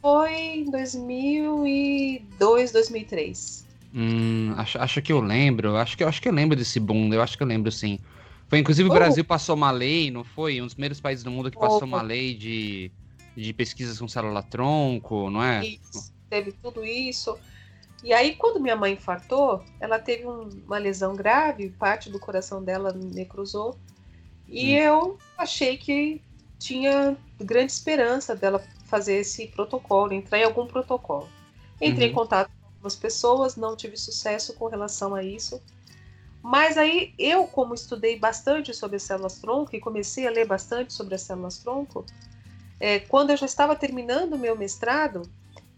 Foi 0.02 0.34
em 0.34 0.72
2002, 0.72 2.72
2003. 2.72 3.66
Hum, 3.94 4.54
acho, 4.58 4.78
acho 4.80 5.02
que 5.02 5.14
eu 5.14 5.22
lembro. 5.22 5.78
Acho 5.78 5.96
que, 5.98 6.04
acho 6.04 6.22
que 6.22 6.28
eu 6.28 6.34
lembro 6.34 6.56
desse 6.58 6.80
boom. 6.80 7.14
Eu 7.14 7.22
acho 7.22 7.38
que 7.38 7.44
eu 7.44 7.48
lembro, 7.48 7.72
sim. 7.72 8.00
Foi, 8.48 8.60
inclusive, 8.60 8.90
o 8.90 8.92
Oh. 8.92 8.96
Brasil 8.96 9.24
passou 9.24 9.56
uma 9.56 9.72
lei, 9.72 10.12
não 10.12 10.24
foi? 10.24 10.60
Um 10.62 10.66
dos 10.66 10.74
primeiros 10.74 11.00
países 11.00 11.24
do 11.24 11.32
mundo 11.32 11.50
que 11.50 11.58
passou 11.58 11.82
Oh. 11.84 11.86
uma 11.86 12.02
lei 12.02 12.36
de, 12.36 12.92
de 13.36 13.54
pesquisas 13.54 13.98
com 14.00 14.08
célula-tronco, 14.08 15.30
não 15.30 15.42
é? 15.42 15.66
Isso, 15.66 16.12
teve 16.30 16.52
tudo 16.52 16.84
isso. 16.86 17.38
E 18.04 18.14
aí, 18.14 18.36
quando 18.36 18.60
minha 18.60 18.76
mãe 18.76 18.94
infartou, 18.94 19.64
ela 19.80 19.98
teve 19.98 20.28
um- 20.28 20.50
uma 20.68 20.78
lesão 20.78 21.16
grave, 21.16 21.70
parte 21.72 22.10
do 22.10 22.20
coração 22.20 22.64
dela 22.64 22.94
necrosou. 22.94 23.80
E 24.48 24.74
Hum. 24.74 24.78
eu 24.78 25.20
achei 25.38 25.78
que 25.78 26.22
tinha 26.60 27.18
grande 27.40 27.72
esperança 27.72 28.36
dela 28.36 28.60
fazer 28.86 29.16
esse 29.16 29.48
protocolo, 29.48 30.14
entrar 30.14 30.40
em 30.40 30.44
algum 30.44 30.68
protocolo. 30.68 31.30
Entrei 31.82 32.08
Uhum. 32.08 32.12
em 32.12 32.16
contato 32.16 32.50
com 32.62 32.68
algumas 32.68 32.96
pessoas, 32.96 33.56
não 33.56 33.76
tive 33.76 33.98
sucesso 33.98 34.54
com 34.54 34.68
relação 34.68 35.14
a 35.14 35.24
isso. 35.24 35.62
Mas 36.42 36.78
aí 36.78 37.14
eu, 37.18 37.48
como 37.48 37.74
estudei 37.74 38.20
bastante 38.20 38.74
sobre 38.74 38.98
as 38.98 39.04
células 39.04 39.40
tronco 39.40 39.76
e 39.76 39.80
comecei 39.80 40.28
a 40.28 40.32
ler 40.32 40.46
bastante 40.46 40.94
sobre 40.94 41.16
as 41.16 41.22
células 41.22 41.58
tronco, 41.58 42.06
é, 42.80 43.00
quando 43.00 43.32
eu 43.32 43.38
já 43.38 43.46
estava 43.46 43.76
terminando 43.76 44.34
o 44.34 44.40
meu 44.40 44.56
mestrado, 44.56 45.24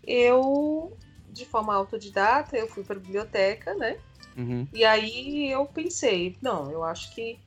eu, 0.03 0.97
de 1.29 1.45
forma 1.45 1.73
autodidata, 1.73 2.57
eu 2.57 2.67
fui 2.67 2.83
para 2.83 2.97
a 2.97 2.99
biblioteca, 2.99 3.73
né? 3.75 3.97
Uhum. 4.37 4.67
E 4.73 4.83
aí 4.83 5.49
eu 5.51 5.65
pensei, 5.65 6.37
não, 6.41 6.71
eu 6.71 6.83
acho 6.83 7.13
que 7.15 7.39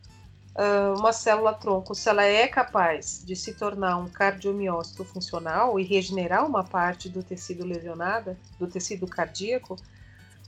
uma 0.98 1.12
célula 1.12 1.55
tronco, 1.55 1.94
se 1.94 2.09
ela 2.09 2.24
é 2.24 2.46
capaz 2.46 3.22
de 3.24 3.36
se 3.36 3.55
tornar 3.55 3.96
um 3.96 4.11
cardiomiócito 4.11 5.05
funcional 5.05 5.78
e 5.78 5.84
regenerar 5.84 6.46
uma 6.46 6.64
parte 6.64 7.09
do 7.09 7.22
tecido 7.22 7.64
lesionada, 7.64 8.38
do 8.59 8.66
tecido 8.66 9.07
cardíaco, 9.07 9.76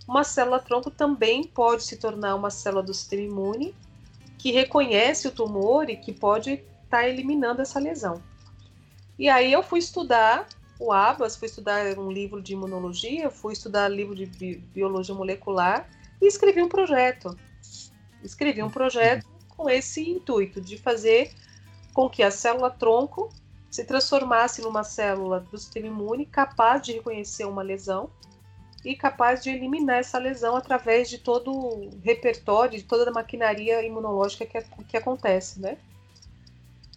uma 0.07 0.25
célula 0.25 0.59
tronco 0.59 0.91
também 0.91 1.45
pode 1.45 1.85
se 1.85 1.97
tornar 1.97 2.35
uma 2.35 2.51
célula 2.51 2.83
do 2.83 2.93
sistema 2.93 3.23
imune 3.23 3.75
que 4.37 4.51
reconhece 4.51 5.29
o 5.29 5.33
tumor 5.33 5.89
e 5.89 5.97
que 5.97 6.13
pode 6.13 6.61
estar 6.85 7.09
eliminando 7.09 7.63
essa 7.63 7.79
lesão. 7.79 8.21
E 9.19 9.29
aí 9.29 9.53
eu 9.53 9.63
fui 9.63 9.79
estudar 9.79 10.47
o 10.81 10.93
ABAS, 10.93 11.37
fui 11.37 11.47
estudar 11.47 11.97
um 11.97 12.11
livro 12.11 12.43
de 12.43 12.55
imunologia, 12.55 13.31
fui 13.31 13.53
estudar 13.53 13.89
livro 13.89 14.17
de 14.17 14.27
bi- 14.27 14.57
biologia 14.75 15.15
molecular 15.15 15.89
e 16.21 16.27
escrevi 16.27 16.61
um 16.61 16.69
projeto. 16.69 17.39
Escrevi 18.25 18.63
um 18.63 18.71
projeto 18.71 19.32
com 19.57 19.69
esse 19.69 20.09
intuito 20.09 20.61
de 20.61 20.77
fazer 20.79 21.33
com 21.95 22.09
que 22.09 22.23
a 22.23 22.31
célula 22.31 22.71
tronco 22.71 23.31
se 23.71 23.85
transformasse 23.85 24.61
numa 24.63 24.85
célula 24.85 25.41
do 25.41 25.57
sistema 25.59 25.87
imune 25.87 26.27
capaz 26.27 26.83
de 26.83 26.93
reconhecer 26.93 27.45
uma 27.45 27.63
lesão 27.63 28.11
e 28.85 28.97
capaz 28.97 29.43
de 29.43 29.51
eliminar 29.51 29.99
essa 30.01 30.19
lesão 30.19 30.57
através 30.57 31.09
de 31.09 31.19
todo 31.19 31.53
o 31.55 31.99
repertório, 32.03 32.77
de 32.79 32.85
toda 32.85 33.11
a 33.11 33.15
maquinaria 33.15 33.83
imunológica 33.83 34.45
que, 34.45 34.61
que 34.85 34.97
acontece, 34.97 35.61
né? 35.61 35.79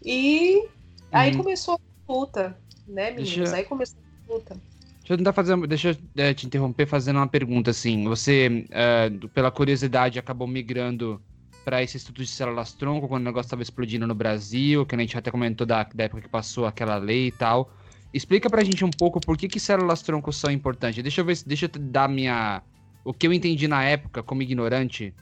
E 0.03 0.67
aí 1.11 1.31
Uhum. 1.31 1.37
começou 1.37 1.75
a 1.75 2.11
luta, 2.13 2.57
né, 2.87 3.11
meninos? 3.11 3.35
Deixa- 3.37 3.55
Aí 3.55 3.63
começou 3.63 3.97
a 4.29 4.33
luta. 4.33 4.55
Deixa 4.99 5.13
eu 5.13 5.17
tentar 5.17 5.33
fazer. 5.33 5.67
Deixa 5.67 5.89
eu 5.91 5.95
eh, 6.17 6.33
te 6.33 6.47
interromper 6.47 6.87
fazendo 6.87 7.17
uma 7.17 7.27
pergunta 7.27 7.69
assim. 7.71 8.03
Você, 8.05 8.67
eh, 8.71 9.09
pela 9.33 9.51
curiosidade, 9.51 10.17
acabou 10.17 10.47
migrando 10.47 11.21
para 11.65 11.83
esse 11.83 11.97
estudo 11.97 12.21
de 12.23 12.27
células 12.29 12.73
tronco 12.75 13.07
quando 13.09 13.23
o 13.23 13.25
negócio 13.25 13.47
estava 13.47 13.63
explodindo 13.63 14.07
no 14.07 14.15
Brasil, 14.15 14.85
que 14.85 14.95
a 14.95 14.99
gente 14.99 15.17
até 15.17 15.31
comentou 15.31 15.67
da, 15.67 15.83
da 15.83 16.05
época 16.05 16.21
que 16.23 16.29
passou 16.29 16.65
aquela 16.67 16.97
lei 16.97 17.27
e 17.27 17.31
tal. 17.33 17.73
Explica 18.13 18.49
pra 18.49 18.63
gente 18.63 18.85
um 18.85 18.91
pouco 18.93 19.19
por 19.21 19.37
que, 19.37 19.49
que 19.49 19.59
células 19.59 20.01
tronco 20.03 20.31
são 20.33 20.51
importantes. 20.51 21.03
Deixa 21.03 21.21
eu 21.21 21.25
ver, 21.25 21.35
se- 21.37 21.47
deixa 21.47 21.65
eu 21.67 21.69
dar 21.81 22.07
minha. 22.09 22.63
O 23.03 23.13
que 23.13 23.27
eu 23.27 23.33
entendi 23.33 23.67
na 23.67 23.83
época, 23.83 24.23
como 24.23 24.41
ignorante, 24.43 25.15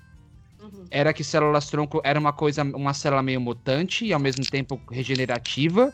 Uhum. 0.59 0.87
era 0.91 1.13
que 1.13 1.23
células 1.23 1.69
tronco 1.69 2.01
era 2.03 2.19
uma 2.19 2.31
coisa, 2.33 2.63
uma 2.63 2.93
célula 2.93 3.23
meio 3.23 3.41
mutante 3.41 4.05
e 4.05 4.13
ao 4.13 4.19
mesmo 4.19 4.45
tempo 4.45 4.81
regenerativa. 4.91 5.93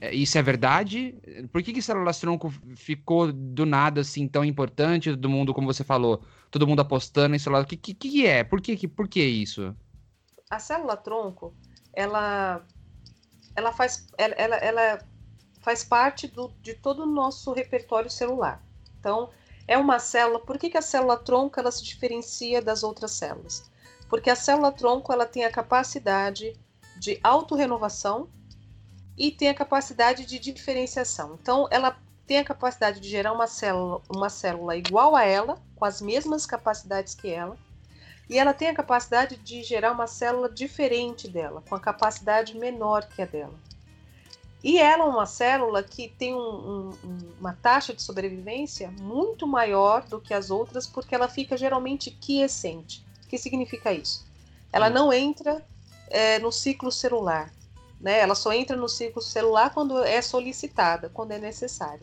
É, 0.00 0.14
Isso 0.14 0.38
é 0.38 0.42
verdade? 0.42 1.14
Por 1.52 1.62
que, 1.62 1.72
que 1.72 1.82
células 1.82 2.18
tronco 2.20 2.50
ficou 2.76 3.32
do 3.32 3.66
nada 3.66 4.00
assim 4.00 4.28
tão 4.28 4.44
importante? 4.44 5.10
Todo 5.10 5.28
mundo, 5.28 5.52
como 5.54 5.66
você 5.66 5.84
falou, 5.84 6.24
todo 6.50 6.66
mundo 6.66 6.80
apostando 6.80 7.34
em 7.34 7.38
célula. 7.38 7.62
O 7.62 7.66
que, 7.66 7.76
que, 7.76 7.94
que 7.94 8.26
é? 8.26 8.44
Por 8.44 8.60
que, 8.60 8.76
que- 8.76 8.88
por 8.88 9.08
que 9.08 9.22
isso? 9.22 9.76
a 10.50 10.58
célula 10.58 10.96
tronco, 10.96 11.54
ela, 11.92 12.64
ela, 13.56 13.72
faz, 13.72 14.08
ela, 14.18 14.34
ela, 14.34 14.56
ela 14.56 15.08
faz 15.60 15.84
parte 15.84 16.28
do, 16.28 16.48
de 16.62 16.74
todo 16.74 17.02
o 17.04 17.06
nosso 17.06 17.52
repertório 17.52 18.10
celular. 18.10 18.62
Então, 19.00 19.30
é 19.66 19.78
uma 19.78 19.98
célula. 19.98 20.40
Por 20.40 20.58
que, 20.58 20.70
que 20.70 20.78
a 20.78 20.82
célula 20.82 21.16
tronco 21.16 21.60
ela 21.60 21.70
se 21.72 21.84
diferencia 21.84 22.62
das 22.62 22.82
outras 22.82 23.12
células? 23.12 23.70
Porque 24.08 24.30
a 24.30 24.36
célula 24.36 24.72
tronco 24.72 25.12
ela 25.12 25.26
tem 25.26 25.44
a 25.44 25.50
capacidade 25.52 26.56
de 26.96 27.20
autorrenovação 27.22 28.28
e 29.16 29.30
tem 29.30 29.48
a 29.48 29.54
capacidade 29.54 30.24
de 30.26 30.38
diferenciação. 30.38 31.38
Então, 31.40 31.68
ela 31.70 31.96
tem 32.26 32.38
a 32.38 32.44
capacidade 32.44 33.00
de 33.00 33.08
gerar 33.08 33.32
uma 33.32 33.46
célula, 33.46 34.02
uma 34.08 34.28
célula 34.30 34.76
igual 34.76 35.14
a 35.16 35.24
ela, 35.24 35.58
com 35.80 35.86
as 35.86 36.02
mesmas 36.02 36.44
capacidades 36.44 37.14
que 37.14 37.30
ela, 37.30 37.56
e 38.28 38.38
ela 38.38 38.52
tem 38.52 38.68
a 38.68 38.74
capacidade 38.74 39.36
de 39.36 39.62
gerar 39.62 39.92
uma 39.92 40.06
célula 40.06 40.48
diferente 40.50 41.26
dela, 41.26 41.64
com 41.66 41.74
a 41.74 41.80
capacidade 41.80 42.56
menor 42.56 43.08
que 43.08 43.22
a 43.22 43.24
dela. 43.24 43.58
E 44.62 44.78
ela 44.78 45.04
é 45.04 45.06
uma 45.06 45.24
célula 45.24 45.82
que 45.82 46.08
tem 46.08 46.34
um- 46.34 46.38
um- 46.38 46.98
um- 47.02 47.32
uma 47.40 47.54
taxa 47.54 47.94
de 47.94 48.02
sobrevivência 48.02 48.90
muito 48.90 49.46
maior 49.46 50.06
do 50.06 50.20
que 50.20 50.34
as 50.34 50.50
outras, 50.50 50.86
porque 50.86 51.14
ela 51.14 51.28
fica 51.28 51.56
geralmente 51.56 52.10
quiescente. 52.10 53.02
O 53.24 53.28
que 53.28 53.38
significa 53.38 53.90
isso? 53.90 54.26
Ela 54.70 54.88
Hum. 54.88 54.92
não 54.92 55.12
entra 55.12 55.64
é, 56.12 56.40
no 56.40 56.50
ciclo 56.50 56.90
celular. 56.90 57.52
Né? 58.00 58.18
Ela 58.18 58.34
só 58.34 58.52
entra 58.52 58.76
no 58.76 58.88
ciclo 58.88 59.22
celular 59.22 59.72
quando 59.72 60.02
é 60.02 60.20
solicitada, 60.20 61.08
quando 61.08 61.30
é 61.30 61.38
necessário. 61.38 62.02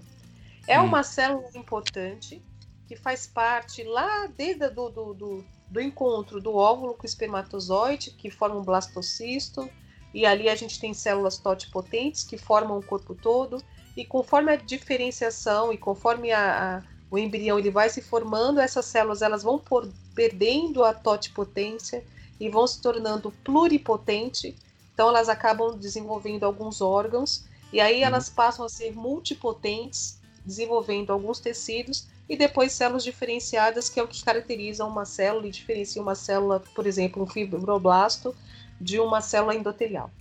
É 0.65 0.79
Hum. 0.79 0.85
uma 0.85 1.03
célula 1.03 1.49
importante 1.55 2.41
que 2.87 2.95
faz 2.95 3.27
parte 3.27 3.83
lá 3.83 4.27
desde 4.37 4.69
do, 4.69 4.89
do, 4.89 5.13
do, 5.13 5.45
do 5.69 5.81
encontro 5.81 6.39
do 6.39 6.55
óvulo 6.55 6.93
com 6.93 7.03
o 7.03 7.05
espermatozoide, 7.05 8.11
que 8.11 8.31
forma 8.31 8.57
um 8.57 8.63
blastocisto, 8.63 9.69
e 10.13 10.25
ali 10.25 10.47
a 10.49 10.55
gente 10.55 10.79
tem 10.79 10.93
células 10.93 11.37
totipotentes 11.37 12.23
que 12.23 12.37
formam 12.37 12.79
o 12.79 12.83
corpo 12.85 13.13
todo, 13.13 13.61
e 13.95 14.05
conforme 14.05 14.51
a 14.51 14.55
diferenciação 14.55 15.73
e 15.73 15.77
conforme 15.77 16.31
a, 16.31 16.77
a- 16.77 16.83
o 17.09 17.17
embrião 17.17 17.57
ele 17.57 17.71
vai 17.71 17.89
se 17.89 18.01
formando, 18.01 18.59
essas 18.59 18.85
células 18.85 19.21
elas 19.21 19.43
vão 19.43 19.57
por, 19.57 19.87
perdendo 20.13 20.83
a 20.83 20.93
totipotência 20.93 22.03
e 22.39 22.49
vão 22.49 22.67
se 22.67 22.81
tornando 22.81 23.31
pluripotente, 23.43 24.55
então 24.93 25.09
elas 25.09 25.29
acabam 25.29 25.77
desenvolvendo 25.77 26.45
alguns 26.45 26.81
órgãos, 26.81 27.45
e 27.71 27.81
aí 27.81 28.01
elas 28.01 28.29
passam 28.29 28.65
a 28.65 28.69
ser 28.69 28.93
multipotentes, 28.95 30.19
desenvolvendo 30.45 31.11
alguns 31.11 31.39
tecidos, 31.39 32.07
e 32.29 32.35
depois 32.35 32.73
células 32.73 33.03
diferenciadas, 33.03 33.89
que 33.89 33.99
é 33.99 34.03
o 34.03 34.07
que 34.07 34.23
caracteriza 34.23 34.83
uma 34.85 35.05
célula 35.05 35.47
e 35.47 35.51
diferencia 35.51 36.01
uma 36.01 36.15
célula, 36.15 36.61
por 36.75 36.85
exemplo, 36.85 37.23
um 37.23 37.27
fibroblasto, 37.27 38.35
de 38.79 38.99
uma 38.99 39.21
célula 39.21 39.55
endotelial. 39.55 40.11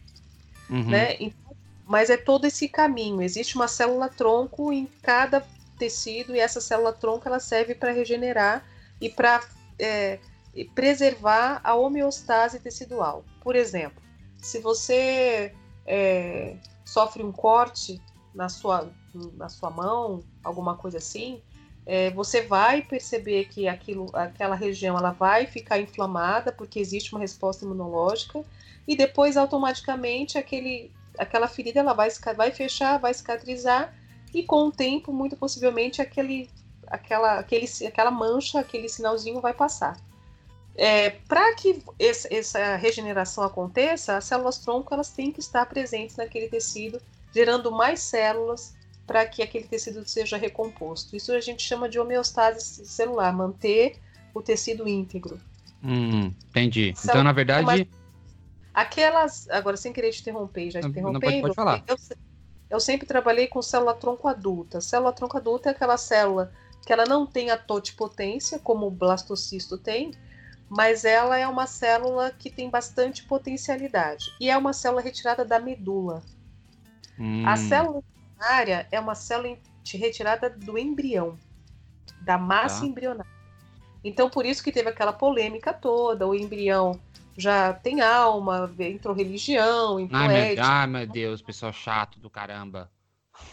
Uhum. 0.70 0.90
Né? 0.90 1.16
Então, 1.20 1.57
mas 1.86 2.11
é 2.11 2.16
todo 2.16 2.46
esse 2.46 2.68
caminho. 2.68 3.22
Existe 3.22 3.54
uma 3.54 3.68
célula 3.68 4.09
tronco 4.09 4.72
em 4.72 4.86
cada 5.02 5.46
tecido 5.78 6.34
e 6.34 6.40
essa 6.40 6.61
célula 6.61 6.92
tronco 6.92 7.28
ela 7.28 7.38
serve 7.38 7.74
para 7.74 7.92
regenerar 7.92 8.64
e 9.00 9.09
para 9.09 9.42
é, 9.78 10.18
preservar 10.74 11.61
a 11.62 11.74
homeostase 11.74 12.59
tecidual. 12.59 13.24
Por 13.40 13.54
exemplo, 13.54 14.02
se 14.40 14.59
você 14.59 15.54
é, 15.86 16.57
sofre 16.84 17.22
um 17.22 17.30
corte 17.30 18.00
na 18.34 18.48
sua, 18.48 18.90
na 19.34 19.48
sua 19.48 19.70
mão, 19.70 20.22
alguma 20.42 20.76
coisa 20.76 20.98
assim, 20.98 21.40
é, 21.87 22.11
você 22.11 22.43
vai 22.43 22.82
perceber 22.82 23.45
que 23.45 23.68
aquilo, 23.68 24.11
aquela 24.12 24.57
região 24.57 24.99
ela 24.99 25.12
vai 25.12 25.47
ficar 25.47 25.78
inflamada 25.78 26.51
porque 26.51 26.80
existe 26.80 27.12
uma 27.14 27.20
resposta 27.20 27.64
imunológica 27.64 28.45
e 28.89 28.97
depois 28.97 29.37
automaticamente 29.37 30.37
aquele, 30.37 30.91
aquela 31.16 31.47
ferida 31.47 31.78
ela 31.80 31.93
vai, 31.93 32.09
vai 32.37 32.51
fechar, 32.51 32.99
vai 32.99 33.14
cicatrizar 33.14 33.93
e 34.34 34.43
com 34.43 34.66
o 34.66 34.72
tempo, 34.72 35.12
muito 35.12 35.37
possivelmente, 35.37 36.03
aquele, 36.03 36.51
aquela, 36.89 37.39
aquele, 37.39 37.66
aquela 37.87 38.11
mancha, 38.11 38.59
aquele 38.59 38.89
sinalzinho 38.89 39.41
vai 39.41 39.55
passar. 39.55 39.97
É, 40.74 41.11
Para 41.11 41.55
que 41.55 41.82
esse- 41.99 42.32
essa 42.34 42.76
regeneração 42.76 43.45
aconteça, 43.45 44.16
as 44.16 44.24
células 44.24 44.59
tronco 44.59 44.93
elas 44.93 45.11
têm 45.11 45.32
que 45.32 45.41
estar 45.41 45.64
presentes 45.66 46.16
naquele 46.16 46.49
tecido, 46.49 47.01
gerando 47.32 47.70
mais 47.70 48.01
células 48.01 48.74
para 49.07 49.24
que 49.26 49.42
aquele 49.42 49.66
tecido 49.68 50.07
seja 50.09 50.36
recomposto. 50.36 51.14
Isso 51.14 51.32
a 51.32 51.40
gente 51.40 51.62
chama 51.62 51.88
de 51.88 51.98
homeostase 51.98 52.84
celular, 52.86 53.32
manter 53.32 54.00
o 54.34 54.42
tecido 54.42 54.88
íntegro. 54.88 55.40
Hum, 55.82 56.32
entendi. 56.48 56.92
Célula- 56.96 57.12
Então, 57.12 57.24
na 57.24 57.32
verdade. 57.32 57.88
Aquelas, 58.74 59.48
agora 59.48 59.76
sem 59.76 59.92
querer 59.92 60.11
te 60.11 60.20
interromper, 60.20 60.70
já 60.70 60.80
te 60.80 60.88
interrompendo, 60.88 61.20
pode- 61.20 61.40
pode 61.40 61.54
falar. 61.54 61.82
Eu, 61.86 61.96
eu 62.68 62.80
sempre 62.80 63.07
trabalhei 63.07 63.46
com 63.46 63.62
célula 63.62 63.94
tronco 63.94 64.28
adulta. 64.28 64.80
Célula 64.80 65.12
tronco 65.12 65.36
adulta 65.36 65.70
é 65.70 65.72
aquela 65.72 65.96
célula 65.96 66.52
que 66.84 66.92
ela 66.92 67.07
não 67.07 67.26
tem 67.26 67.50
a 67.50 67.57
totipotência, 67.57 68.59
como 68.59 68.86
o 68.86 68.90
blastocisto 68.90 69.78
tem, 69.78 70.12
mas 70.68 71.04
ela 71.04 71.38
é 71.38 71.46
uma 71.46 71.66
célula 71.66 72.30
que 72.30 72.50
tem 72.50 72.68
bastante 72.68 73.24
potencialidade. 73.24 74.26
E 74.40 74.50
é 74.50 74.57
uma 74.59 74.72
célula 74.72 75.00
retirada 75.00 75.44
da 75.44 75.59
medula. 75.59 76.22
hum, 77.18 77.46
A 77.46 77.57
célula 77.57 78.02
embrionária 78.37 78.87
é 78.91 79.01
uma 79.01 79.14
célula 79.14 79.57
retirada 79.95 80.51
do 80.51 80.76
embrião, 80.78 81.39
da 82.22 82.37
massa 82.37 82.80
Tá. 82.80 82.87
embrionária. 82.87 83.30
Então, 84.05 84.28
por 84.30 84.45
isso 84.45 84.62
que 84.62 84.70
teve 84.70 84.89
aquela 84.91 85.12
polêmica 85.12 85.72
toda, 85.72 86.26
o 86.26 86.34
embrião 86.34 87.01
já 87.37 87.72
tem 87.72 88.01
alma, 88.01 88.72
entrou 88.78 89.14
religião, 89.14 89.99
entrou 89.99 90.20
Ai 90.20 90.28
meu, 90.28 90.37
ética. 90.37 90.64
ai, 90.64 90.87
meu 90.87 91.07
Deus, 91.07 91.43
pessoal 91.43 91.72
chato 91.72 92.18
do 92.20 92.30
caramba. 92.30 92.91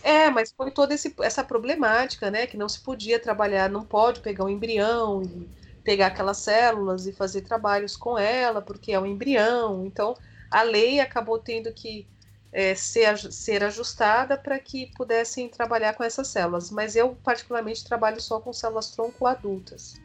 É, 0.02 0.30
mas 0.30 0.52
foi 0.52 0.72
toda 0.72 0.94
esse, 0.94 1.14
essa 1.22 1.44
problemática, 1.44 2.30
né? 2.30 2.46
Que 2.46 2.58
não 2.58 2.70
se 2.70 2.82
podia 2.82 3.20
trabalhar, 3.20 3.70
não 3.70 3.84
pode 3.84 4.20
pegar 4.20 4.46
um 4.46 4.50
embrião 4.50 5.24
e 5.24 5.50
pegar 5.84 6.08
aquelas 6.08 6.38
células 6.38 7.08
e 7.08 7.14
fazer 7.14 7.42
trabalhos 7.42 7.96
com 7.98 8.18
ela, 8.18 8.62
porque 8.62 8.92
é 8.92 9.00
um 9.00 9.06
embrião. 9.06 9.86
Então, 9.86 10.14
a 10.52 10.62
lei 10.62 11.00
acabou 11.00 11.40
tendo 11.40 11.74
que 11.74 12.08
é, 12.54 12.76
ser, 12.76 13.18
ser 13.18 13.64
ajustada 13.64 14.38
para 14.38 14.60
que 14.60 14.92
pudessem 14.96 15.50
trabalhar 15.50 15.94
com 15.94 16.04
essas 16.04 16.28
células. 16.28 16.70
Mas 16.70 16.96
eu, 16.96 17.18
particularmente, 17.24 17.84
trabalho 17.84 18.22
só 18.22 18.40
com 18.40 18.54
células 18.54 18.92
tronco 18.92 19.26
adultas 19.26 19.96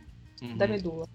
uhum. 0.41 0.57
da 0.57 0.67
medula. 0.67 1.07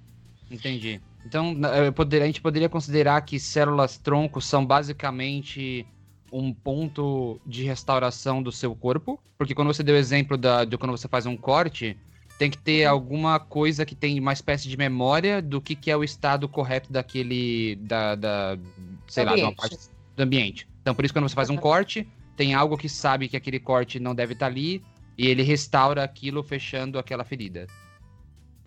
Entendi. 0.49 1.01
Então, 1.25 1.55
poderia, 1.95 2.25
a 2.25 2.27
gente 2.27 2.41
poderia 2.41 2.69
considerar 2.69 3.19
que 3.21 3.39
células 3.39 3.97
tronco 3.97 4.39
são 4.39 4.63
basicamente 4.63 5.87
um 6.31 6.53
ponto 6.53 7.39
de 7.45 7.63
restauração 7.63 8.41
do 8.41 8.51
seu 8.51 8.75
corpo, 8.75 9.19
porque 9.37 9.55
quando 9.55 9.67
você 9.67 9.83
deu 9.83 9.95
o 9.95 9.97
exemplo 9.97 10.37
da, 10.37 10.65
de 10.65 10.77
quando 10.77 10.91
você 10.91 11.07
faz 11.07 11.25
um 11.25 11.37
corte, 11.37 11.97
tem 12.37 12.49
que 12.49 12.57
ter 12.57 12.85
uhum. 12.85 12.91
alguma 12.91 13.39
coisa 13.39 13.85
que 13.85 13.95
tem 13.95 14.19
uma 14.19 14.33
espécie 14.33 14.67
de 14.67 14.77
memória 14.77 15.41
do 15.41 15.61
que, 15.61 15.75
que 15.75 15.89
é 15.89 15.97
o 15.97 16.03
estado 16.03 16.47
correto 16.47 16.91
daquele, 16.91 17.75
da, 17.77 18.15
da 18.15 18.57
sei 19.07 19.25
lá, 19.25 19.51
parte 19.53 19.77
do 20.15 20.23
ambiente. 20.23 20.67
Então, 20.83 20.93
por 20.93 21.05
isso, 21.05 21.13
quando 21.13 21.27
você 21.27 21.33
faz 21.33 21.49
um 21.49 21.55
corte, 21.55 22.07
tem 22.35 22.53
algo 22.53 22.77
que 22.77 22.89
sabe 22.89 23.29
que 23.29 23.37
aquele 23.37 23.59
corte 23.59 23.99
não 23.99 24.13
deve 24.13 24.33
estar 24.33 24.47
ali, 24.47 24.83
e 25.17 25.27
ele 25.27 25.41
restaura 25.41 26.03
aquilo 26.03 26.43
fechando 26.43 26.99
aquela 26.99 27.23
ferida. 27.23 27.67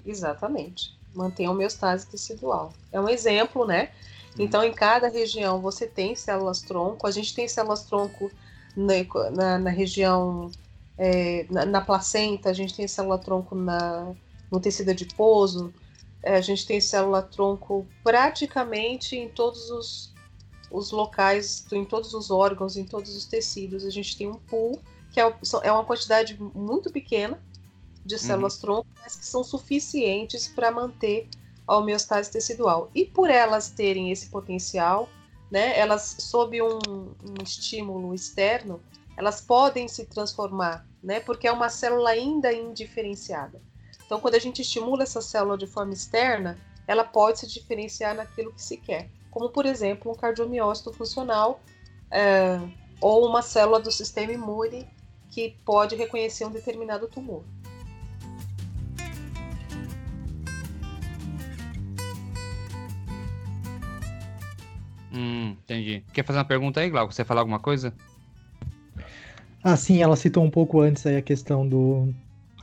Exatamente. 0.04 0.98
Mantém 1.14 1.46
a 1.46 1.50
homeostase 1.50 2.06
tecidual. 2.06 2.72
É 2.90 3.00
um 3.00 3.08
exemplo, 3.08 3.66
né? 3.66 3.90
Então, 4.38 4.64
em 4.64 4.72
cada 4.72 5.08
região 5.08 5.60
você 5.60 5.86
tem 5.86 6.14
células 6.14 6.62
tronco. 6.62 7.06
A 7.06 7.10
gente 7.10 7.34
tem 7.34 7.46
células 7.48 7.84
tronco 7.84 8.30
na, 8.76 9.30
na, 9.30 9.58
na 9.58 9.70
região, 9.70 10.50
é, 10.98 11.46
na, 11.50 11.66
na, 11.66 11.80
placenta, 11.80 12.50
a 12.50 12.52
gente 12.52 12.74
tem 12.74 12.86
célula 12.86 13.18
tronco 13.18 13.54
na, 13.54 14.14
no 14.50 14.60
tecido 14.60 14.90
adiposo, 14.90 15.72
é, 16.22 16.36
a 16.36 16.40
gente 16.40 16.66
tem 16.66 16.80
célula 16.80 17.22
tronco 17.22 17.86
praticamente 18.04 19.16
em 19.16 19.28
todos 19.28 19.70
os, 19.70 20.12
os 20.70 20.90
locais, 20.90 21.66
em 21.72 21.84
todos 21.84 22.14
os 22.14 22.30
órgãos, 22.30 22.76
em 22.76 22.84
todos 22.84 23.14
os 23.16 23.24
tecidos. 23.24 23.84
A 23.84 23.90
gente 23.90 24.16
tem 24.16 24.28
um 24.28 24.34
pool, 24.34 24.80
que 25.10 25.20
é, 25.20 25.34
é 25.62 25.72
uma 25.72 25.84
quantidade 25.84 26.38
muito 26.54 26.90
pequena 26.90 27.40
de 28.04 28.18
células 28.18 28.62
uhum. 28.62 28.84
mas 29.02 29.16
que 29.16 29.26
são 29.26 29.42
suficientes 29.42 30.46
para 30.46 30.70
manter 30.70 31.28
a 31.66 31.76
homeostase 31.76 32.30
tecidual. 32.30 32.90
E 32.94 33.04
por 33.04 33.28
elas 33.28 33.70
terem 33.70 34.12
esse 34.12 34.28
potencial, 34.28 35.08
né, 35.50 35.78
elas, 35.78 36.16
sob 36.20 36.60
um, 36.62 36.78
um 36.88 37.42
estímulo 37.42 38.14
externo, 38.14 38.80
elas 39.16 39.40
podem 39.40 39.88
se 39.88 40.06
transformar, 40.06 40.86
né, 41.02 41.20
porque 41.20 41.48
é 41.48 41.52
uma 41.52 41.68
célula 41.68 42.10
ainda 42.10 42.52
indiferenciada. 42.52 43.60
Então, 44.04 44.20
quando 44.20 44.36
a 44.36 44.38
gente 44.38 44.62
estimula 44.62 45.02
essa 45.02 45.20
célula 45.20 45.58
de 45.58 45.66
forma 45.66 45.92
externa, 45.92 46.58
ela 46.86 47.02
pode 47.02 47.40
se 47.40 47.46
diferenciar 47.48 48.14
naquilo 48.14 48.52
que 48.52 48.62
se 48.62 48.76
quer, 48.76 49.10
como, 49.37 49.51
por 49.51 49.66
exemplo, 49.66 50.11
um 50.11 50.14
cardiomiócito 50.14 50.95
funcional 50.95 51.61
é, 52.11 52.59
ou 53.03 53.28
uma 53.28 53.43
célula 53.43 53.78
do 53.78 53.93
sistema 53.93 54.32
imune 54.32 54.89
que 55.30 55.59
pode 55.62 55.95
reconhecer 55.95 56.47
um 56.47 56.51
determinado 56.51 57.07
tumor. 57.07 57.45
Hum, 65.12 65.51
entendi. 65.62 66.03
Quer 66.14 66.24
fazer 66.24 66.39
uma 66.39 66.45
pergunta 66.47 66.80
aí, 66.80 66.89
Glauco? 66.89 67.12
Você 67.12 67.22
falar 67.22 67.43
alguma 67.43 67.61
coisa? 67.61 67.93
Ah, 69.62 69.76
sim, 69.76 70.01
ela 70.01 70.16
citou 70.16 70.43
um 70.45 70.51
pouco 70.51 70.80
antes 70.80 71.05
aí 71.05 71.16
a 71.18 71.22
questão 71.22 71.68
do, 71.68 72.11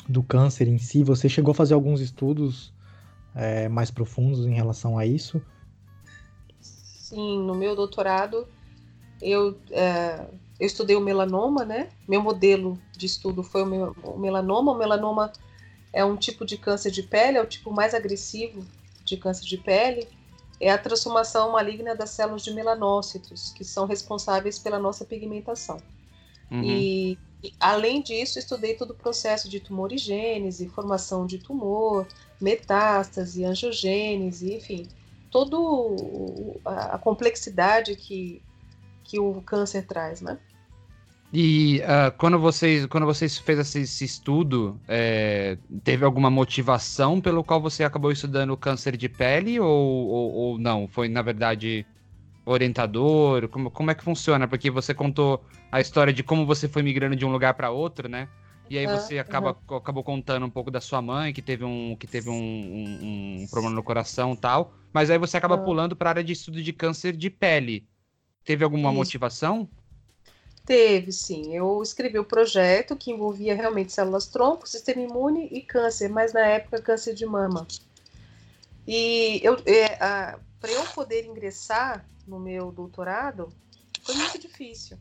do 0.09 0.23
câncer 0.23 0.67
em 0.67 0.79
si. 0.79 1.03
Você 1.03 1.29
chegou 1.29 1.51
a 1.51 1.55
fazer 1.55 1.75
alguns 1.75 2.01
estudos 2.01 2.73
é, 3.35 3.69
mais 3.69 3.91
profundos 3.91 4.47
em 4.47 4.55
relação 4.55 4.97
a 4.97 5.05
isso? 5.05 5.39
Sim, 7.13 7.39
no 7.43 7.55
meu 7.55 7.75
doutorado 7.75 8.47
eu, 9.21 9.57
é, 9.71 10.25
eu 10.59 10.67
estudei 10.67 10.95
o 10.95 11.01
melanoma, 11.01 11.63
né? 11.63 11.89
Meu 12.07 12.21
modelo 12.21 12.79
de 12.91 13.05
estudo 13.05 13.43
foi 13.43 13.63
o, 13.63 13.65
meu, 13.65 13.95
o 14.03 14.17
melanoma. 14.17 14.71
O 14.71 14.77
melanoma 14.77 15.31
é 15.93 16.03
um 16.03 16.17
tipo 16.17 16.45
de 16.45 16.57
câncer 16.57 16.91
de 16.91 17.03
pele, 17.03 17.37
é 17.37 17.41
o 17.41 17.47
tipo 17.47 17.71
mais 17.71 17.93
agressivo 17.93 18.65
de 19.05 19.17
câncer 19.17 19.45
de 19.45 19.57
pele 19.57 20.07
é 20.63 20.71
a 20.71 20.77
transformação 20.77 21.51
maligna 21.51 21.93
das 21.93 22.11
células 22.11 22.41
de 22.41 22.53
melanócitos, 22.53 23.51
que 23.51 23.65
são 23.65 23.85
responsáveis 23.85 24.57
pela 24.57 24.79
nossa 24.79 25.03
pigmentação. 25.03 25.77
Uhum. 26.49 26.63
E, 26.63 27.17
além 27.59 28.01
disso, 28.01 28.39
estudei 28.39 28.73
todo 28.75 28.91
o 28.91 28.95
processo 28.95 29.49
de 29.49 29.59
tumorigênese, 29.59 30.69
formação 30.69 31.25
de 31.25 31.37
tumor, 31.37 32.07
metástase, 32.39 33.43
angiogênese, 33.43 34.53
enfim, 34.53 34.87
toda 35.33 35.57
a 36.63 36.97
complexidade 36.99 37.95
que, 37.95 38.39
que 39.03 39.19
o 39.19 39.41
câncer 39.41 39.87
traz, 39.87 40.21
né? 40.21 40.37
E 41.33 41.79
uh, 41.79 42.15
quando 42.19 42.37
vocês 42.37 42.85
quando 42.85 43.07
vocês 43.07 43.39
fez 43.39 43.57
esse, 43.57 43.79
esse 43.79 44.05
estudo, 44.05 44.79
é, 44.87 45.57
teve 45.83 46.05
alguma 46.05 46.29
motivação 46.29 47.19
pelo 47.19 47.43
qual 47.43 47.59
você 47.59 47.83
acabou 47.83 48.11
estudando 48.11 48.55
câncer 48.55 48.95
de 48.95 49.09
pele 49.09 49.59
ou, 49.59 49.67
ou, 49.67 50.31
ou, 50.31 50.59
não? 50.59 50.87
Foi 50.87 51.09
na 51.09 51.23
verdade 51.23 51.87
orientador? 52.45 53.47
Como, 53.47 53.71
como 53.71 53.89
é 53.89 53.95
que 53.95 54.03
funciona? 54.03 54.47
Porque 54.47 54.69
você 54.69 54.93
contou 54.93 55.43
a 55.71 55.81
história 55.81 56.13
de 56.13 56.21
como 56.21 56.45
você 56.45 56.67
foi 56.67 56.83
migrando 56.83 57.15
de 57.15 57.25
um 57.25 57.31
lugar 57.31 57.55
para 57.55 57.71
outro, 57.71 58.07
né? 58.07 58.29
E 58.73 58.77
aí 58.79 58.87
você 58.87 59.19
acaba, 59.19 59.55
uhum. 59.69 59.77
acabou 59.77 60.03
contando 60.03 60.47
um 60.47 60.49
pouco 60.49 60.71
da 60.71 60.81
sua 60.81 60.99
mãe 60.99 61.31
que 61.31 61.43
teve 61.43 61.63
um 61.63 61.95
que 61.95 62.07
teve 62.07 62.27
um, 62.27 62.33
um, 62.33 63.43
um 63.43 63.47
problema 63.47 63.75
no 63.75 63.83
coração 63.83 64.35
tal. 64.35 64.73
Mas 64.91 65.11
aí 65.11 65.19
você 65.19 65.37
acaba 65.37 65.57
uhum. 65.57 65.63
pulando 65.63 65.95
para 65.95 66.09
a 66.09 66.13
área 66.13 66.23
de 66.23 66.33
estudo 66.33 66.59
de 66.59 66.73
câncer 66.73 67.15
de 67.15 67.29
pele. 67.29 67.87
Teve 68.43 68.63
alguma 68.63 68.89
Isso. 68.89 68.97
motivação? 68.97 69.69
Teve, 70.65 71.11
sim. 71.11 71.55
Eu 71.55 71.83
escrevi 71.83 72.17
o 72.17 72.25
projeto 72.25 72.95
que 72.95 73.11
envolvia 73.11 73.53
realmente 73.53 73.93
células 73.93 74.25
tronco, 74.25 74.67
sistema 74.67 75.03
imune 75.03 75.49
e 75.51 75.61
câncer, 75.61 76.09
mas 76.09 76.33
na 76.33 76.41
época 76.41 76.81
câncer 76.81 77.13
de 77.13 77.27
mama. 77.27 77.67
E 78.87 79.39
eu, 79.43 79.55
é, 79.67 79.95
para 80.59 80.71
eu 80.71 80.83
poder 80.95 81.27
ingressar 81.27 82.03
no 82.25 82.39
meu 82.39 82.71
doutorado, 82.71 83.49
foi 84.01 84.15
muito 84.15 84.39
difícil, 84.39 84.97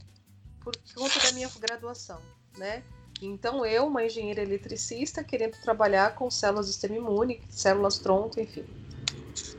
por 0.60 0.76
conta 0.94 1.18
da 1.20 1.32
minha 1.32 1.48
graduação, 1.58 2.20
né? 2.58 2.82
Então 3.26 3.64
eu, 3.64 3.86
uma 3.86 4.04
engenheira 4.04 4.42
eletricista, 4.42 5.22
querendo 5.22 5.56
trabalhar 5.62 6.14
com 6.14 6.30
células 6.30 6.66
do 6.66 6.72
sistema 6.72 6.96
imune, 6.96 7.40
células 7.48 7.98
tronco, 7.98 8.40
enfim. 8.40 8.64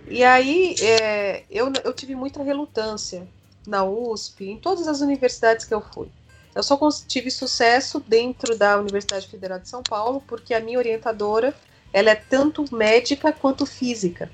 E 0.07 0.23
aí 0.23 0.75
é, 0.81 1.43
eu, 1.49 1.71
eu 1.83 1.93
tive 1.93 2.15
muita 2.15 2.43
relutância 2.43 3.27
na 3.65 3.83
USP, 3.83 4.49
em 4.49 4.57
todas 4.57 4.87
as 4.87 5.01
universidades 5.01 5.65
que 5.65 5.73
eu 5.73 5.81
fui. 5.81 6.07
Eu 6.53 6.61
só 6.61 6.77
tive 7.07 7.31
sucesso 7.31 7.99
dentro 8.07 8.55
da 8.57 8.77
Universidade 8.77 9.27
Federal 9.27 9.59
de 9.59 9.67
São 9.67 9.81
Paulo, 9.81 10.21
porque 10.27 10.53
a 10.53 10.59
minha 10.59 10.77
orientadora, 10.77 11.55
ela 11.91 12.11
é 12.11 12.15
tanto 12.15 12.63
médica 12.75 13.31
quanto 13.31 13.65
física. 13.65 14.31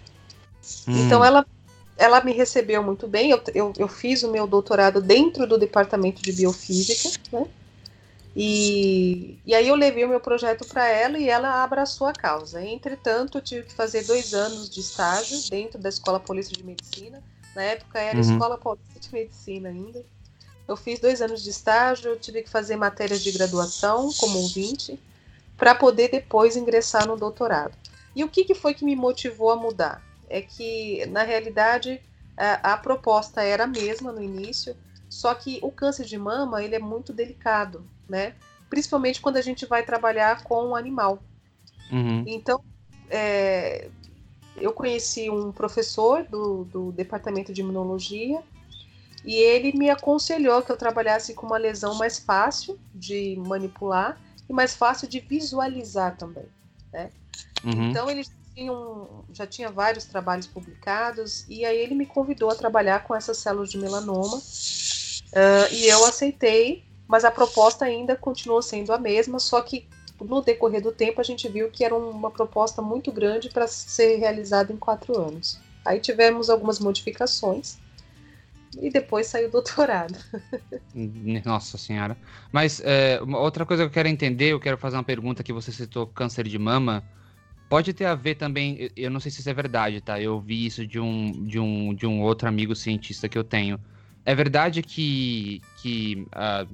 Hum. 0.88 1.06
Então 1.06 1.24
ela, 1.24 1.46
ela 1.98 2.22
me 2.24 2.34
recebeu 2.34 2.84
muito 2.84 3.08
bem. 3.08 3.32
Eu, 3.32 3.42
eu, 3.54 3.74
eu, 3.78 3.88
fiz 3.88 4.24
o 4.24 4.32
meu 4.32 4.46
doutorado 4.46 5.02
dentro 5.02 5.48
do 5.48 5.58
departamento 5.58 6.22
de 6.22 6.34
biofísica, 6.34 7.18
né? 7.32 7.48
E, 8.36 9.40
e 9.46 9.56
aí 9.56 9.68
eu 9.68 9.76
levei 9.76 10.06
o 10.06 10.10
meu 10.10 10.20
projeto 10.20 10.68
para 10.68 10.88
ela 10.88 11.18
e 11.18 11.28
ela 11.28 11.64
abraçou 11.64 12.08
a 12.08 12.14
causa. 12.14 12.64
Entretanto, 12.64 13.38
eu 13.38 13.42
tive 13.42 13.64
que 13.64 13.74
fazer 13.74 14.04
dois 14.04 14.34
anos 14.34 14.70
de 14.70 14.80
estágio 14.80 15.38
dentro 15.50 15.80
da 15.80 15.90
Escola 15.90 16.20
Polícia 16.20 16.56
de 16.56 16.64
Medicina 16.64 17.22
na 17.56 17.64
época 17.64 18.00
era 18.00 18.16
uhum. 18.16 18.22
Escola 18.22 18.58
Paulista 18.58 19.00
de 19.00 19.14
Medicina 19.14 19.70
ainda. 19.70 20.04
Eu 20.68 20.78
fiz 20.78 21.00
dois 21.00 21.22
anos 21.22 21.44
de 21.44 21.50
estágio, 21.50 22.12
eu 22.12 22.20
tive 22.20 22.44
que 22.44 22.50
fazer 22.50 22.76
matérias 22.76 23.22
de 23.22 23.32
graduação 23.32 24.12
como 24.14 24.40
ouvinte, 24.40 25.00
para 25.58 25.74
poder 25.74 26.10
depois 26.10 26.56
ingressar 26.56 27.08
no 27.08 27.18
doutorado. 27.18 27.76
E 28.16 28.24
o 28.24 28.30
que, 28.30 28.46
que 28.46 28.54
foi 28.54 28.74
que 28.74 28.86
me 28.86 28.96
motivou 28.96 29.52
a 29.52 29.56
mudar? 29.56 30.02
É 30.30 30.42
que, 30.42 31.06
na 31.08 31.24
realidade, 31.24 32.00
a, 32.38 32.74
a 32.74 32.78
proposta 32.78 33.42
era 33.42 33.64
a 33.64 33.68
mesma 33.68 34.12
no 34.12 34.22
início, 34.22 34.76
só 35.10 35.34
que 35.34 35.60
o 35.62 35.72
câncer 35.72 36.06
de 36.06 36.18
mama 36.18 36.64
ele 36.64 36.76
é 36.76 36.80
muito 36.80 37.12
delicado, 37.12 37.84
né? 38.10 38.34
Principalmente 38.70 39.22
quando 39.22 39.38
a 39.38 39.41
gente 39.41 39.66
vai 39.66 39.84
trabalhar 39.84 40.43
com 40.43 40.70
um 40.70 40.76
animal. 40.76 41.22
Uhum. 41.91 42.24
Então, 42.28 42.62
é, 43.10 43.89
eu 44.57 44.74
conheci 44.74 45.30
um 45.30 45.51
professor 45.51 46.24
do, 46.24 46.66
do 46.66 46.91
departamento 46.91 47.53
de 47.53 47.62
imunologia 47.62 48.41
e 49.26 49.36
ele 49.36 49.78
me 49.78 49.89
aconselhou 49.89 50.62
que 50.62 50.72
eu 50.72 50.78
trabalhasse 50.78 51.34
com 51.34 51.45
uma 51.45 51.57
lesão 51.57 51.95
mais 51.95 52.20
fácil 52.20 52.80
de 52.93 53.36
manipular 53.47 54.20
e 54.47 54.53
mais 54.53 54.76
fácil 54.76 55.07
de 55.07 55.20
visualizar 55.20 56.18
também. 56.18 56.45
Né? 56.91 57.12
Uhum. 57.64 57.89
Então 57.89 58.10
ele 58.10 58.26
tinha 58.55 58.72
um, 58.72 59.24
já 59.32 59.45
tinha 59.45 59.70
vários 59.70 60.05
trabalhos 60.05 60.47
publicados 60.47 61.45
e 61.47 61.66
aí 61.66 61.78
ele 61.78 61.95
me 61.95 62.05
convidou 62.05 62.49
a 62.49 62.55
trabalhar 62.55 63.03
com 63.03 63.16
essas 63.16 63.38
células 63.38 63.70
de 63.70 63.78
melanoma 63.78 64.38
uh, 64.38 65.74
e 65.74 65.86
eu 65.88 66.05
aceitei 66.05 66.89
mas 67.10 67.26
a 67.26 67.32
proposta 67.32 67.86
ainda 67.86 68.16
continuou 68.16 68.62
sendo 68.62 68.93
a 68.93 68.99
mesma, 68.99 69.39
só 69.39 69.60
que 69.62 69.88
no 70.22 70.43
decorrer 70.43 70.80
do 70.80 70.91
tempo 70.91 71.20
a 71.20 71.24
gente 71.24 71.49
viu 71.49 71.72
que 71.72 71.84
era 71.84 71.95
uma 71.95 72.30
proposta 72.30 72.84
muito 72.84 73.12
grande 73.12 73.49
para 73.49 73.68
ser 73.68 74.18
realizada 74.18 74.72
em 74.72 74.78
quatro 74.78 75.20
anos. 75.20 75.60
Aí 75.84 75.99
tivemos 75.99 76.51
algumas 76.51 76.80
modificações 76.80 77.80
e 78.80 78.91
depois 78.91 79.26
saiu 79.26 79.47
o 79.47 79.51
doutorado. 79.51 80.14
Nossa 81.43 81.80
senhora. 81.80 82.16
Mas 82.51 82.80
é, 82.86 83.20
outra 83.24 83.66
coisa 83.66 83.84
que 83.84 83.88
eu 83.88 83.93
quero 83.93 84.07
entender, 84.07 84.49
eu 84.49 84.60
quero 84.60 84.78
fazer 84.78 84.95
uma 84.95 85.03
pergunta 85.03 85.41
que 85.41 85.51
você 85.51 85.72
citou 85.72 86.05
câncer 86.05 86.47
de 86.47 86.60
mama. 86.60 87.03
Pode 87.68 87.91
ter 87.91 88.05
a 88.05 88.14
ver 88.14 88.36
também, 88.36 88.91
eu 88.95 89.10
não 89.10 89.20
sei 89.20 89.32
se 89.32 89.39
isso 89.39 89.49
é 89.49 89.53
verdade, 89.53 89.99
tá? 89.99 90.22
Eu 90.22 90.39
vi 90.39 90.64
isso 90.64 90.86
de 90.86 90.99
um, 90.99 91.32
de 91.45 91.60
um, 91.60 91.95
de 91.95 92.05
um 92.05 92.22
outro 92.22 92.47
amigo 92.47 92.76
cientista 92.76 93.28
que 93.28 93.38
eu 93.38 93.43
tenho. 93.43 93.80
É 94.26 94.36
verdade 94.36 94.84
que, 94.84 95.62
que 95.82 96.28
uh, 96.36 96.68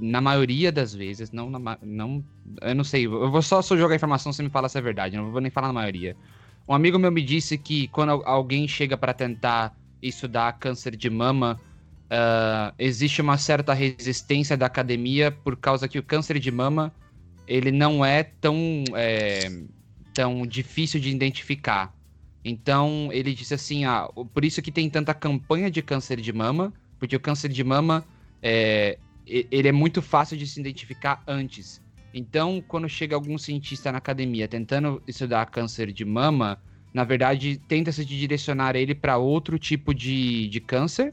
na 0.00 0.20
maioria 0.20 0.70
das 0.72 0.94
vezes, 0.94 1.30
não, 1.30 1.48
na, 1.48 1.78
não, 1.82 2.24
eu 2.60 2.74
não 2.74 2.84
sei, 2.84 3.06
eu 3.06 3.30
vou 3.30 3.42
só, 3.42 3.62
só 3.62 3.76
jogar 3.76 3.94
informação 3.94 4.32
se 4.32 4.42
me 4.42 4.50
fala 4.50 4.68
se 4.68 4.76
é 4.78 4.80
verdade, 4.80 5.16
não 5.16 5.30
vou 5.30 5.40
nem 5.40 5.50
falar 5.50 5.68
na 5.68 5.72
maioria. 5.72 6.16
Um 6.68 6.74
amigo 6.74 6.98
meu 6.98 7.12
me 7.12 7.22
disse 7.22 7.56
que 7.58 7.88
quando 7.88 8.10
alguém 8.24 8.66
chega 8.66 8.96
para 8.96 9.12
tentar 9.12 9.76
estudar 10.02 10.52
câncer 10.54 10.96
de 10.96 11.08
mama, 11.08 11.60
uh, 12.04 12.74
existe 12.78 13.20
uma 13.20 13.36
certa 13.36 13.72
resistência 13.72 14.56
da 14.56 14.66
academia 14.66 15.30
por 15.30 15.56
causa 15.56 15.88
que 15.88 15.98
o 15.98 16.02
câncer 16.02 16.38
de 16.38 16.50
mama 16.50 16.92
ele 17.46 17.70
não 17.70 18.04
é 18.04 18.22
tão 18.22 18.84
é, 18.94 19.50
tão 20.14 20.46
difícil 20.46 21.00
de 21.00 21.10
identificar. 21.10 21.94
Então 22.44 23.08
ele 23.12 23.34
disse 23.34 23.54
assim, 23.54 23.84
ah, 23.84 24.08
por 24.32 24.44
isso 24.44 24.62
que 24.62 24.70
tem 24.70 24.88
tanta 24.88 25.14
campanha 25.14 25.70
de 25.70 25.82
câncer 25.82 26.20
de 26.20 26.32
mama, 26.32 26.72
porque 26.98 27.16
o 27.16 27.20
câncer 27.20 27.48
de 27.48 27.64
mama 27.64 28.04
é, 28.42 28.98
ele 29.26 29.68
é 29.68 29.72
muito 29.72 30.02
fácil 30.02 30.36
de 30.36 30.46
se 30.46 30.60
identificar 30.60 31.22
antes. 31.26 31.82
Então, 32.12 32.62
quando 32.66 32.88
chega 32.88 33.16
algum 33.16 33.36
cientista 33.36 33.90
na 33.90 33.98
academia 33.98 34.46
tentando 34.46 35.02
estudar 35.06 35.46
câncer 35.46 35.92
de 35.92 36.04
mama, 36.04 36.62
na 36.92 37.02
verdade, 37.02 37.60
tenta-se 37.66 38.04
direcionar 38.04 38.76
ele 38.76 38.94
para 38.94 39.18
outro 39.18 39.58
tipo 39.58 39.92
de, 39.92 40.48
de 40.48 40.60
câncer, 40.60 41.12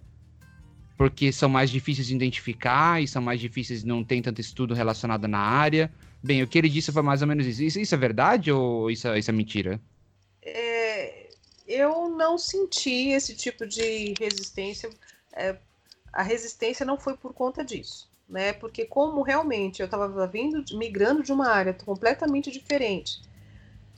porque 0.95 1.31
são 1.31 1.49
mais 1.49 1.71
difíceis 1.71 2.05
de 2.05 2.15
identificar 2.15 3.01
e 3.01 3.07
são 3.07 3.19
mais 3.19 3.39
difíceis, 3.39 3.83
não 3.83 4.03
tem 4.03 4.21
tanto 4.21 4.39
estudo 4.39 4.75
relacionado 4.75 5.27
na 5.27 5.39
área. 5.39 5.91
Bem, 6.23 6.43
o 6.43 6.47
que 6.47 6.59
ele 6.59 6.69
disse 6.69 6.91
foi 6.91 7.01
mais 7.01 7.23
ou 7.23 7.27
menos 7.27 7.47
isso. 7.47 7.63
Isso, 7.63 7.79
isso 7.79 7.95
é 7.95 7.97
verdade 7.97 8.51
ou 8.51 8.91
isso, 8.91 9.07
é, 9.07 9.17
isso 9.17 9.31
é 9.31 9.33
mentira? 9.33 9.81
É, 10.43 11.29
eu 11.67 12.09
não 12.09 12.37
senti 12.37 13.09
esse 13.09 13.35
tipo 13.35 13.65
de 13.65 14.13
resistência. 14.19 14.87
É, 15.33 15.57
a 16.11 16.21
resistência 16.21 16.85
não 16.85 16.97
foi 16.97 17.15
por 17.15 17.33
conta 17.33 17.63
disso, 17.63 18.09
né? 18.27 18.53
Porque 18.53 18.85
como 18.85 19.21
realmente 19.21 19.81
eu 19.81 19.85
estava 19.85 20.27
vindo, 20.27 20.63
migrando 20.77 21.23
de 21.23 21.31
uma 21.31 21.47
área 21.47 21.73
completamente 21.73 22.51
diferente. 22.51 23.21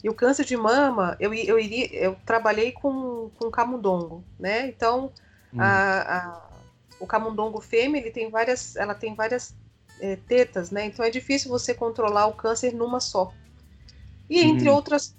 E 0.03 0.09
o 0.09 0.13
câncer 0.13 0.45
de 0.45 0.57
mama, 0.57 1.15
eu, 1.19 1.33
eu 1.33 1.57
iria, 1.57 1.93
eu 1.93 2.17
trabalhei 2.25 2.73
com, 2.73 3.31
com 3.37 3.49
camundongo, 3.49 4.23
né? 4.37 4.67
Então, 4.67 5.11
hum. 5.53 5.61
a, 5.61 6.01
a, 6.01 6.49
o 6.99 7.07
camundongo 7.07 7.61
fêmea, 7.61 8.01
ele 8.01 8.11
tem 8.11 8.29
várias, 8.29 8.75
ela 8.75 8.93
tem 8.93 9.15
várias 9.15 9.55
é, 9.99 10.17
tetas, 10.17 10.71
né? 10.71 10.85
Então 10.85 11.05
é 11.05 11.09
difícil 11.09 11.49
você 11.49 11.73
controlar 11.73 12.27
o 12.27 12.33
câncer 12.33 12.73
numa 12.73 12.99
só. 12.99 13.33
E 14.29 14.41
entre 14.41 14.69
uhum. 14.69 14.75
outras. 14.75 15.15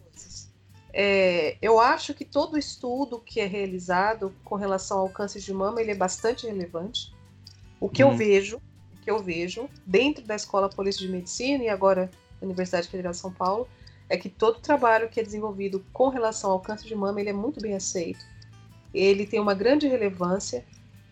É, 0.97 1.57
eu 1.61 1.81
acho 1.81 2.15
que 2.15 2.25
todo 2.25 2.57
estudo 2.57 3.19
que 3.19 3.41
é 3.41 3.47
realizado 3.47 4.33
com 4.45 4.55
relação 4.55 5.01
ao 5.01 5.09
câncer 5.09 5.41
de 5.41 5.53
mama 5.53 5.81
ele 5.81 5.91
é 5.91 5.95
bastante 5.95 6.47
relevante. 6.47 7.13
O 7.81 7.89
que 7.89 8.05
uhum. 8.05 8.13
eu 8.13 8.17
vejo, 8.17 8.57
o 8.59 9.03
que 9.03 9.11
eu 9.11 9.19
vejo 9.19 9.69
dentro 9.85 10.25
da 10.25 10.37
Escola 10.37 10.71
Polícia 10.71 11.05
de 11.05 11.11
Medicina 11.11 11.65
e 11.65 11.69
agora 11.69 12.09
da 12.41 12.47
Universidade 12.47 12.87
Federal 12.87 13.11
de 13.11 13.19
São 13.19 13.33
Paulo 13.33 13.67
é 14.09 14.17
que 14.17 14.29
todo 14.29 14.61
trabalho 14.61 15.09
que 15.09 15.19
é 15.19 15.23
desenvolvido 15.25 15.85
com 15.93 16.11
relação 16.11 16.53
ao 16.53 16.61
câncer 16.61 16.87
de 16.87 16.95
mama 16.95 17.21
ele 17.21 17.31
é 17.31 17.33
muito 17.33 17.61
bem 17.61 17.75
aceito. 17.75 18.25
Ele 18.95 19.27
tem 19.27 19.41
uma 19.41 19.53
grande 19.53 19.89
relevância 19.89 20.65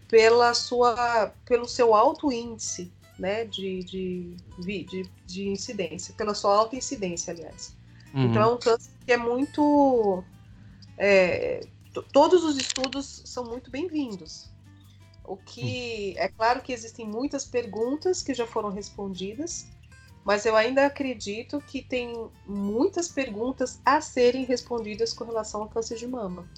pela 0.06 0.54
sua, 0.54 1.32
pelo 1.44 1.66
seu 1.66 1.92
alto 1.92 2.30
índice 2.30 2.92
né, 3.18 3.44
de, 3.46 3.82
de, 3.82 4.36
de, 4.60 5.10
de 5.26 5.48
incidência, 5.48 6.14
pela 6.14 6.34
sua 6.34 6.54
alta 6.54 6.76
incidência, 6.76 7.32
aliás. 7.32 7.74
Uhum. 8.14 8.24
Então 8.24 8.42
é 8.42 8.46
um 8.46 8.58
câncer 8.58 8.90
que 9.04 9.12
é 9.12 9.16
muito. 9.16 10.22
É, 10.98 11.66
todos 12.12 12.44
os 12.44 12.56
estudos 12.56 13.22
são 13.24 13.44
muito 13.44 13.70
bem-vindos. 13.70 14.50
O 15.24 15.36
que 15.36 16.16
é 16.18 16.28
claro 16.28 16.60
que 16.62 16.72
existem 16.72 17.06
muitas 17.06 17.44
perguntas 17.44 18.22
que 18.22 18.34
já 18.34 18.46
foram 18.46 18.70
respondidas, 18.70 19.66
mas 20.24 20.44
eu 20.44 20.56
ainda 20.56 20.86
acredito 20.86 21.60
que 21.60 21.82
tem 21.82 22.28
muitas 22.46 23.08
perguntas 23.08 23.80
a 23.84 24.00
serem 24.00 24.44
respondidas 24.44 25.12
com 25.12 25.24
relação 25.24 25.62
ao 25.62 25.68
câncer 25.68 25.96
de 25.96 26.06
mama. 26.06 26.48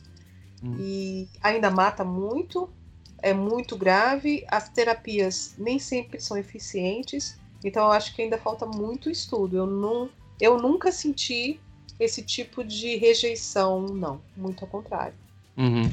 Uhum. 0.63 0.77
E 0.79 1.29
ainda 1.43 1.71
mata 1.71 2.05
muito, 2.05 2.71
é 3.19 3.33
muito 3.35 3.77
grave, 3.77 4.45
as 4.49 4.69
terapias 4.69 5.55
nem 5.59 5.79
sempre 5.79 6.21
são 6.21 6.37
eficientes, 6.37 7.39
então 7.63 7.85
eu 7.85 7.93
acho 7.93 8.15
que 8.15 8.23
ainda 8.23 8.39
falta 8.39 8.67
muito 8.67 9.11
estudo. 9.11 9.57
Eu, 9.57 9.67
não, 9.67 10.11
eu 10.41 10.61
nunca 10.61 10.91
senti 10.93 11.61
esse 11.99 12.23
tipo 12.23 12.65
de 12.65 12.97
rejeição, 12.97 13.87
não, 13.87 14.21
muito 14.37 14.65
ao 14.65 14.71
contrário. 14.71 15.15
Uhum. 15.57 15.91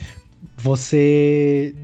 Você 0.57 1.75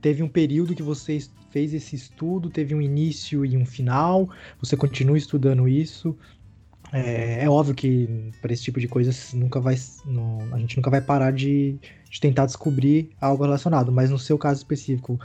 teve 0.00 0.22
um 0.22 0.28
período 0.28 0.74
que 0.74 0.82
você 0.82 1.18
fez 1.50 1.72
esse 1.72 1.96
estudo, 1.96 2.50
teve 2.50 2.74
um 2.74 2.80
início 2.80 3.44
e 3.44 3.56
um 3.56 3.64
final, 3.64 4.28
você 4.60 4.76
continua 4.76 5.18
estudando 5.18 5.68
isso. 5.68 6.16
É, 6.92 7.44
é 7.44 7.50
óbvio 7.50 7.74
que 7.74 8.30
para 8.40 8.52
esse 8.52 8.62
tipo 8.62 8.78
de 8.78 8.86
coisas 8.86 9.32
nunca 9.32 9.60
vai, 9.60 9.76
não, 10.04 10.38
a 10.52 10.58
gente 10.58 10.76
nunca 10.76 10.90
vai 10.90 11.00
parar 11.00 11.32
de, 11.32 11.76
de 12.08 12.20
tentar 12.20 12.46
descobrir 12.46 13.10
algo 13.20 13.42
relacionado, 13.42 13.90
mas 13.90 14.10
no 14.10 14.18
seu 14.18 14.38
caso 14.38 14.60
específico, 14.60 15.18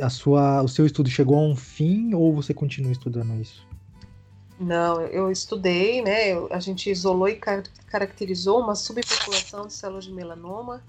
a 0.00 0.08
sua, 0.08 0.62
o 0.62 0.68
seu 0.68 0.86
estudo 0.86 1.08
chegou 1.08 1.38
a 1.38 1.42
um 1.42 1.54
fim 1.54 2.14
ou 2.14 2.34
você 2.34 2.52
continua 2.52 2.90
estudando 2.90 3.40
isso? 3.40 3.66
Não, 4.64 5.02
eu 5.02 5.30
estudei, 5.30 6.00
né? 6.00 6.32
a 6.50 6.58
gente 6.58 6.90
isolou 6.90 7.28
e 7.28 7.36
car 7.36 7.62
caracterizou 7.86 8.60
uma 8.60 8.74
subpopulação 8.74 9.66
de 9.66 9.74
células 9.74 10.04
de 10.04 10.12
melanoma 10.12 10.82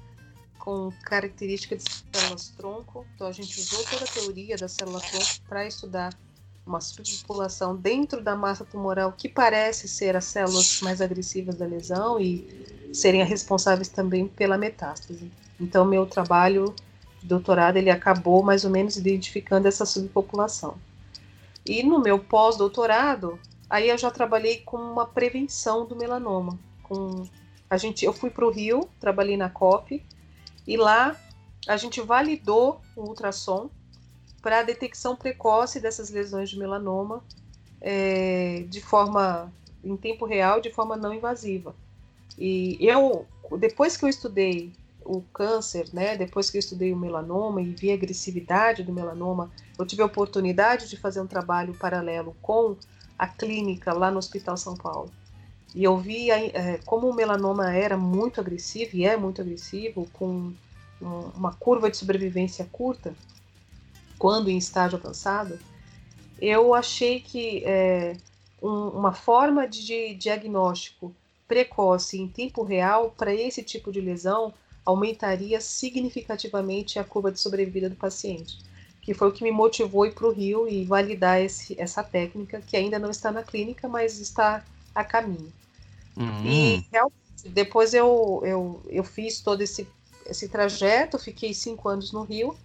com 0.57 0.91
características 1.03 1.83
de 1.83 2.19
células 2.19 2.49
tronco. 2.55 3.05
Então 3.13 3.27
a 3.27 3.33
gente 3.33 3.59
usou 3.59 3.83
toda 3.83 4.05
a 4.05 4.07
teoria 4.07 4.55
da 4.55 4.69
célula 4.69 5.01
tronco 5.01 5.41
para 5.49 5.67
estudar 5.67 6.17
uma 6.65 6.79
subpopulação 6.79 7.75
dentro 7.75 8.23
da 8.23 8.33
massa 8.33 8.63
tumoral 8.63 9.11
que 9.11 9.27
parece 9.27 9.89
ser 9.89 10.15
as 10.15 10.23
células 10.23 10.79
mais 10.81 11.01
agressivas 11.01 11.55
da 11.55 11.65
lesão 11.65 12.17
e 12.17 12.89
serem 12.93 13.25
responsáveis 13.25 13.89
também 13.89 14.25
pela 14.25 14.57
metástase. 14.57 15.29
Então, 15.59 15.83
meu 15.83 16.05
trabalho 16.05 16.73
de 17.21 17.27
doutorado 17.27 17.75
ele 17.75 17.89
acabou 17.89 18.41
mais 18.41 18.63
ou 18.63 18.71
menos 18.71 18.95
identificando 18.95 19.67
essa 19.67 19.85
subpopulação. 19.85 20.77
E 21.65 21.83
no 21.83 21.99
meu 21.99 22.19
pós-doutorado, 22.19 23.37
aí 23.69 23.89
eu 23.89 23.97
já 23.97 24.11
trabalhei 24.11 24.57
com 24.57 24.77
uma 24.77 25.05
prevenção 25.05 25.85
do 25.85 25.95
melanoma. 25.95 26.57
Com 26.83 27.27
a 27.69 27.77
gente, 27.77 28.05
eu 28.05 28.13
fui 28.13 28.29
para 28.29 28.45
o 28.45 28.51
Rio, 28.51 28.89
trabalhei 28.99 29.37
na 29.37 29.49
COP 29.49 30.03
e 30.67 30.77
lá 30.77 31.15
a 31.67 31.77
gente 31.77 31.99
validou 32.01 32.81
o 32.95 33.01
ultrassom 33.01 33.69
para 34.41 34.59
a 34.59 34.63
detecção 34.63 35.15
precoce 35.15 35.79
dessas 35.79 36.09
lesões 36.09 36.49
de 36.49 36.59
melanoma 36.59 37.23
é, 37.81 38.65
de 38.69 38.81
forma 38.81 39.51
em 39.83 39.95
tempo 39.95 40.25
real, 40.25 40.61
de 40.61 40.71
forma 40.71 40.95
não 40.95 41.13
invasiva. 41.13 41.75
E 42.37 42.77
eu, 42.79 43.25
depois 43.57 43.95
que 43.95 44.05
eu 44.05 44.09
estudei 44.09 44.73
o 45.03 45.21
câncer, 45.21 45.87
né, 45.93 46.17
depois 46.17 46.49
que 46.49 46.57
eu 46.57 46.59
estudei 46.59 46.91
o 46.91 46.97
melanoma 46.97 47.61
e 47.61 47.69
vi 47.69 47.91
a 47.91 47.93
agressividade 47.93 48.83
do 48.83 48.91
melanoma, 48.91 49.51
eu 49.77 49.85
tive 49.85 50.01
a 50.01 50.05
oportunidade 50.05 50.89
de 50.89 50.97
fazer 50.97 51.21
um 51.21 51.27
trabalho 51.27 51.75
paralelo 51.75 52.35
com 52.41 52.75
a 53.17 53.27
clínica 53.27 53.93
lá 53.93 54.11
no 54.11 54.19
Hospital 54.19 54.57
São 54.57 54.75
Paulo. 54.75 55.11
E 55.73 55.83
eu 55.83 55.97
vi 55.97 56.31
é, 56.31 56.79
como 56.85 57.09
o 57.09 57.13
melanoma 57.13 57.73
era 57.73 57.97
muito 57.97 58.39
agressivo 58.39 58.95
e 58.95 59.05
é 59.05 59.17
muito 59.17 59.41
agressivo, 59.41 60.07
com 60.13 60.53
uma 61.01 61.53
curva 61.53 61.89
de 61.89 61.97
sobrevivência 61.97 62.65
curta, 62.71 63.13
quando 64.17 64.49
em 64.49 64.57
estágio 64.57 64.97
avançado, 64.97 65.59
eu 66.39 66.73
achei 66.73 67.19
que 67.19 67.63
é, 67.65 68.15
um, 68.61 68.89
uma 68.89 69.13
forma 69.13 69.67
de 69.67 70.15
diagnóstico 70.15 71.13
precoce 71.47 72.19
em 72.19 72.27
tempo 72.27 72.63
real 72.63 73.13
para 73.17 73.33
esse 73.33 73.61
tipo 73.61 73.91
de 73.91 74.01
lesão 74.01 74.53
aumentaria 74.85 75.59
significativamente 75.59 76.99
a 76.99 77.03
curva 77.03 77.31
de 77.31 77.39
sobrevida 77.39 77.89
do 77.89 77.95
paciente, 77.95 78.59
que 79.05 79.13
foi 79.13 79.29
o 79.29 79.31
que 79.31 79.43
me 79.43 79.51
motivou 79.51 80.01
a 80.01 80.07
ir 80.07 80.13
para 80.13 80.27
o 80.27 80.31
Rio 80.31 80.67
e 80.67 80.83
validar 80.83 81.39
esse, 81.39 81.79
essa 81.79 82.03
técnica, 82.03 82.59
que 82.59 82.75
ainda 82.75 82.97
não 82.97 83.11
está 83.11 83.31
na 83.31 83.43
clínica, 83.43 83.87
mas 83.87 84.19
está 84.19 84.65
a 84.95 85.03
caminho. 85.03 85.53
Uhum. 86.17 86.43
E 86.43 86.87
realmente, 86.91 87.49
depois 87.49 87.93
eu, 87.93 88.41
eu, 88.43 88.81
eu 88.89 89.03
fiz 89.03 89.41
todo 89.41 89.61
esse, 89.61 89.87
esse 90.25 90.49
trajeto, 90.49 91.19
fiquei 91.19 91.53
cinco 91.53 91.87
anos 91.87 92.11
no 92.11 92.23
Rio, 92.23 92.57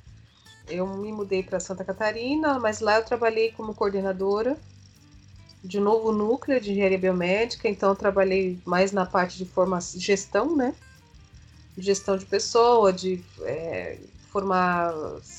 eu 0.67 0.87
me 0.87 1.13
mudei 1.13 1.43
para 1.43 1.61
Santa 1.61 1.85
Catarina, 1.85 2.59
mas 2.59 2.81
lá 2.81 2.97
eu 2.97 3.05
trabalhei 3.05 3.53
como 3.53 3.75
coordenadora 3.75 4.57
de 5.63 5.79
novo 5.79 6.11
núcleo 6.11 6.59
de 6.59 6.71
engenharia 6.73 6.99
biomédica, 6.99 7.69
então 7.69 7.91
eu 7.91 7.97
trabalhei 7.97 8.59
mais 8.65 8.93
na 8.93 9.05
parte 9.05 9.37
de 9.37 9.45
formação, 9.45 10.01
gestão, 10.01 10.57
né? 10.57 10.75
Gestão 11.77 12.17
de 12.17 12.25
pessoa, 12.25 12.91
de 12.95 13.23
é, 13.43 13.99
formar, 14.31 14.93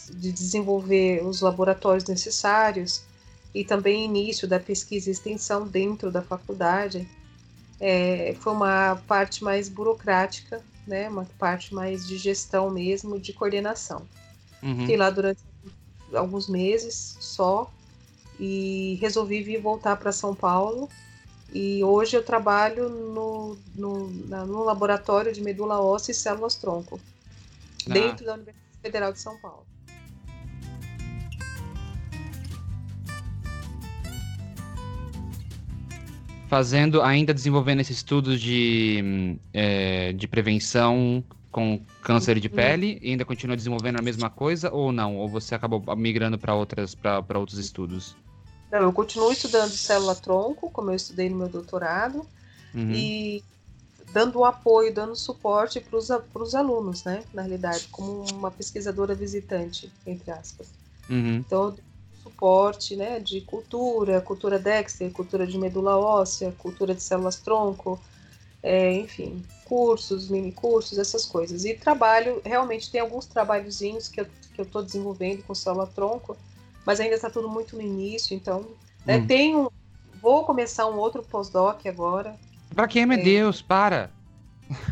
de 0.10 0.32
desenvolver 0.32 1.26
os 1.26 1.42
laboratórios 1.42 2.06
necessários 2.06 3.04
e 3.54 3.64
também 3.64 4.06
início 4.06 4.48
da 4.48 4.60
pesquisa 4.60 5.10
e 5.10 5.14
extensão 5.14 5.68
dentro 5.68 6.12
da 6.12 6.22
faculdade. 6.22 7.08
É, 7.80 8.36
foi 8.39 8.54
uma 8.54 9.02
parte 9.08 9.44
mais 9.44 9.68
burocrática, 9.68 10.62
né? 10.86 11.10
Uma 11.10 11.26
parte 11.39 11.74
mais 11.74 12.08
de 12.08 12.18
gestão 12.18 12.70
mesmo, 12.70 13.20
de 13.20 13.34
coordenação. 13.34 14.04
Uhum. 14.62 14.80
Fiquei 14.80 14.98
lá 14.98 15.10
durante 15.10 15.42
alguns 16.14 16.48
meses 16.48 17.18
só 17.20 17.72
e 18.39 18.98
resolvi 19.02 19.42
vir 19.42 19.62
voltar 19.62 19.96
para 19.96 20.12
São 20.12 20.36
Paulo. 20.36 20.89
E 21.54 21.84
hoje 21.84 22.16
eu 22.16 22.24
trabalho 22.24 22.88
no, 22.88 23.58
no, 23.76 24.10
na, 24.28 24.46
no 24.46 24.64
laboratório 24.64 25.34
de 25.34 25.42
medula 25.42 25.82
óssea 25.82 26.12
e 26.12 26.16
células 26.16 26.56
tronco, 26.56 27.00
ah. 27.89 27.94
dentro 27.94 28.26
da 28.26 28.36
Universidade 28.36 28.61
Federal 28.82 29.14
de 29.14 29.20
São 29.20 29.38
Paulo. 29.38 29.66
Fazendo, 36.48 37.02
ainda 37.02 37.34
desenvolvendo 37.34 37.80
esses 37.80 37.98
estudos 37.98 38.42
de, 38.42 39.38
é, 39.54 40.12
de 40.12 40.28
prevenção 40.28 41.24
com 41.50 41.82
câncer 42.02 42.40
de 42.40 42.48
uhum. 42.48 42.54
pele 42.54 43.00
e 43.02 43.12
ainda 43.12 43.26
continua 43.26 43.56
desenvolvendo 43.56 44.00
a 44.00 44.02
mesma 44.02 44.30
coisa 44.30 44.72
ou 44.72 44.92
não? 44.92 45.18
Ou 45.18 45.30
você 45.30 45.54
acabou 45.54 45.84
migrando 45.96 46.38
para 46.38 46.54
outras 46.54 46.96
para 46.96 47.40
outros 47.40 47.58
estudos? 47.58 48.16
Não, 48.72 48.80
eu 48.80 48.94
continuo 48.94 49.32
estudando 49.32 49.72
célula-tronco, 49.72 50.70
como 50.72 50.92
eu 50.92 50.96
estudei 50.96 51.30
no 51.30 51.36
meu 51.36 51.50
doutorado, 51.50 52.26
uhum. 52.74 52.92
e 52.92 53.44
dando 54.12 54.43
apoio, 54.43 54.93
dando 54.93 55.16
suporte 55.16 55.80
para 55.80 55.97
os 56.43 56.55
alunos, 56.55 57.03
né? 57.03 57.24
Na 57.34 57.41
realidade, 57.41 57.88
como 57.91 58.24
uma 58.32 58.51
pesquisadora 58.51 59.16
visitante, 59.16 59.91
entre 60.05 60.32
aspas. 60.32 60.68
Uhum. 61.09 61.38
Então, 61.38 61.76
suporte, 62.22 62.95
né, 62.95 63.20
de 63.20 63.41
cultura, 63.41 64.22
cultura 64.22 64.59
Dexter, 64.59 65.12
cultura 65.12 65.47
de 65.47 65.57
medula 65.57 65.97
óssea, 65.97 66.53
cultura 66.57 66.93
de 66.93 67.01
células-tronco, 67.01 67.99
é, 68.62 68.93
enfim, 68.93 69.43
cursos, 69.66 70.30
mini 70.30 70.51
cursos, 70.51 70.99
essas 70.99 71.26
coisas. 71.26 71.66
E 71.66 71.74
trabalho, 71.74 72.39
realmente 72.45 72.91
tem 72.91 73.01
alguns 73.01 73.26
trabalhozinhos 73.26 74.07
que 74.07 74.22
eu 74.22 74.28
que 74.53 74.62
eu 74.62 74.66
estou 74.66 74.84
desenvolvendo 74.84 75.43
com 75.43 75.55
célula-tronco, 75.55 76.38
mas 76.86 76.99
ainda 76.99 77.16
está 77.16 77.30
tudo 77.30 77.49
muito 77.49 77.76
no 77.76 77.82
início, 77.82 78.36
então. 78.36 78.66
Né, 79.05 79.18
hum. 79.18 79.28
Tenho. 79.28 79.72
Vou 80.22 80.45
começar 80.45 80.88
um 80.88 80.97
outro 80.97 81.24
pós-doc 81.24 81.86
agora. 81.88 82.38
Pra 82.76 82.88
quem, 82.88 83.06
meu 83.06 83.18
é... 83.18 83.24
Deus, 83.24 83.62
para! 83.62 84.12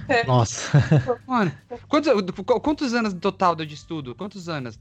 É. 0.07 0.25
Nossa. 0.25 0.71
Mano, 1.25 1.51
quantos, 1.87 2.11
quantos 2.61 2.93
anos 2.93 3.13
total 3.13 3.55
de 3.55 3.73
estudo? 3.73 4.13
Quantos 4.13 4.49
anos, 4.49 4.77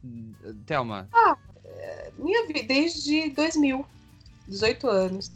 Thelma? 0.66 1.08
Ah, 1.12 1.36
é, 1.64 2.10
minha 2.18 2.46
vida, 2.46 2.62
desde 2.66 3.30
2000. 3.30 3.84
18 4.48 4.88
anos. 4.88 5.30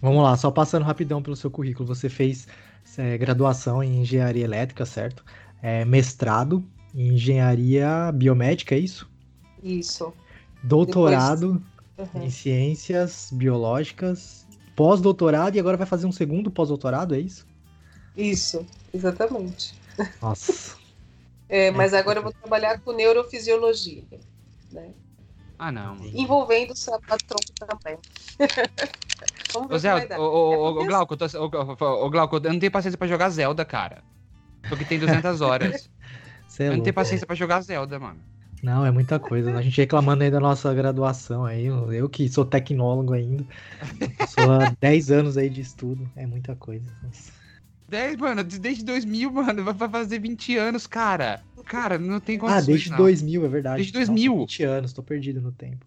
Vamos 0.00 0.22
lá, 0.22 0.36
só 0.36 0.50
passando 0.50 0.84
rapidão 0.84 1.22
pelo 1.22 1.34
seu 1.34 1.50
currículo. 1.50 1.86
Você 1.86 2.08
fez 2.08 2.46
é, 2.96 3.16
graduação 3.16 3.82
em 3.82 4.02
engenharia 4.02 4.44
elétrica, 4.44 4.84
certo? 4.84 5.24
É, 5.62 5.84
mestrado 5.84 6.62
em 6.94 7.14
engenharia 7.14 8.12
biomédica, 8.12 8.74
é 8.74 8.78
isso? 8.78 9.10
Isso 9.62 10.12
doutorado 10.62 11.62
Depois... 11.96 12.14
uhum. 12.14 12.22
em 12.22 12.30
ciências 12.30 13.30
biológicas, 13.32 14.41
pós-doutorado 14.82 15.54
e 15.54 15.60
agora 15.60 15.76
vai 15.76 15.86
fazer 15.86 16.06
um 16.06 16.12
segundo 16.12 16.50
pós-doutorado, 16.50 17.14
é 17.14 17.20
isso? 17.20 17.46
Isso, 18.16 18.66
exatamente. 18.92 19.80
Nossa. 20.20 20.76
é, 21.48 21.70
mas 21.70 21.92
é, 21.92 21.98
agora 22.00 22.18
eu 22.18 22.22
vou 22.24 22.32
trabalhar 22.32 22.80
com 22.80 22.90
neurofisiologia, 22.90 24.02
né? 24.72 24.90
Ah, 25.56 25.70
não. 25.70 25.94
Envolvendo 26.06 26.72
o 26.72 26.74
tronco 26.74 27.52
também. 27.54 27.96
Vamos 29.54 29.68
ver 29.68 29.74
o 29.76 29.78
Zé, 29.78 29.94
o, 29.94 30.20
o, 30.20 30.80
é 30.80 30.82
o, 30.82 30.84
Glauco, 30.84 31.16
tô, 31.16 31.26
o, 31.26 32.10
Glauco, 32.10 32.36
eu 32.38 32.52
não 32.52 32.58
tenho 32.58 32.72
paciência 32.72 32.98
pra 32.98 33.06
jogar 33.06 33.30
Zelda, 33.30 33.64
cara. 33.64 34.02
Porque 34.68 34.84
tem 34.84 34.98
200 34.98 35.40
horas. 35.40 35.88
É 36.58 36.68
eu 36.68 36.76
não 36.76 36.82
tenho 36.82 36.92
paciência 36.92 37.26
pra 37.26 37.34
jogar 37.34 37.62
Zelda, 37.62 37.98
mano. 37.98 38.20
Não, 38.62 38.86
é 38.86 38.92
muita 38.92 39.18
coisa. 39.18 39.52
A 39.56 39.60
gente 39.60 39.76
reclamando 39.76 40.22
aí 40.22 40.30
da 40.30 40.38
nossa 40.38 40.72
graduação 40.72 41.44
aí. 41.44 41.66
Eu 41.66 42.08
que 42.08 42.28
sou 42.28 42.44
tecnólogo 42.44 43.12
ainda. 43.12 43.44
Sou 44.28 44.52
há 44.52 44.72
10 44.80 45.10
anos 45.10 45.36
aí 45.36 45.50
de 45.50 45.60
estudo. 45.60 46.08
É 46.14 46.24
muita 46.24 46.54
coisa. 46.54 46.86
Nossa. 47.02 47.32
10, 47.88 48.16
mano, 48.16 48.42
desde 48.42 48.84
2000, 48.84 49.30
mano, 49.30 49.64
vai 49.64 49.88
fazer 49.88 50.18
20 50.18 50.56
anos, 50.56 50.86
cara. 50.86 51.42
Cara, 51.66 51.98
não 51.98 52.20
tem 52.20 52.38
como. 52.38 52.50
Ah, 52.50 52.60
desde 52.60 52.90
não. 52.90 52.96
2000, 52.96 53.44
é 53.44 53.48
verdade. 53.48 53.76
Desde 53.76 53.92
2000. 53.92 54.32
Nossa, 54.32 54.46
20 54.46 54.62
anos, 54.62 54.92
tô 54.92 55.02
perdido 55.02 55.42
no 55.42 55.52
tempo. 55.52 55.84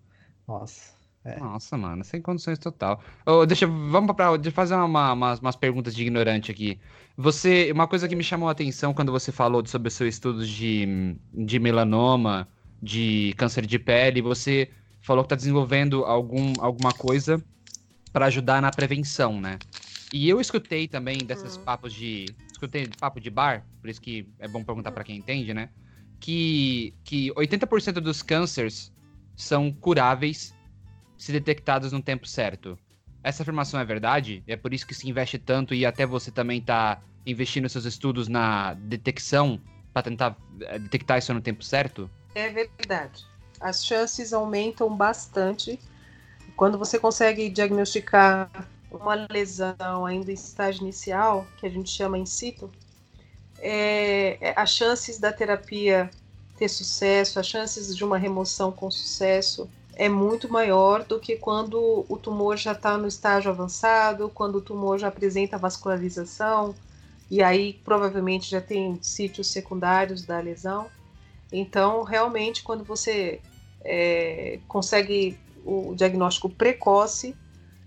Nossa. 0.48 0.94
É. 1.24 1.40
Nossa, 1.40 1.76
mano, 1.76 2.04
sem 2.04 2.22
condições 2.22 2.60
total. 2.60 3.02
Oh, 3.26 3.44
deixa, 3.48 3.66
vamos 3.66 4.16
pra, 4.16 4.36
deixa 4.38 4.50
eu 4.50 4.54
fazer 4.54 4.76
uma, 4.76 5.14
umas, 5.14 5.40
umas 5.40 5.56
perguntas 5.56 5.96
de 5.96 6.04
ignorante 6.04 6.52
aqui. 6.52 6.80
Você, 7.18 7.72
uma 7.72 7.88
coisa 7.88 8.08
que 8.08 8.16
me 8.16 8.24
chamou 8.24 8.48
a 8.48 8.52
atenção 8.52 8.94
quando 8.94 9.12
você 9.12 9.32
falou 9.32 9.66
sobre 9.66 9.88
o 9.88 9.92
seu 9.92 10.08
estudo 10.08 10.46
de, 10.46 11.18
de 11.34 11.58
melanoma 11.58 12.48
de 12.82 13.34
câncer 13.38 13.66
de 13.66 13.80
pele, 13.80 14.22
você 14.22 14.70
falou 15.02 15.24
que 15.24 15.28
está 15.28 15.36
desenvolvendo 15.36 16.04
algum, 16.06 16.54
alguma 16.60 16.92
coisa 16.92 17.44
para 18.12 18.26
ajudar 18.28 18.62
na 18.62 18.72
prevenção, 18.72 19.40
né? 19.40 19.58
E 20.14 20.30
eu 20.30 20.40
escutei 20.40 20.88
também 20.88 21.18
desses 21.18 21.58
uhum. 21.58 21.64
papos 21.64 21.94
de. 21.94 22.26
Escutei 22.52 22.88
papo 23.00 23.20
de 23.20 23.30
bar, 23.30 23.66
por 23.82 23.90
isso 23.90 24.02
que 24.02 24.28
é 24.40 24.48
bom 24.48 24.64
perguntar 24.64 24.92
para 24.94 25.04
quem 25.04 25.18
entende, 25.18 25.54
né? 25.54 25.70
Que, 26.20 26.94
que 27.04 27.30
80% 27.34 28.00
dos 28.00 28.22
cânceres 28.22 28.94
são 29.36 29.72
curáveis 29.72 30.56
se 31.18 31.32
detectados 31.32 31.92
no 31.92 32.02
tempo 32.02 32.26
certo. 32.26 32.78
Essa 33.22 33.44
afirmação 33.44 33.80
é 33.80 33.86
verdade? 33.86 34.44
É 34.48 34.56
por 34.56 34.74
isso 34.74 34.88
que 34.88 34.94
se 34.94 35.10
investe 35.10 35.38
tanto 35.38 35.74
e 35.74 35.86
até 35.86 36.06
você 36.06 36.32
também 36.32 36.60
está 36.60 37.02
investindo 37.26 37.68
seus 37.68 37.86
estudos 37.86 38.28
na 38.28 38.74
detecção 38.76 39.60
para 39.92 40.04
tentar 40.04 40.38
eh, 40.62 40.80
detectar 40.80 41.18
isso 41.18 41.34
no 41.34 41.42
tempo 41.42 41.64
certo? 41.64 42.10
É 42.36 42.50
verdade. 42.50 43.26
As 43.62 43.84
chances 43.84 44.34
aumentam 44.34 44.94
bastante 44.94 45.80
quando 46.58 46.78
você 46.78 47.00
consegue 47.00 47.50
diagnosticar 47.50 48.52
uma 48.92 49.16
lesão 49.32 50.06
ainda 50.06 50.32
em 50.32 50.36
estágio 50.36 50.82
inicial, 50.82 51.48
que 51.58 51.66
a 51.66 51.70
gente 51.70 51.90
chama 51.90 52.18
in 52.18 52.26
situ. 52.26 52.70
É, 53.60 54.38
é, 54.42 54.54
as 54.56 54.70
chances 54.70 55.18
da 55.18 55.32
terapia 55.32 56.10
ter 56.58 56.68
sucesso, 56.68 57.40
as 57.40 57.48
chances 57.48 57.96
de 57.96 58.04
uma 58.04 58.18
remoção 58.18 58.72
com 58.72 58.92
sucesso 58.92 59.70
é 59.96 60.10
muito 60.10 60.52
maior 60.52 61.04
do 61.06 61.20
que 61.20 61.38
quando 61.38 62.06
o 62.10 62.18
tumor 62.18 62.58
já 62.58 62.74
está 62.74 62.98
no 62.98 63.08
estágio 63.08 63.50
avançado, 63.50 64.30
quando 64.30 64.58
o 64.58 64.62
tumor 64.62 65.00
já 65.00 65.08
apresenta 65.08 65.58
vascularização, 65.58 66.76
e 67.32 67.42
aí 67.42 67.80
provavelmente 67.84 68.50
já 68.52 68.60
tem 68.60 69.00
sítios 69.02 69.48
secundários 69.48 70.24
da 70.24 70.40
lesão. 70.40 70.90
Então, 71.58 72.04
realmente, 72.04 72.64
quando 72.64 72.84
você 72.84 73.42
é, 73.82 74.60
consegue 74.68 75.40
o 75.64 75.96
diagnóstico 75.96 76.50
precoce, 76.50 77.36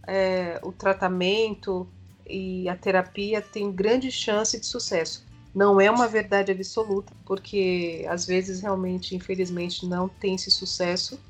é, 0.06 0.58
o 0.62 0.72
tratamento 0.72 1.86
e 2.26 2.68
a 2.68 2.74
terapia 2.76 3.42
tem 3.42 3.70
grande 3.70 4.10
chance 4.10 4.58
de 4.58 4.64
sucesso. 4.64 5.26
Não 5.54 5.80
é 5.80 5.90
uma 5.90 6.08
verdade 6.08 6.50
absoluta, 6.50 7.12
porque 7.26 8.06
às 8.08 8.26
vezes 8.26 8.60
realmente, 8.60 9.14
infelizmente, 9.14 9.86
não 9.86 10.08
tem 10.08 10.34
esse 10.34 10.50
sucesso, 10.50 11.20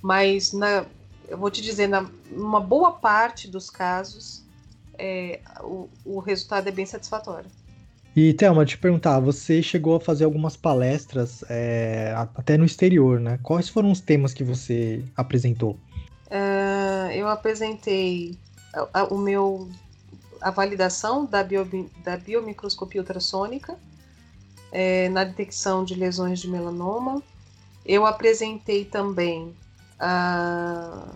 mas 0.00 0.52
na, 0.52 0.86
eu 1.28 1.36
vou 1.36 1.50
te 1.50 1.60
dizer, 1.60 1.88
na 1.88 2.08
uma 2.30 2.60
boa 2.60 2.92
parte 2.92 3.48
dos 3.48 3.70
casos, 3.70 4.44
é, 4.96 5.40
o, 5.60 5.88
o 6.04 6.20
resultado 6.20 6.68
é 6.68 6.70
bem 6.70 6.86
satisfatório. 6.86 7.50
E, 8.14 8.34
Thelma, 8.34 8.66
te 8.66 8.76
perguntar, 8.76 9.18
você 9.20 9.62
chegou 9.62 9.96
a 9.96 10.00
fazer 10.00 10.24
algumas 10.24 10.54
palestras 10.54 11.42
é, 11.48 12.14
até 12.34 12.58
no 12.58 12.64
exterior, 12.64 13.18
né? 13.18 13.38
Quais 13.42 13.70
foram 13.70 13.90
os 13.90 14.00
temas 14.00 14.34
que 14.34 14.44
você 14.44 15.02
apresentou? 15.16 15.78
Uh, 16.26 17.10
eu 17.14 17.26
apresentei 17.26 18.36
a, 18.74 19.00
a, 19.00 19.04
o 19.04 19.16
meu 19.16 19.68
a 20.42 20.50
validação 20.50 21.24
da, 21.24 21.42
bio, 21.42 21.66
da 22.02 22.16
biomicroscopia 22.16 23.00
ultrassônica 23.00 23.78
é, 24.72 25.08
na 25.10 25.24
detecção 25.24 25.84
de 25.84 25.94
lesões 25.94 26.40
de 26.40 26.48
melanoma. 26.48 27.22
Eu 27.86 28.04
apresentei 28.04 28.84
também 28.84 29.54
a, 29.98 31.06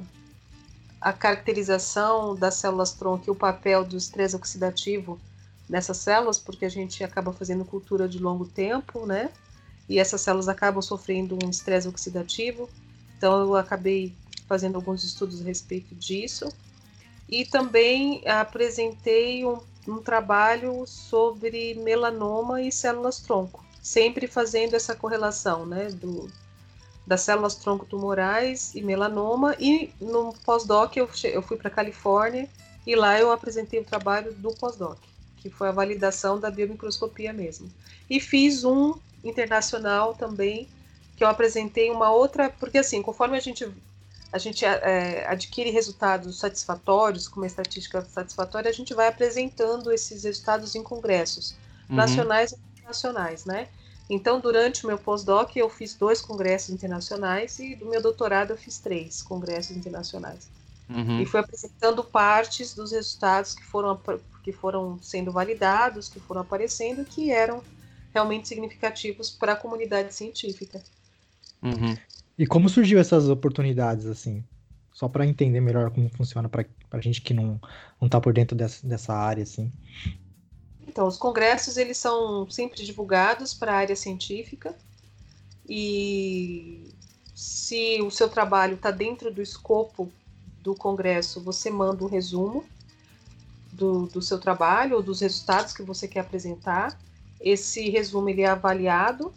a 1.01 1.13
caracterização 1.13 2.35
das 2.37 2.55
células 2.55 2.93
tronco 2.93 3.25
e 3.27 3.31
o 3.31 3.35
papel 3.35 3.85
do 3.85 3.97
estresse 3.97 4.37
oxidativo 4.37 5.19
nessas 5.69 5.97
células, 5.99 6.39
porque 6.39 6.65
a 6.65 6.69
gente 6.69 7.03
acaba 7.03 7.33
fazendo 7.33 7.65
cultura 7.65 8.09
de 8.09 8.19
longo 8.19 8.47
tempo, 8.47 9.07
né? 9.07 9.31
e 9.89 9.99
essas 9.99 10.21
células 10.21 10.49
acabam 10.49 10.83
sofrendo 10.83 11.39
um 11.43 11.51
estresse 11.51 11.89
oxidativo. 11.89 12.69
Então 13.17 13.41
eu 13.41 13.57
acabei 13.57 14.15
fazendo 14.49 14.77
alguns 14.77 15.05
estudos 15.05 15.41
a 15.41 15.45
respeito 15.45 15.95
disso. 15.95 16.49
E 17.29 17.45
também 17.45 18.23
apresentei 18.27 19.45
um, 19.45 19.61
um 19.87 19.99
trabalho 19.99 20.87
sobre 20.87 21.75
melanoma 21.75 22.63
e 22.63 22.71
células 22.71 23.21
tronco, 23.21 23.65
sempre 23.83 24.29
fazendo 24.29 24.75
essa 24.75 24.95
correlação, 24.95 25.67
né, 25.67 25.89
do, 25.91 26.31
das 27.05 27.23
células 27.23 27.57
tronco 27.57 27.85
tumorais 27.85 28.75
e 28.77 28.83
melanoma. 28.83 29.57
E 29.59 29.93
no 30.01 30.33
pós-doc 30.45 30.97
eu, 30.97 31.09
eu 31.25 31.43
fui 31.43 31.57
para 31.57 31.71
Califórnia 31.71 32.49
e 32.87 32.95
lá 32.95 33.19
eu 33.19 33.33
apresentei 33.33 33.81
o 33.81 33.85
trabalho 33.85 34.33
do 34.35 34.51
pós-doc, 34.55 34.99
que 35.51 35.57
foi 35.57 35.69
a 35.69 35.73
validação 35.73 36.39
da 36.39 36.51
biomicroscopia 36.51 37.33
mesmo. 37.33 37.71
E 38.09 38.21
fiz 38.21 38.65
um 38.65 38.95
internacional 39.25 40.15
também, 40.15 40.69
que 41.17 41.25
eu 41.25 41.29
apresentei 41.29 41.91
uma 41.91 42.11
outra, 42.11 42.51
porque 42.51 42.79
assim, 42.79 43.03
conforme 43.03 43.37
a 43.37 43.41
gente 43.41 43.67
a 44.33 44.39
gente 44.39 44.65
é, 44.65 45.25
adquire 45.29 45.71
resultados 45.71 46.39
satisfatórios, 46.39 47.27
com 47.29 47.41
uma 47.41 47.47
estatística 47.47 48.03
satisfatória, 48.03 48.69
a 48.69 48.75
gente 48.75 48.93
vai 48.93 49.09
apresentando 49.09 49.91
esses 49.93 50.25
resultados 50.25 50.75
em 50.75 50.83
congressos 50.83 51.55
uhum. 51.89 51.97
nacionais 51.97 52.53
e 52.53 52.57
internacionais, 52.73 53.45
né? 53.45 53.69
Então, 54.11 54.39
durante 54.39 54.85
o 54.85 54.87
meu 54.87 54.99
pós-doc, 54.99 55.57
eu 55.57 55.71
fiz 55.71 55.95
dois 55.95 56.21
congressos 56.21 56.71
internacionais 56.71 57.59
e 57.59 57.75
do 57.75 57.87
meu 57.87 58.01
doutorado 58.01 58.51
eu 58.51 58.57
fiz 58.57 58.79
três 58.79 59.23
congressos 59.23 59.77
internacionais. 59.77 60.49
Uhum. 60.89 61.21
E 61.21 61.27
fui 61.27 61.41
apresentando 61.41 62.05
partes 62.05 62.73
dos 62.75 62.93
resultados 62.93 63.55
que 63.55 63.65
foram, 63.65 63.99
que 64.47 64.53
foram 64.53 64.97
sendo 65.03 65.33
validados, 65.33 66.09
que 66.09 66.21
foram 66.21 66.43
aparecendo, 66.43 67.05
que 67.05 67.33
eram 67.33 67.65
realmente 68.15 68.47
significativos 68.47 69.29
para 69.29 69.55
a 69.55 69.57
comunidade 69.57 70.15
científica. 70.15 70.81
Uhum. 71.61 71.97
E 72.39 72.47
como 72.47 72.69
surgiu 72.69 73.01
essas 73.01 73.29
oportunidades, 73.29 74.07
assim? 74.07 74.45
Só 74.93 75.09
para 75.09 75.27
entender 75.27 75.61
melhor 75.61 75.91
como 75.91 76.09
funciona 76.11 76.49
para 76.49 76.65
a 76.93 77.01
gente 77.01 77.21
que 77.21 77.35
não, 77.35 77.61
não 78.01 78.09
tá 78.09 78.21
por 78.21 78.33
dentro 78.33 78.57
dessa, 78.57 78.87
dessa 78.87 79.13
área, 79.13 79.43
assim. 79.43 79.73
Então, 80.87 81.09
os 81.09 81.17
congressos, 81.17 81.77
eles 81.77 81.97
são 81.97 82.49
sempre 82.49 82.85
divulgados 82.85 83.53
para 83.53 83.73
a 83.73 83.77
área 83.79 83.97
científica 83.97 84.77
e 85.69 86.95
se 87.35 88.01
o 88.01 88.13
seu 88.13 88.29
trabalho 88.29 88.77
está 88.77 88.93
dentro 88.93 89.35
do 89.35 89.43
escopo 89.43 90.09
do 90.63 90.73
congresso, 90.73 91.41
você 91.41 91.69
manda 91.69 92.05
um 92.05 92.09
resumo 92.09 92.65
do, 93.77 94.07
do 94.07 94.23
seu 94.23 94.39
trabalho 94.39 94.97
ou 94.97 95.03
dos 95.03 95.21
resultados 95.21 95.73
que 95.73 95.83
você 95.83 96.09
quer 96.09 96.21
apresentar. 96.21 96.99
Esse 97.41 97.89
resumo 97.91 98.29
ele 98.29 98.43
é 98.43 98.49
avaliado 98.49 99.33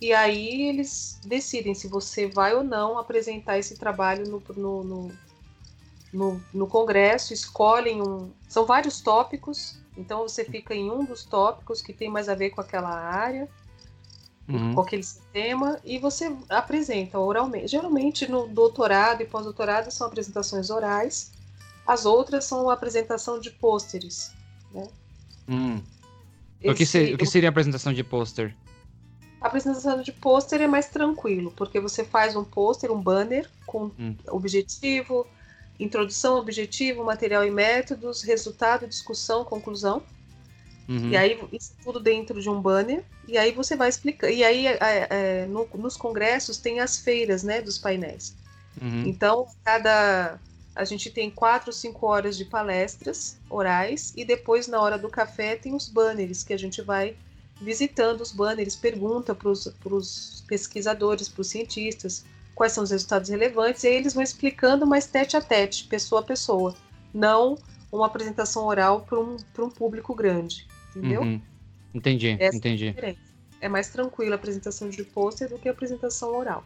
e 0.00 0.14
aí 0.14 0.68
eles 0.68 1.20
decidem 1.24 1.74
se 1.74 1.86
você 1.88 2.26
vai 2.26 2.54
ou 2.54 2.64
não 2.64 2.98
apresentar 2.98 3.58
esse 3.58 3.76
trabalho 3.76 4.26
no, 4.26 4.42
no, 4.56 4.84
no, 4.84 5.12
no, 6.12 6.44
no 6.54 6.66
Congresso, 6.66 7.34
escolhem 7.34 8.00
um. 8.00 8.30
São 8.48 8.64
vários 8.64 9.00
tópicos, 9.00 9.78
então 9.96 10.22
você 10.22 10.44
fica 10.44 10.74
em 10.74 10.90
um 10.90 11.04
dos 11.04 11.24
tópicos 11.24 11.82
que 11.82 11.92
tem 11.92 12.08
mais 12.08 12.30
a 12.30 12.34
ver 12.34 12.50
com 12.50 12.62
aquela 12.62 12.88
área, 12.88 13.46
uhum. 14.48 14.74
com 14.74 14.80
aquele 14.80 15.04
tema, 15.32 15.78
e 15.84 15.98
você 15.98 16.34
apresenta 16.48 17.18
oralmente. 17.18 17.68
Geralmente 17.68 18.30
no 18.30 18.48
doutorado 18.48 19.20
e 19.20 19.26
pós-doutorado 19.26 19.90
são 19.90 20.06
apresentações 20.06 20.70
orais, 20.70 21.32
as 21.90 22.06
outras 22.06 22.44
são 22.44 22.70
a 22.70 22.74
apresentação 22.74 23.40
de 23.40 23.50
pôsteres. 23.50 24.32
Né? 24.72 24.88
Hum. 25.48 25.82
Esse, 26.62 26.72
o, 26.72 26.76
que 26.76 26.86
ser, 26.86 27.14
o 27.14 27.18
que 27.18 27.26
seria 27.26 27.48
a 27.48 27.50
apresentação 27.50 27.92
de 27.92 28.04
pôster? 28.04 28.54
A 29.40 29.48
apresentação 29.48 30.00
de 30.00 30.12
pôster 30.12 30.60
é 30.60 30.68
mais 30.68 30.86
tranquilo, 30.86 31.52
porque 31.56 31.80
você 31.80 32.04
faz 32.04 32.36
um 32.36 32.44
pôster, 32.44 32.92
um 32.92 33.02
banner 33.02 33.50
com 33.66 33.90
hum. 33.98 34.14
objetivo, 34.28 35.26
introdução, 35.80 36.38
objetivo, 36.38 37.02
material 37.02 37.44
e 37.44 37.50
métodos, 37.50 38.22
resultado, 38.22 38.86
discussão, 38.86 39.44
conclusão. 39.44 40.00
Uhum. 40.88 41.10
E 41.10 41.16
aí, 41.16 41.40
isso 41.52 41.72
tudo 41.82 41.98
dentro 41.98 42.40
de 42.40 42.48
um 42.48 42.60
banner. 42.60 43.02
E 43.26 43.36
aí 43.36 43.50
você 43.50 43.74
vai 43.74 43.88
explicar. 43.88 44.30
E 44.30 44.44
aí, 44.44 44.68
é, 44.68 44.78
é, 44.80 45.46
no, 45.46 45.68
nos 45.74 45.96
congressos, 45.96 46.58
tem 46.58 46.78
as 46.78 46.98
feiras, 46.98 47.42
né, 47.42 47.60
dos 47.60 47.78
painéis. 47.78 48.36
Uhum. 48.80 49.02
Então, 49.06 49.48
cada. 49.64 50.38
A 50.74 50.84
gente 50.84 51.10
tem 51.10 51.30
quatro, 51.30 51.72
cinco 51.72 52.06
horas 52.06 52.36
de 52.36 52.44
palestras 52.44 53.38
orais. 53.48 54.12
E 54.16 54.24
depois, 54.24 54.68
na 54.68 54.80
hora 54.80 54.96
do 54.96 55.08
café, 55.08 55.56
tem 55.56 55.74
os 55.74 55.88
banners 55.88 56.42
que 56.42 56.52
a 56.52 56.58
gente 56.58 56.80
vai 56.80 57.16
visitando 57.60 58.22
os 58.22 58.32
banners, 58.32 58.74
pergunta 58.74 59.34
para 59.34 59.50
os 59.50 60.44
pesquisadores, 60.48 61.28
para 61.28 61.42
os 61.42 61.48
cientistas, 61.48 62.24
quais 62.54 62.72
são 62.72 62.82
os 62.82 62.90
resultados 62.90 63.28
relevantes, 63.28 63.84
e 63.84 63.88
aí 63.88 63.94
eles 63.94 64.14
vão 64.14 64.22
explicando 64.22 64.86
mais 64.86 65.06
tete 65.06 65.36
a 65.36 65.40
tete, 65.40 65.84
pessoa 65.84 66.20
a 66.20 66.24
pessoa, 66.24 66.74
não 67.12 67.58
uma 67.92 68.06
apresentação 68.06 68.64
oral 68.66 69.02
para 69.02 69.18
um, 69.18 69.36
um 69.58 69.70
público 69.70 70.14
grande, 70.14 70.66
entendeu? 70.90 71.22
Uhum. 71.22 71.40
Entendi, 71.92 72.36
Essa 72.38 72.56
entendi. 72.56 72.94
É, 72.96 73.16
é 73.60 73.68
mais 73.68 73.88
tranquila 73.90 74.34
a 74.34 74.36
apresentação 74.36 74.88
de 74.88 75.02
pôster 75.04 75.48
do 75.48 75.58
que 75.58 75.68
a 75.68 75.72
apresentação 75.72 76.34
oral. 76.34 76.64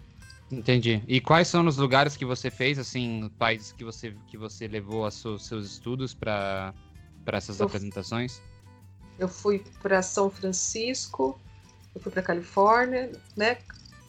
Entendi. 0.59 1.02
E 1.07 1.20
quais 1.20 1.48
são 1.48 1.66
os 1.66 1.76
lugares 1.76 2.16
que 2.16 2.24
você 2.24 2.50
fez, 2.50 2.78
assim, 2.78 3.30
países 3.38 3.72
que 3.72 3.84
você, 3.84 4.14
que 4.26 4.36
você 4.36 4.66
levou 4.66 5.07
os 5.07 5.14
seus 5.14 5.66
estudos 5.66 6.14
para 6.14 6.74
essas 7.26 7.61
Eu 7.61 7.66
apresentações? 7.66 8.42
Eu 9.18 9.28
fui 9.28 9.62
para 9.82 10.02
São 10.02 10.30
Francisco, 10.30 11.38
eu 11.94 12.00
fui 12.00 12.11
para 12.11 12.22
Califórnia, 12.22 13.12
né? 13.36 13.59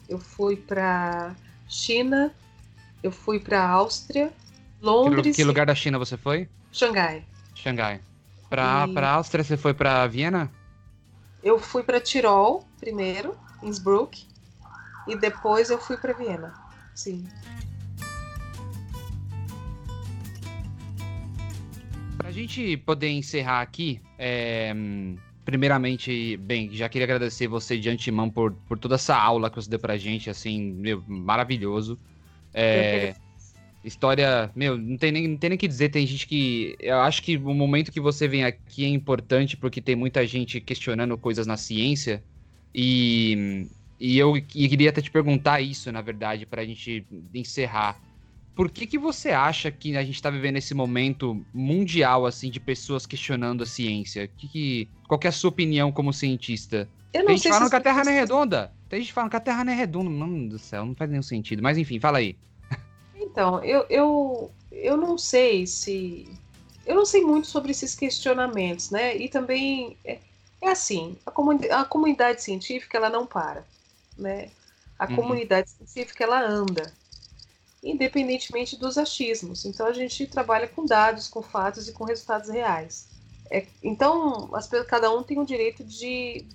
Eu 0.09 0.19
fui 0.19 0.55
para 0.55 1.35
China, 1.67 2.33
eu 3.03 3.11
fui 3.11 3.39
para 3.39 3.67
Áustria, 3.67 4.33
Londres. 4.81 5.35
Que, 5.35 5.41
que, 5.41 5.43
lugar 5.43 5.65
da 5.65 5.75
China 5.75 5.97
você 5.97 6.17
foi? 6.17 6.49
Xangai. 6.71 7.23
Xangai. 7.53 8.01
Para 8.49 8.87
e... 8.87 8.93
para 8.93 9.11
Áustria 9.11 9.43
você 9.43 9.57
foi 9.57 9.73
para 9.73 10.05
Viena? 10.07 10.51
Eu 11.43 11.59
fui 11.59 11.83
para 11.83 11.99
Tirol 11.99 12.67
primeiro, 12.79 13.35
Innsbruck, 13.63 14.27
e 15.07 15.15
depois 15.15 15.69
eu 15.69 15.77
fui 15.77 15.97
para 15.97 16.13
Viena. 16.13 16.53
Sim. 16.93 17.27
Pra 22.17 22.31
gente 22.31 22.77
poder 22.77 23.09
encerrar 23.09 23.61
aqui, 23.61 24.01
é, 24.17 24.73
primeiramente, 25.43 26.37
bem, 26.37 26.71
já 26.73 26.89
queria 26.89 27.05
agradecer 27.05 27.47
você 27.47 27.77
de 27.77 27.89
antemão 27.89 28.29
por, 28.29 28.53
por 28.67 28.79
toda 28.79 28.95
essa 28.95 29.15
aula 29.15 29.49
que 29.49 29.57
você 29.57 29.69
deu 29.69 29.79
pra 29.79 29.97
gente, 29.97 30.29
assim, 30.29 30.73
meu, 30.73 31.03
maravilhoso. 31.07 31.99
É, 32.53 33.13
história, 33.83 34.49
meu, 34.55 34.77
não 34.77 34.97
tem, 34.97 35.11
nem, 35.11 35.27
não 35.27 35.37
tem 35.37 35.51
nem 35.51 35.59
que 35.59 35.67
dizer, 35.67 35.89
tem 35.89 36.07
gente 36.07 36.25
que. 36.25 36.75
Eu 36.79 36.99
acho 37.01 37.21
que 37.21 37.37
o 37.37 37.53
momento 37.53 37.91
que 37.91 37.99
você 37.99 38.27
vem 38.27 38.43
aqui 38.43 38.85
é 38.85 38.87
importante 38.87 39.55
porque 39.55 39.79
tem 39.79 39.95
muita 39.95 40.25
gente 40.25 40.59
questionando 40.59 41.17
coisas 41.17 41.45
na 41.45 41.57
ciência. 41.57 42.23
E, 42.73 43.67
e 43.99 44.17
eu 44.17 44.35
e 44.35 44.41
queria 44.41 44.89
até 44.89 45.01
te 45.01 45.11
perguntar 45.11 45.61
isso, 45.61 45.91
na 45.91 46.01
verdade, 46.01 46.45
pra 46.45 46.65
gente 46.65 47.05
encerrar 47.33 47.99
por 48.55 48.71
que, 48.71 48.87
que 48.87 48.97
você 48.97 49.31
acha 49.31 49.69
que 49.69 49.97
a 49.97 50.03
gente 50.03 50.15
está 50.15 50.29
vivendo 50.29 50.55
esse 50.55 50.73
momento 50.73 51.45
mundial, 51.53 52.25
assim, 52.25 52.49
de 52.49 52.59
pessoas 52.59 53.05
questionando 53.05 53.63
a 53.63 53.65
ciência? 53.65 54.29
Que, 54.37 54.47
que, 54.47 54.89
qual 55.07 55.19
que 55.19 55.27
é 55.27 55.29
a 55.29 55.33
sua 55.33 55.49
opinião 55.49 55.91
como 55.91 56.13
cientista? 56.13 56.87
Eu 57.13 57.21
não 57.21 57.27
Tem 57.27 57.37
gente 57.37 57.49
falando 57.49 57.69
que 57.69 57.75
a 57.75 57.81
Terra 57.81 58.03
não 58.05 58.11
é 58.13 58.15
redonda. 58.15 58.71
Tem 58.87 59.01
gente 59.01 59.11
falando 59.11 59.29
que 59.29 59.35
a 59.35 59.41
Terra 59.41 59.65
não 59.65 59.73
é 59.73 59.75
redonda. 59.75 60.09
Mano 60.09 60.49
do 60.49 60.57
céu, 60.57 60.85
não 60.85 60.95
faz 60.95 61.09
nenhum 61.09 61.21
sentido. 61.21 61.61
Mas 61.61 61.77
enfim, 61.77 61.99
fala 61.99 62.19
aí. 62.19 62.37
Então, 63.17 63.61
eu, 63.63 63.85
eu, 63.89 64.51
eu 64.71 64.95
não 64.95 65.17
sei 65.17 65.67
se... 65.67 66.25
Eu 66.85 66.95
não 66.95 67.05
sei 67.05 67.21
muito 67.21 67.47
sobre 67.47 67.71
esses 67.71 67.95
questionamentos, 67.95 68.91
né? 68.91 69.17
E 69.17 69.27
também, 69.27 69.97
é, 70.05 70.19
é 70.61 70.69
assim, 70.69 71.17
a, 71.25 71.31
comuni 71.31 71.69
a 71.69 71.83
comunidade 71.83 72.41
científica, 72.41 72.97
ela 72.97 73.09
não 73.09 73.25
para, 73.25 73.65
né? 74.17 74.49
A 74.97 75.05
uhum. 75.05 75.15
comunidade 75.15 75.69
científica, 75.69 76.23
ela 76.23 76.41
anda 76.41 76.91
independentemente 77.85 78.75
dos 78.75 78.97
achismos. 78.97 79.63
Então 79.63 79.85
a 79.85 79.93
gente 79.93 80.25
trabalha 80.25 80.67
com 80.67 80.85
dados, 80.85 81.27
com 81.27 81.43
fatos 81.43 81.87
e 81.87 81.93
com 81.93 82.03
resultados 82.03 82.49
reais. 82.49 83.07
É, 83.49 83.67
então 83.83 84.49
as, 84.55 84.67
cada 84.87 85.15
um 85.15 85.21
tem 85.21 85.37
o 85.37 85.45
direito 85.45 85.83
de 85.83 86.45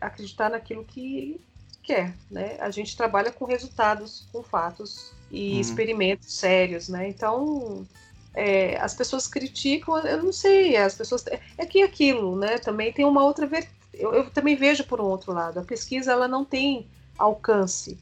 acreditar 0.00 0.48
naquilo 0.48 0.84
que 0.84 1.40
quer, 1.82 2.14
né? 2.30 2.56
A 2.60 2.70
gente 2.70 2.96
trabalha 2.96 3.32
com 3.32 3.44
resultados, 3.44 4.28
com 4.32 4.44
fatos 4.44 5.12
e 5.30 5.54
uhum. 5.54 5.60
experimentos 5.60 6.32
sérios, 6.32 6.88
né? 6.88 7.08
Então 7.08 7.84
é, 8.32 8.76
as 8.78 8.94
pessoas 8.94 9.26
criticam, 9.26 9.98
eu 9.98 10.22
não 10.22 10.32
sei, 10.32 10.76
as 10.76 10.94
pessoas 10.94 11.24
é 11.58 11.66
que 11.66 11.82
aquilo, 11.82 12.36
né? 12.36 12.58
Também 12.58 12.92
tem 12.92 13.04
uma 13.04 13.24
outra 13.24 13.44
ver... 13.44 13.68
eu, 13.92 14.14
eu 14.14 14.30
também 14.30 14.54
vejo 14.54 14.84
por 14.84 15.00
um 15.00 15.06
outro 15.06 15.32
lado, 15.32 15.58
a 15.58 15.64
pesquisa 15.64 16.12
ela 16.12 16.28
não 16.28 16.44
tem 16.44 16.86
alcance 17.18 17.98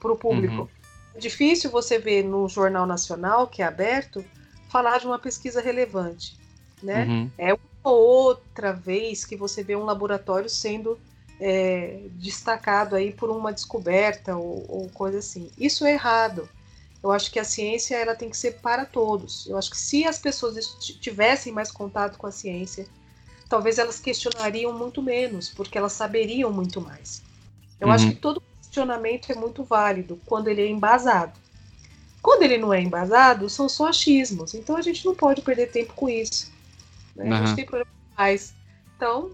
para 0.00 0.12
o 0.12 0.16
público. 0.16 0.62
Uhum. 0.62 0.68
É 1.14 1.18
difícil 1.18 1.70
você 1.70 1.98
ver 1.98 2.22
no 2.22 2.48
Jornal 2.48 2.86
Nacional, 2.86 3.46
que 3.46 3.62
é 3.62 3.66
aberto, 3.66 4.24
falar 4.68 4.98
de 4.98 5.06
uma 5.06 5.18
pesquisa 5.18 5.60
relevante. 5.60 6.36
Né? 6.82 7.04
Uhum. 7.04 7.30
É 7.38 7.54
uma 7.54 7.92
outra 7.92 8.72
vez 8.72 9.24
que 9.24 9.36
você 9.36 9.62
vê 9.62 9.74
um 9.74 9.84
laboratório 9.84 10.50
sendo 10.50 10.98
é, 11.40 12.02
destacado 12.12 12.94
aí 12.94 13.12
por 13.12 13.30
uma 13.30 13.52
descoberta 13.52 14.36
ou, 14.36 14.64
ou, 14.68 14.88
coisa 14.90 15.18
assim. 15.18 15.50
Isso 15.58 15.84
é 15.84 15.92
errado. 15.92 16.48
Eu 17.02 17.12
acho 17.12 17.30
que 17.30 17.38
a 17.38 17.44
ciência 17.44 17.96
ela 17.96 18.14
tem 18.14 18.28
que 18.28 18.36
ser 18.36 18.56
para 18.60 18.84
todos. 18.84 19.46
Eu 19.46 19.56
acho 19.56 19.70
que 19.70 19.78
se 19.78 20.04
as 20.04 20.18
pessoas 20.18 20.56
tivessem 21.00 21.52
mais 21.52 21.70
contato 21.70 22.18
com 22.18 22.26
a 22.26 22.32
ciência, 22.32 22.86
talvez 23.48 23.78
elas 23.78 24.00
questionariam 24.00 24.76
muito 24.76 25.02
menos, 25.02 25.48
porque 25.48 25.78
elas 25.78 25.92
saberiam 25.92 26.52
muito 26.52 26.80
mais. 26.80 27.22
Eu 27.80 27.88
uhum. 27.88 27.92
acho 27.92 28.08
que 28.08 28.14
todo 28.16 28.42
questionamento 28.60 29.30
é 29.30 29.34
muito 29.34 29.64
válido 29.64 30.20
quando 30.26 30.48
ele 30.48 30.62
é 30.62 30.68
embasado. 30.68 31.38
Quando 32.22 32.42
ele 32.42 32.58
não 32.58 32.72
é 32.72 32.80
embasado, 32.80 33.48
são 33.48 33.68
só 33.68 33.88
achismos. 33.88 34.54
Então 34.54 34.76
a 34.76 34.82
gente 34.82 35.04
não 35.04 35.14
pode 35.14 35.42
perder 35.42 35.70
tempo 35.70 35.92
com 35.94 36.08
isso. 36.08 36.52
Né? 37.14 37.24
Uhum. 37.24 37.32
A 37.32 37.46
gente 37.46 37.56
tem 37.56 37.64
problemas 37.64 37.94
mais. 38.16 38.54
Então, 38.96 39.30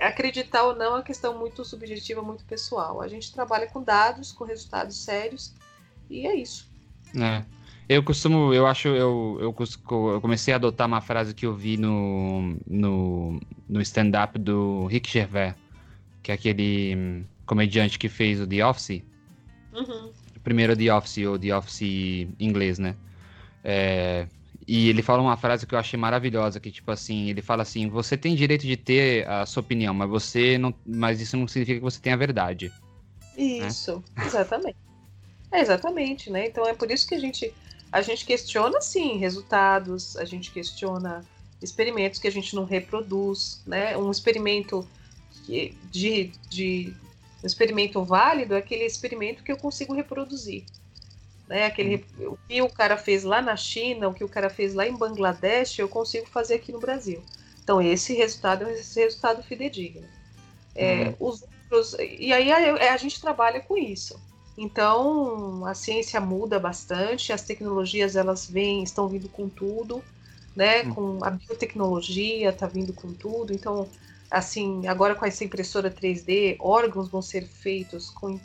acreditar 0.00 0.64
ou 0.64 0.74
não 0.74 0.84
é 0.84 0.88
uma 0.88 1.02
questão 1.02 1.38
muito 1.38 1.64
subjetiva, 1.64 2.22
muito 2.22 2.44
pessoal. 2.44 3.00
A 3.00 3.08
gente 3.08 3.32
trabalha 3.32 3.66
com 3.66 3.82
dados, 3.82 4.32
com 4.32 4.44
resultados 4.44 4.96
sérios, 4.96 5.54
e 6.08 6.26
é 6.26 6.34
isso. 6.34 6.68
É. 7.16 7.44
Eu 7.88 8.04
costumo, 8.04 8.54
eu 8.54 8.68
acho, 8.68 8.86
eu, 8.86 9.38
eu, 9.40 9.54
eu, 10.12 10.20
comecei 10.20 10.54
a 10.54 10.56
adotar 10.56 10.86
uma 10.86 11.00
frase 11.00 11.34
que 11.34 11.44
eu 11.44 11.52
vi 11.52 11.76
no, 11.76 12.56
no, 12.64 13.40
no 13.68 13.80
stand-up 13.80 14.38
do 14.38 14.86
Rick 14.86 15.10
Gervais, 15.10 15.54
que 16.22 16.30
é 16.30 16.34
aquele 16.34 16.94
hum, 16.96 17.24
comediante 17.46 17.98
que 17.98 18.08
fez 18.08 18.40
o 18.40 18.46
The 18.46 18.66
Office. 18.66 19.02
Uhum. 19.72 20.10
Primeiro 20.42 20.76
The 20.76 20.94
Office, 20.94 21.26
ou 21.26 21.38
The 21.38 21.56
Office 21.56 21.82
inglês, 22.38 22.78
né? 22.78 22.96
É, 23.62 24.26
e 24.66 24.88
ele 24.88 25.02
fala 25.02 25.22
uma 25.22 25.36
frase 25.36 25.66
que 25.66 25.74
eu 25.74 25.78
achei 25.78 25.98
maravilhosa, 25.98 26.60
que 26.60 26.70
tipo 26.70 26.90
assim, 26.90 27.28
ele 27.28 27.42
fala 27.42 27.62
assim, 27.62 27.88
você 27.88 28.16
tem 28.16 28.34
direito 28.34 28.66
de 28.66 28.76
ter 28.76 29.28
a 29.28 29.44
sua 29.44 29.62
opinião, 29.62 29.92
mas 29.92 30.08
você 30.08 30.56
não, 30.58 30.72
mas 30.86 31.20
isso 31.20 31.36
não 31.36 31.48
significa 31.48 31.78
que 31.78 31.84
você 31.84 32.00
tenha 32.00 32.14
a 32.14 32.18
verdade. 32.18 32.72
Isso, 33.36 34.02
né? 34.16 34.26
exatamente. 34.26 34.76
É 35.50 35.60
exatamente, 35.60 36.30
né? 36.30 36.46
Então 36.46 36.64
é 36.66 36.72
por 36.72 36.90
isso 36.90 37.08
que 37.08 37.14
a 37.14 37.18
gente 37.18 37.52
a 37.90 38.02
gente 38.02 38.24
questiona 38.24 38.80
sim 38.80 39.18
resultados, 39.18 40.16
a 40.16 40.24
gente 40.24 40.52
questiona 40.52 41.24
experimentos 41.60 42.20
que 42.20 42.28
a 42.28 42.32
gente 42.32 42.54
não 42.54 42.64
reproduz, 42.64 43.60
né? 43.66 43.96
Um 43.96 44.10
experimento 44.10 44.86
de, 45.90 46.32
de 46.48 46.94
um 47.42 47.46
experimento 47.46 48.02
válido 48.04 48.54
é 48.54 48.58
aquele 48.58 48.84
experimento 48.84 49.42
que 49.42 49.50
eu 49.50 49.56
consigo 49.56 49.94
reproduzir. 49.94 50.64
Né? 51.48 51.66
Aquele, 51.66 52.04
o 52.20 52.38
que 52.48 52.62
o 52.62 52.68
cara 52.68 52.96
fez 52.96 53.24
lá 53.24 53.42
na 53.42 53.56
China, 53.56 54.08
o 54.08 54.14
que 54.14 54.22
o 54.22 54.28
cara 54.28 54.48
fez 54.48 54.74
lá 54.74 54.86
em 54.86 54.96
Bangladesh, 54.96 55.78
eu 55.78 55.88
consigo 55.88 56.26
fazer 56.28 56.54
aqui 56.54 56.70
no 56.70 56.78
Brasil. 56.78 57.22
Então, 57.62 57.80
esse 57.82 58.14
resultado 58.14 58.64
é 58.66 58.72
esse 58.72 59.00
resultado 59.00 59.42
fidedigno. 59.42 60.06
É, 60.74 61.08
uhum. 61.08 61.28
os 61.28 61.42
outros, 61.42 61.96
e 61.98 62.32
aí 62.32 62.52
a, 62.52 62.92
a, 62.92 62.96
gente 62.96 63.20
trabalha 63.20 63.60
com 63.60 63.76
isso. 63.76 64.20
Então, 64.56 65.64
a 65.66 65.74
ciência 65.74 66.20
muda 66.20 66.58
bastante, 66.58 67.32
as 67.32 67.42
tecnologias 67.42 68.14
elas 68.14 68.48
vêm, 68.48 68.82
estão 68.82 69.08
vindo 69.08 69.28
com 69.28 69.48
tudo, 69.48 70.04
né? 70.54 70.82
Uhum. 70.82 70.94
Com 70.94 71.24
a 71.24 71.30
biotecnologia 71.30 72.50
está 72.50 72.66
vindo 72.66 72.92
com 72.92 73.12
tudo. 73.12 73.52
Então, 73.52 73.88
assim, 74.30 74.86
agora 74.86 75.14
com 75.14 75.26
essa 75.26 75.44
impressora 75.44 75.90
3D, 75.90 76.56
órgãos 76.60 77.08
vão 77.08 77.20
ser 77.20 77.46
feitos 77.46 78.10
com 78.10 78.40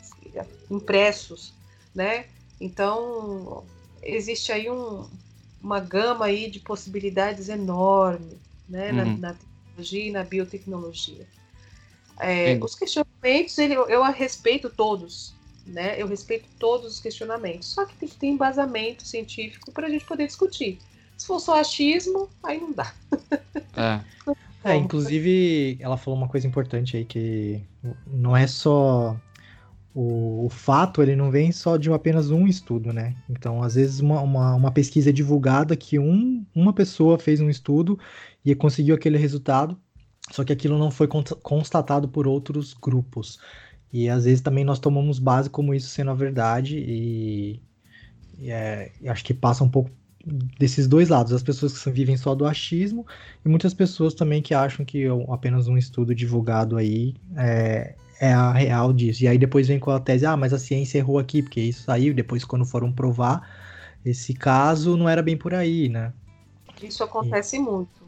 impressos, 0.70 1.52
né? 1.94 2.26
Então, 2.60 3.64
existe 4.02 4.50
aí 4.50 4.68
um, 4.70 5.08
uma 5.62 5.78
gama 5.78 6.24
aí 6.24 6.50
de 6.50 6.58
possibilidades 6.60 7.48
enorme 7.48 8.38
né, 8.68 8.90
uhum. 8.90 8.96
na, 8.96 9.04
na, 9.04 9.34
tecnologia 9.34 10.06
e 10.06 10.10
na 10.10 10.24
biotecnologia. 10.24 11.26
É, 12.18 12.58
os 12.62 12.74
questionamentos, 12.74 13.56
ele, 13.58 13.74
eu, 13.74 14.02
respeito 14.04 14.70
todos, 14.70 15.34
né? 15.66 16.00
Eu 16.00 16.06
respeito 16.06 16.48
todos 16.58 16.94
os 16.94 17.00
questionamentos, 17.00 17.68
só 17.68 17.84
que 17.84 17.94
tem 17.94 18.08
que 18.08 18.16
ter 18.16 18.26
embasamento 18.28 19.06
científico 19.06 19.70
para 19.70 19.86
a 19.86 19.90
gente 19.90 20.04
poder 20.04 20.26
discutir. 20.26 20.78
Se 21.16 21.26
for 21.26 21.38
só 21.38 21.60
achismo, 21.60 22.28
aí 22.42 22.58
não 22.58 22.72
dá. 22.72 22.92
É. 23.76 24.00
é, 24.66 24.76
inclusive, 24.76 25.78
ela 25.80 25.96
falou 25.96 26.18
uma 26.18 26.28
coisa 26.28 26.46
importante 26.46 26.96
aí 26.96 27.04
que 27.04 27.62
não 28.06 28.36
é 28.36 28.46
só 28.46 29.16
o, 29.94 30.44
o, 30.44 30.48
fato 30.50 31.02
ele 31.02 31.16
não 31.16 31.30
vem 31.30 31.50
só 31.50 31.78
de 31.78 31.90
apenas 31.90 32.30
um 32.30 32.46
estudo, 32.46 32.92
né? 32.92 33.16
Então, 33.30 33.62
às 33.62 33.76
vezes, 33.76 34.00
uma, 34.00 34.20
uma, 34.20 34.54
uma, 34.54 34.70
pesquisa 34.70 35.08
é 35.08 35.12
divulgada 35.12 35.74
que 35.74 35.98
um, 35.98 36.44
uma 36.54 36.72
pessoa 36.72 37.18
fez 37.18 37.40
um 37.40 37.48
estudo 37.48 37.98
e 38.44 38.54
conseguiu 38.54 38.94
aquele 38.94 39.16
resultado, 39.16 39.80
só 40.30 40.44
que 40.44 40.52
aquilo 40.52 40.78
não 40.78 40.90
foi 40.90 41.08
constatado 41.08 42.08
por 42.08 42.28
outros 42.28 42.74
grupos. 42.74 43.38
E 43.90 44.08
às 44.08 44.24
vezes 44.24 44.42
também 44.42 44.64
nós 44.64 44.78
tomamos 44.78 45.18
base 45.18 45.48
como 45.48 45.72
isso 45.72 45.88
sendo 45.88 46.10
a 46.10 46.14
verdade, 46.14 46.76
e, 46.78 47.62
e 48.38 48.50
é, 48.50 48.92
acho 49.06 49.24
que 49.24 49.32
passa 49.32 49.64
um 49.64 49.68
pouco 49.70 49.90
desses 50.26 50.88
dois 50.88 51.08
lados, 51.08 51.32
as 51.32 51.42
pessoas 51.42 51.78
que 51.78 51.90
vivem 51.90 52.16
só 52.16 52.34
do 52.34 52.44
achismo 52.44 53.06
e 53.44 53.48
muitas 53.48 53.72
pessoas 53.72 54.12
também 54.12 54.42
que 54.42 54.52
acham 54.52 54.84
que 54.84 55.04
apenas 55.28 55.68
um 55.68 55.78
estudo 55.78 56.12
divulgado 56.14 56.76
aí 56.76 57.14
é, 57.36 57.94
é 58.20 58.32
a 58.32 58.52
real 58.52 58.92
disso. 58.92 59.22
E 59.22 59.28
aí 59.28 59.38
depois 59.38 59.68
vem 59.68 59.78
com 59.78 59.92
a 59.92 60.00
tese, 60.00 60.26
ah, 60.26 60.36
mas 60.36 60.52
a 60.52 60.58
ciência 60.58 60.98
errou 60.98 61.18
aqui, 61.18 61.42
porque 61.42 61.60
isso 61.60 61.84
saiu, 61.84 62.12
depois 62.12 62.44
quando 62.44 62.66
foram 62.66 62.92
provar 62.92 63.48
esse 64.04 64.34
caso, 64.34 64.96
não 64.96 65.08
era 65.08 65.22
bem 65.22 65.36
por 65.36 65.54
aí, 65.54 65.88
né? 65.88 66.12
Isso 66.82 67.04
acontece 67.04 67.56
e... 67.56 67.60
muito. 67.60 68.04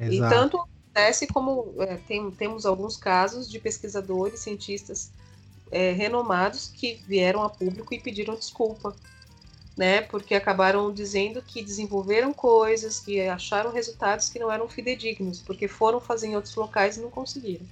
Exato. 0.00 0.14
E 0.14 0.36
tanto 0.36 0.56
acontece 0.58 1.26
como 1.26 1.74
é, 1.80 1.96
tem, 1.96 2.30
temos 2.30 2.64
alguns 2.64 2.96
casos 2.96 3.48
de 3.50 3.58
pesquisadores, 3.58 4.40
cientistas 4.40 5.10
é, 5.70 5.92
renomados 5.92 6.68
que 6.74 7.00
vieram 7.06 7.42
a 7.42 7.50
público 7.50 7.92
e 7.92 8.00
pediram 8.00 8.34
desculpa, 8.34 8.94
né? 9.78 10.02
Porque 10.02 10.34
acabaram 10.34 10.92
dizendo 10.92 11.40
que 11.40 11.62
desenvolveram 11.62 12.34
coisas, 12.34 12.98
que 12.98 13.20
acharam 13.20 13.72
resultados 13.72 14.28
que 14.28 14.40
não 14.40 14.50
eram 14.50 14.68
fidedignos, 14.68 15.40
porque 15.40 15.68
foram 15.68 16.00
fazer 16.00 16.26
em 16.26 16.34
outros 16.34 16.56
locais 16.56 16.96
e 16.96 17.00
não 17.00 17.10
conseguiram. 17.10 17.64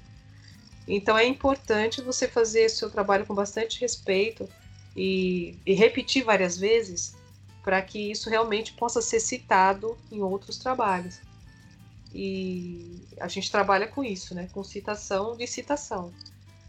Então 0.87 1.19
é 1.19 1.27
importante 1.27 2.01
você 2.01 2.29
fazer 2.29 2.69
seu 2.69 2.89
trabalho 2.89 3.27
com 3.27 3.35
bastante 3.35 3.81
respeito 3.81 4.49
e, 4.97 5.59
e 5.67 5.75
repetir 5.75 6.23
várias 6.23 6.57
vezes 6.57 7.17
para 7.65 7.83
que 7.83 8.13
isso 8.13 8.31
realmente 8.31 8.73
possa 8.75 9.03
ser 9.03 9.19
citado 9.19 9.99
em 10.13 10.23
outros 10.23 10.59
trabalhos. 10.59 11.19
E 12.15 13.03
a 13.19 13.27
gente 13.27 13.51
trabalha 13.51 13.89
com 13.89 14.05
isso, 14.05 14.33
né? 14.33 14.49
Com 14.53 14.63
citação 14.63 15.37
de 15.37 15.45
citação. 15.49 16.15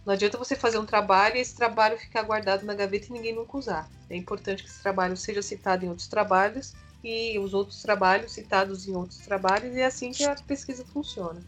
Não 0.07 0.13
adianta 0.13 0.37
você 0.37 0.55
fazer 0.55 0.77
um 0.77 0.85
trabalho 0.85 1.35
e 1.35 1.41
esse 1.41 1.53
trabalho 1.53 1.97
ficar 1.97 2.21
guardado 2.21 2.65
na 2.65 2.73
gaveta 2.73 3.07
e 3.09 3.11
ninguém 3.11 3.35
nunca 3.35 3.57
usar. 3.57 3.89
É 4.09 4.15
importante 4.15 4.63
que 4.63 4.69
esse 4.69 4.81
trabalho 4.81 5.17
seja 5.17 5.41
citado 5.41 5.83
em 5.83 5.89
outros 5.89 6.07
trabalhos 6.07 6.73
e 7.03 7.37
os 7.37 7.53
outros 7.53 7.81
trabalhos 7.81 8.31
citados 8.31 8.87
em 8.87 8.95
outros 8.95 9.19
trabalhos, 9.19 9.75
e 9.75 9.81
é 9.81 9.85
assim 9.85 10.13
que 10.13 10.23
a 10.23 10.33
pesquisa 10.33 10.85
funciona. 10.85 11.41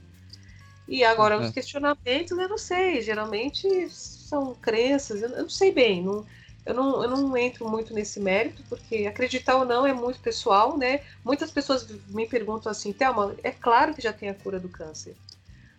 E 0.85 1.05
agora, 1.05 1.39
os 1.39 1.51
questionamentos, 1.51 2.37
eu 2.37 2.49
não 2.49 2.57
sei, 2.57 3.01
geralmente 3.01 3.89
são 3.89 4.53
crenças, 4.55 5.21
eu, 5.21 5.29
não 5.29 5.49
sei 5.49 5.71
bem, 5.71 6.03
não, 6.03 6.25
eu, 6.65 6.73
não, 6.73 7.01
eu 7.01 7.09
não 7.09 7.37
entro 7.37 7.65
muito 7.65 7.93
nesse 7.93 8.19
mérito, 8.19 8.61
porque 8.67 9.07
acreditar 9.07 9.55
ou 9.55 9.63
não 9.63 9.87
é 9.87 9.93
muito 9.93 10.19
pessoal, 10.19 10.77
né? 10.77 10.99
Muitas 11.23 11.49
pessoas 11.49 11.87
me 12.09 12.27
perguntam 12.27 12.69
assim, 12.69 12.91
Thelma, 12.91 13.37
é 13.41 13.51
claro 13.51 13.93
que 13.93 14.01
já 14.01 14.11
tem 14.11 14.27
a 14.27 14.33
cura 14.33 14.59
do 14.59 14.67
câncer. 14.67 15.15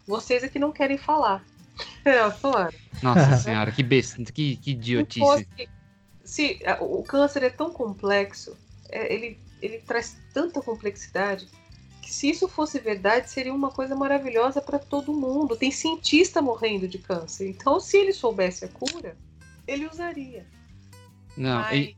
Vocês 0.06 0.42
é 0.42 0.48
que 0.48 0.58
não 0.58 0.72
querem 0.72 0.96
falar. 0.96 1.44
É, 2.04 2.30
falando. 2.30 2.74
Nossa 3.02 3.36
senhora, 3.38 3.72
que 3.72 3.82
besta, 3.82 4.22
que, 4.24 4.56
que 4.56 4.72
idiotice. 4.72 5.20
Fosse, 5.20 5.48
se, 6.24 6.60
o 6.80 7.02
câncer 7.02 7.42
é 7.42 7.50
tão 7.50 7.70
complexo, 7.72 8.56
é, 8.88 9.12
ele, 9.12 9.38
ele 9.60 9.78
traz 9.78 10.16
tanta 10.32 10.60
complexidade 10.62 11.48
que 12.00 12.12
se 12.12 12.30
isso 12.30 12.48
fosse 12.48 12.80
verdade, 12.80 13.30
seria 13.30 13.54
uma 13.54 13.70
coisa 13.70 13.94
maravilhosa 13.94 14.60
para 14.60 14.78
todo 14.78 15.12
mundo. 15.12 15.56
Tem 15.56 15.70
cientista 15.70 16.42
morrendo 16.42 16.88
de 16.88 16.98
câncer. 16.98 17.48
Então, 17.48 17.78
se 17.78 17.96
ele 17.96 18.12
soubesse 18.12 18.64
a 18.64 18.68
cura, 18.68 19.16
ele 19.66 19.86
usaria. 19.86 20.44
Não, 21.36 21.60
Mas, 21.60 21.78
e... 21.78 21.96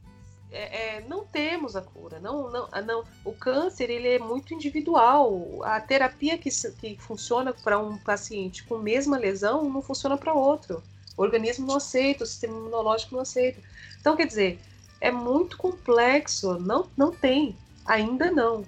é, 0.53 0.97
é, 0.97 1.05
não 1.09 1.25
temos 1.25 1.75
a 1.75 1.81
cura. 1.81 2.21
Não, 2.21 2.51
não, 2.51 2.69
ah, 2.71 2.83
não. 2.83 3.05
O 3.25 3.33
câncer 3.33 3.91
ele 3.91 4.09
é 4.09 4.19
muito 4.19 4.53
individual. 4.53 5.63
A 5.65 5.81
terapia 5.81 6.37
que, 6.37 6.51
que 6.51 6.97
funciona 7.01 7.53
para 7.53 7.79
um 7.79 7.97
paciente 7.99 8.63
com 8.65 8.77
a 8.77 8.83
mesma 8.83 9.19
lesão 9.19 9.69
não 9.69 9.81
funciona 9.81 10.17
para 10.17 10.35
outro. 10.35 10.83
O 11.17 11.23
organismo 11.23 11.67
não 11.67 11.77
aceita, 11.77 12.25
o 12.25 12.27
sistema 12.27 12.57
imunológico 12.57 13.15
não 13.15 13.23
aceita. 13.23 13.61
Então, 14.01 14.17
quer 14.17 14.27
dizer, 14.27 14.59
é 15.01 15.11
muito 15.11 15.57
complexo. 15.57 16.59
Não, 16.59 16.87
não 16.97 17.11
tem. 17.11 17.57
Ainda 17.85 18.31
não. 18.31 18.65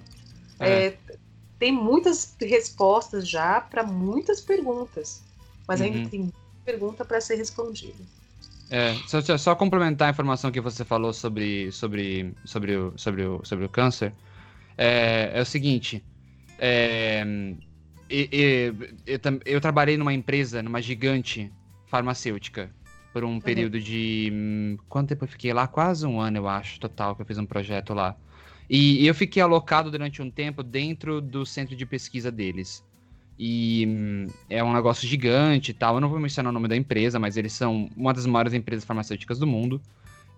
É. 0.59 0.87
É, 0.87 0.97
tem 1.59 1.71
muitas 1.71 2.35
respostas 2.39 3.27
já 3.27 3.61
para 3.61 3.83
muitas 3.83 4.41
perguntas, 4.41 5.21
mas 5.67 5.79
uhum. 5.79 5.85
ainda 5.85 6.09
tem 6.09 6.33
pergunta 6.63 7.05
para 7.05 7.21
ser 7.21 7.35
respondida. 7.35 8.03
É, 8.69 8.93
só, 9.07 9.37
só, 9.37 9.55
complementar 9.55 10.07
a 10.07 10.11
informação 10.11 10.51
que 10.51 10.59
você 10.59 10.83
falou 10.83 11.13
sobre, 11.13 11.71
sobre, 11.71 12.33
sobre, 12.45 12.75
o, 12.75 12.93
sobre, 12.97 13.23
o, 13.25 13.45
sobre 13.45 13.65
o 13.65 13.69
câncer, 13.69 14.13
é, 14.77 15.31
é 15.35 15.41
o 15.41 15.45
seguinte, 15.45 16.03
é, 16.59 17.23
eu, 19.05 19.19
tam- 19.19 19.39
eu 19.45 19.61
trabalhei 19.61 19.97
numa 19.97 20.13
empresa, 20.13 20.61
numa 20.63 20.81
gigante 20.81 21.51
farmacêutica, 21.87 22.71
por 23.13 23.23
um 23.23 23.39
período 23.39 23.79
de. 23.79 24.29
hum, 24.33 24.77
Quanto 24.89 25.09
tempo 25.09 25.25
eu 25.25 25.29
fiquei 25.29 25.53
lá? 25.53 25.67
Quase 25.67 26.05
um 26.05 26.19
ano, 26.19 26.37
eu 26.37 26.47
acho, 26.47 26.79
total, 26.79 27.15
que 27.15 27.21
eu 27.21 27.25
fiz 27.25 27.37
um 27.37 27.45
projeto 27.45 27.93
lá. 27.93 28.15
E 28.69 29.05
eu 29.07 29.13
fiquei 29.15 29.41
alocado 29.41 29.91
durante 29.91 30.21
um 30.21 30.29
tempo 30.29 30.63
dentro 30.63 31.21
do 31.21 31.45
centro 31.45 31.75
de 31.75 31.85
pesquisa 31.85 32.31
deles. 32.31 32.84
E 33.37 33.85
hum, 33.87 34.27
é 34.49 34.63
um 34.63 34.73
negócio 34.73 35.07
gigante 35.07 35.71
e 35.71 35.73
tal. 35.73 35.95
Eu 35.95 36.01
não 36.01 36.09
vou 36.09 36.19
mencionar 36.19 36.51
o 36.51 36.53
nome 36.53 36.67
da 36.67 36.75
empresa, 36.75 37.19
mas 37.19 37.35
eles 37.37 37.53
são 37.53 37.89
uma 37.95 38.13
das 38.13 38.25
maiores 38.25 38.53
empresas 38.53 38.85
farmacêuticas 38.85 39.39
do 39.39 39.47
mundo. 39.47 39.81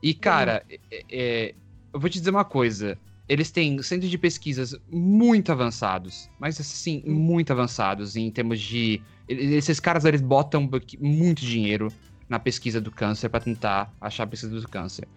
E, 0.01 0.13
cara, 0.13 0.63
é- 0.69 1.05
é- 1.11 1.55
eu 1.93 1.99
vou 1.99 2.09
te 2.09 2.17
dizer 2.19 2.31
uma 2.31 2.45
coisa. 2.45 2.97
Eles 3.29 3.51
têm 3.51 3.81
centros 3.81 4.09
de 4.09 4.17
pesquisas 4.17 4.75
muito 4.89 5.51
avançados, 5.51 6.29
mas 6.39 6.59
assim, 6.59 7.03
Hum. 7.05 7.13
muito 7.13 7.51
avançados 7.51 8.15
em 8.15 8.31
termos 8.31 8.59
de. 8.59 9.01
Esses 9.27 9.79
caras 9.79 10.05
eles 10.05 10.21
botam 10.21 10.69
muito 10.99 11.41
dinheiro 11.41 11.89
na 12.29 12.39
pesquisa 12.39 12.79
do 12.79 12.89
câncer 12.91 13.29
para 13.29 13.41
tentar 13.41 13.93
achar 13.99 14.23
a 14.23 14.27
pesquisa 14.27 14.59
do 14.59 14.67
câncer. 14.69 15.07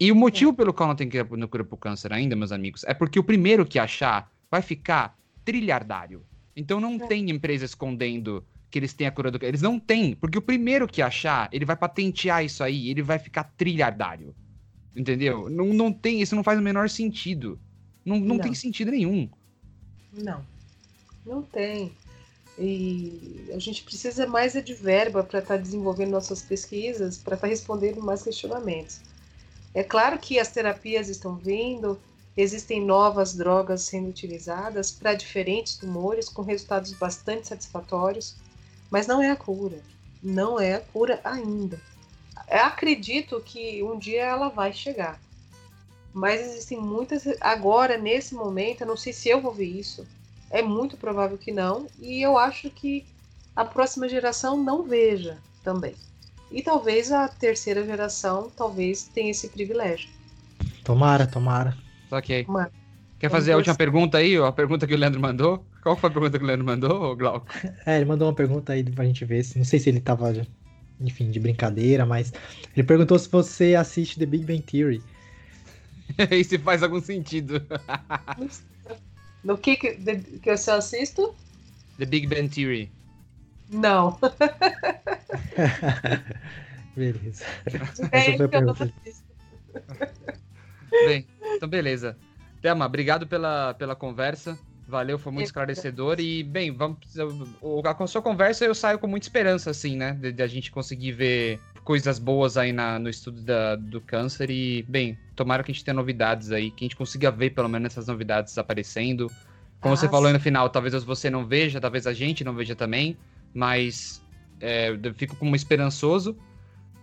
E 0.00 0.10
o 0.10 0.16
motivo 0.16 0.52
pelo 0.54 0.72
qual 0.72 0.88
não 0.88 0.96
tem 0.96 1.08
cura 1.08 1.64
pro 1.64 1.76
câncer 1.76 2.12
ainda, 2.12 2.34
meus 2.34 2.52
amigos, 2.52 2.82
é 2.84 2.94
porque 2.94 3.18
o 3.18 3.24
primeiro 3.24 3.66
que 3.66 3.78
achar 3.78 4.30
vai 4.50 4.62
ficar 4.62 5.14
trilhardário. 5.44 6.22
Então 6.56 6.80
não 6.80 6.94
É. 6.94 7.06
tem 7.06 7.30
empresa 7.30 7.64
escondendo 7.64 8.44
que 8.70 8.78
eles 8.78 8.92
têm 8.92 9.06
a 9.06 9.10
cura 9.10 9.30
do 9.30 9.38
câncer. 9.38 9.48
Eles 9.50 9.62
não 9.62 9.78
têm, 9.78 10.14
porque 10.14 10.38
o 10.38 10.42
primeiro 10.42 10.86
que 10.86 11.02
achar, 11.02 11.48
ele 11.52 11.64
vai 11.64 11.76
patentear 11.76 12.44
isso 12.44 12.62
aí, 12.62 12.88
ele 12.88 13.02
vai 13.02 13.18
ficar 13.18 13.44
trilhardário. 13.56 14.34
Entendeu? 14.94 15.48
Não, 15.50 15.66
não 15.66 15.92
tem, 15.92 16.20
isso 16.20 16.34
não 16.36 16.44
faz 16.44 16.58
o 16.58 16.62
menor 16.62 16.88
sentido. 16.88 17.58
Não, 18.04 18.18
não, 18.18 18.36
Não. 18.36 18.38
tem 18.38 18.54
sentido 18.54 18.90
nenhum. 18.90 19.28
Não, 20.12 20.44
não 21.24 21.42
tem. 21.42 21.92
E 22.58 23.48
a 23.54 23.58
gente 23.58 23.82
precisa 23.84 24.26
mais 24.26 24.54
é 24.54 24.60
de 24.60 24.74
verba 24.74 25.22
para 25.22 25.38
estar 25.38 25.56
desenvolvendo 25.56 26.10
nossas 26.10 26.42
pesquisas, 26.42 27.16
para 27.18 27.34
estar 27.34 27.46
respondendo 27.46 28.02
mais 28.02 28.22
questionamentos. 28.22 29.00
É 29.72 29.82
claro 29.82 30.18
que 30.18 30.38
as 30.38 30.50
terapias 30.50 31.08
estão 31.08 31.36
vindo, 31.36 31.98
existem 32.36 32.84
novas 32.84 33.34
drogas 33.34 33.82
sendo 33.82 34.08
utilizadas 34.08 34.90
para 34.90 35.14
diferentes 35.14 35.76
tumores, 35.76 36.28
com 36.28 36.42
resultados 36.42 36.92
bastante 36.92 37.48
satisfatórios, 37.48 38.36
mas 38.90 39.06
não 39.06 39.22
é 39.22 39.30
a 39.30 39.36
cura. 39.36 39.80
Não 40.22 40.60
é 40.60 40.74
a 40.74 40.80
cura 40.80 41.20
ainda. 41.24 41.80
Eu 42.48 42.64
acredito 42.64 43.40
que 43.40 43.82
um 43.82 43.98
dia 43.98 44.24
ela 44.24 44.48
vai 44.48 44.72
chegar. 44.72 45.20
Mas 46.12 46.40
existem 46.40 46.78
muitas. 46.78 47.24
Agora, 47.40 47.96
nesse 47.96 48.34
momento, 48.34 48.80
eu 48.80 48.86
não 48.86 48.96
sei 48.96 49.12
se 49.12 49.28
eu 49.28 49.40
vou 49.40 49.52
ver 49.52 49.66
isso. 49.66 50.06
É 50.50 50.60
muito 50.60 50.96
provável 50.96 51.38
que 51.38 51.52
não. 51.52 51.86
E 52.00 52.20
eu 52.20 52.36
acho 52.36 52.68
que 52.70 53.06
a 53.54 53.64
próxima 53.64 54.08
geração 54.08 54.56
não 54.56 54.82
veja 54.82 55.38
também. 55.62 55.94
E 56.50 56.62
talvez 56.62 57.12
a 57.12 57.28
terceira 57.28 57.84
geração 57.84 58.50
talvez 58.56 59.04
tenha 59.04 59.30
esse 59.30 59.48
privilégio. 59.48 60.10
Tomara, 60.82 61.26
tomara. 61.26 61.76
Ok. 62.10 62.44
Tomara. 62.44 62.70
Quer 63.18 63.30
fazer 63.30 63.52
a 63.52 63.56
última 63.56 63.74
pergunta 63.74 64.16
aí? 64.18 64.38
ó, 64.38 64.46
A 64.46 64.52
pergunta 64.52 64.86
que 64.86 64.94
o 64.94 64.96
Leandro 64.96 65.20
mandou? 65.20 65.64
Qual 65.82 65.94
foi 65.94 66.08
a 66.08 66.12
pergunta 66.12 66.38
que 66.38 66.44
o 66.44 66.46
Leandro 66.46 66.64
mandou, 66.66 67.14
Glauco? 67.16 67.46
É, 67.84 67.96
ele 67.96 68.06
mandou 68.06 68.28
uma 68.28 68.34
pergunta 68.34 68.72
aí 68.72 68.82
pra 68.82 69.04
gente 69.04 69.24
ver. 69.24 69.44
Não 69.56 69.64
sei 69.64 69.78
se 69.78 69.90
ele 69.90 70.00
tava, 70.00 70.32
enfim, 71.00 71.30
de 71.30 71.38
brincadeira, 71.38 72.06
mas 72.06 72.32
ele 72.74 72.86
perguntou 72.86 73.18
se 73.18 73.28
você 73.28 73.74
assiste 73.74 74.18
The 74.18 74.26
Big 74.26 74.44
Bang 74.44 74.62
Theory. 74.62 75.02
e 76.30 76.42
se 76.42 76.58
faz 76.58 76.82
algum 76.82 77.00
sentido. 77.00 77.62
No 79.42 79.56
que, 79.56 79.74
que, 79.74 79.94
que 79.94 80.50
eu 80.50 80.58
só 80.58 80.76
assisto? 80.76 81.34
The 81.98 82.04
Big 82.04 82.26
Bang 82.26 82.46
Theory. 82.50 82.92
Não. 83.70 84.18
Beleza. 86.94 87.44
É 88.12 88.36
foi 88.36 88.44
a 88.44 88.48
pergunta. 88.50 88.92
Bem, 91.04 91.26
então 91.54 91.68
beleza. 91.68 92.16
Thelma, 92.60 92.86
obrigado 92.86 93.26
pela, 93.26 93.74
pela 93.74 93.96
conversa. 93.96 94.58
Valeu, 94.86 95.18
foi 95.18 95.32
muito 95.32 95.46
esclarecedor. 95.46 96.18
E, 96.18 96.42
bem, 96.42 96.72
vamos. 96.72 96.98
Com 97.60 98.02
a 98.04 98.06
sua 98.06 98.20
conversa 98.20 98.64
eu 98.64 98.74
saio 98.74 98.98
com 98.98 99.06
muita 99.06 99.26
esperança, 99.26 99.70
assim, 99.70 99.96
né? 99.96 100.12
De, 100.14 100.32
de 100.32 100.42
a 100.42 100.46
gente 100.46 100.70
conseguir 100.70 101.12
ver 101.12 101.60
coisas 101.84 102.18
boas 102.18 102.56
aí 102.56 102.72
na, 102.72 102.98
no 102.98 103.08
estudo 103.08 103.40
da- 103.40 103.76
do 103.76 104.00
câncer. 104.00 104.50
E, 104.50 104.82
bem, 104.88 105.16
tomara 105.36 105.62
que 105.62 105.70
a 105.70 105.74
gente 105.74 105.84
tenha 105.84 105.94
novidades 105.94 106.50
aí, 106.50 106.70
que 106.72 106.84
a 106.84 106.86
gente 106.86 106.96
consiga 106.96 107.30
ver 107.30 107.50
pelo 107.50 107.68
menos 107.68 107.92
essas 107.92 108.08
novidades 108.08 108.58
aparecendo. 108.58 109.30
Como 109.80 109.94
Ah, 109.94 109.96
você 109.96 110.08
falou 110.08 110.26
aí 110.26 110.32
sim. 110.32 110.38
no 110.38 110.42
final, 110.42 110.68
talvez 110.68 110.92
você 111.04 111.30
não 111.30 111.46
veja, 111.46 111.80
talvez 111.80 112.06
a 112.06 112.12
gente 112.12 112.44
não 112.44 112.54
veja 112.54 112.74
também, 112.74 113.16
mas 113.54 114.20
é, 114.60 114.90
eu 114.90 115.14
fico 115.14 115.36
como 115.36 115.54
esperançoso, 115.56 116.36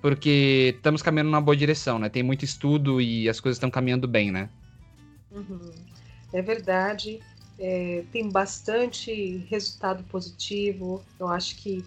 porque 0.02 0.74
estamos 0.76 1.02
caminhando 1.02 1.30
numa 1.30 1.42
boa 1.42 1.56
direção, 1.56 1.98
né? 2.00 2.10
Tem 2.10 2.24
muito 2.24 2.46
estudo 2.46 3.02
e 3.02 3.28
as 3.28 3.40
coisas 3.40 3.58
estão 3.58 3.70
caminhando 3.70 4.08
bem, 4.08 4.32
né? 4.32 4.50
Uhum. 5.32 5.72
É 6.32 6.42
verdade. 6.42 7.20
É, 7.60 8.04
tem 8.12 8.30
bastante 8.30 9.38
resultado 9.50 10.04
positivo. 10.04 11.04
Eu 11.20 11.28
acho 11.28 11.56
que 11.56 11.84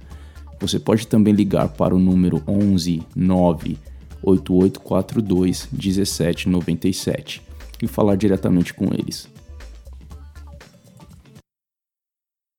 Você 0.60 0.78
pode 0.78 1.06
também 1.06 1.34
ligar 1.34 1.68
para 1.68 1.94
o 1.94 1.98
número 1.98 2.42
11 2.46 3.02
9 3.14 3.76
8842 4.22 5.68
1797 5.72 7.42
e 7.82 7.86
falar 7.86 8.16
diretamente 8.16 8.72
com 8.72 8.86
eles. 8.86 9.28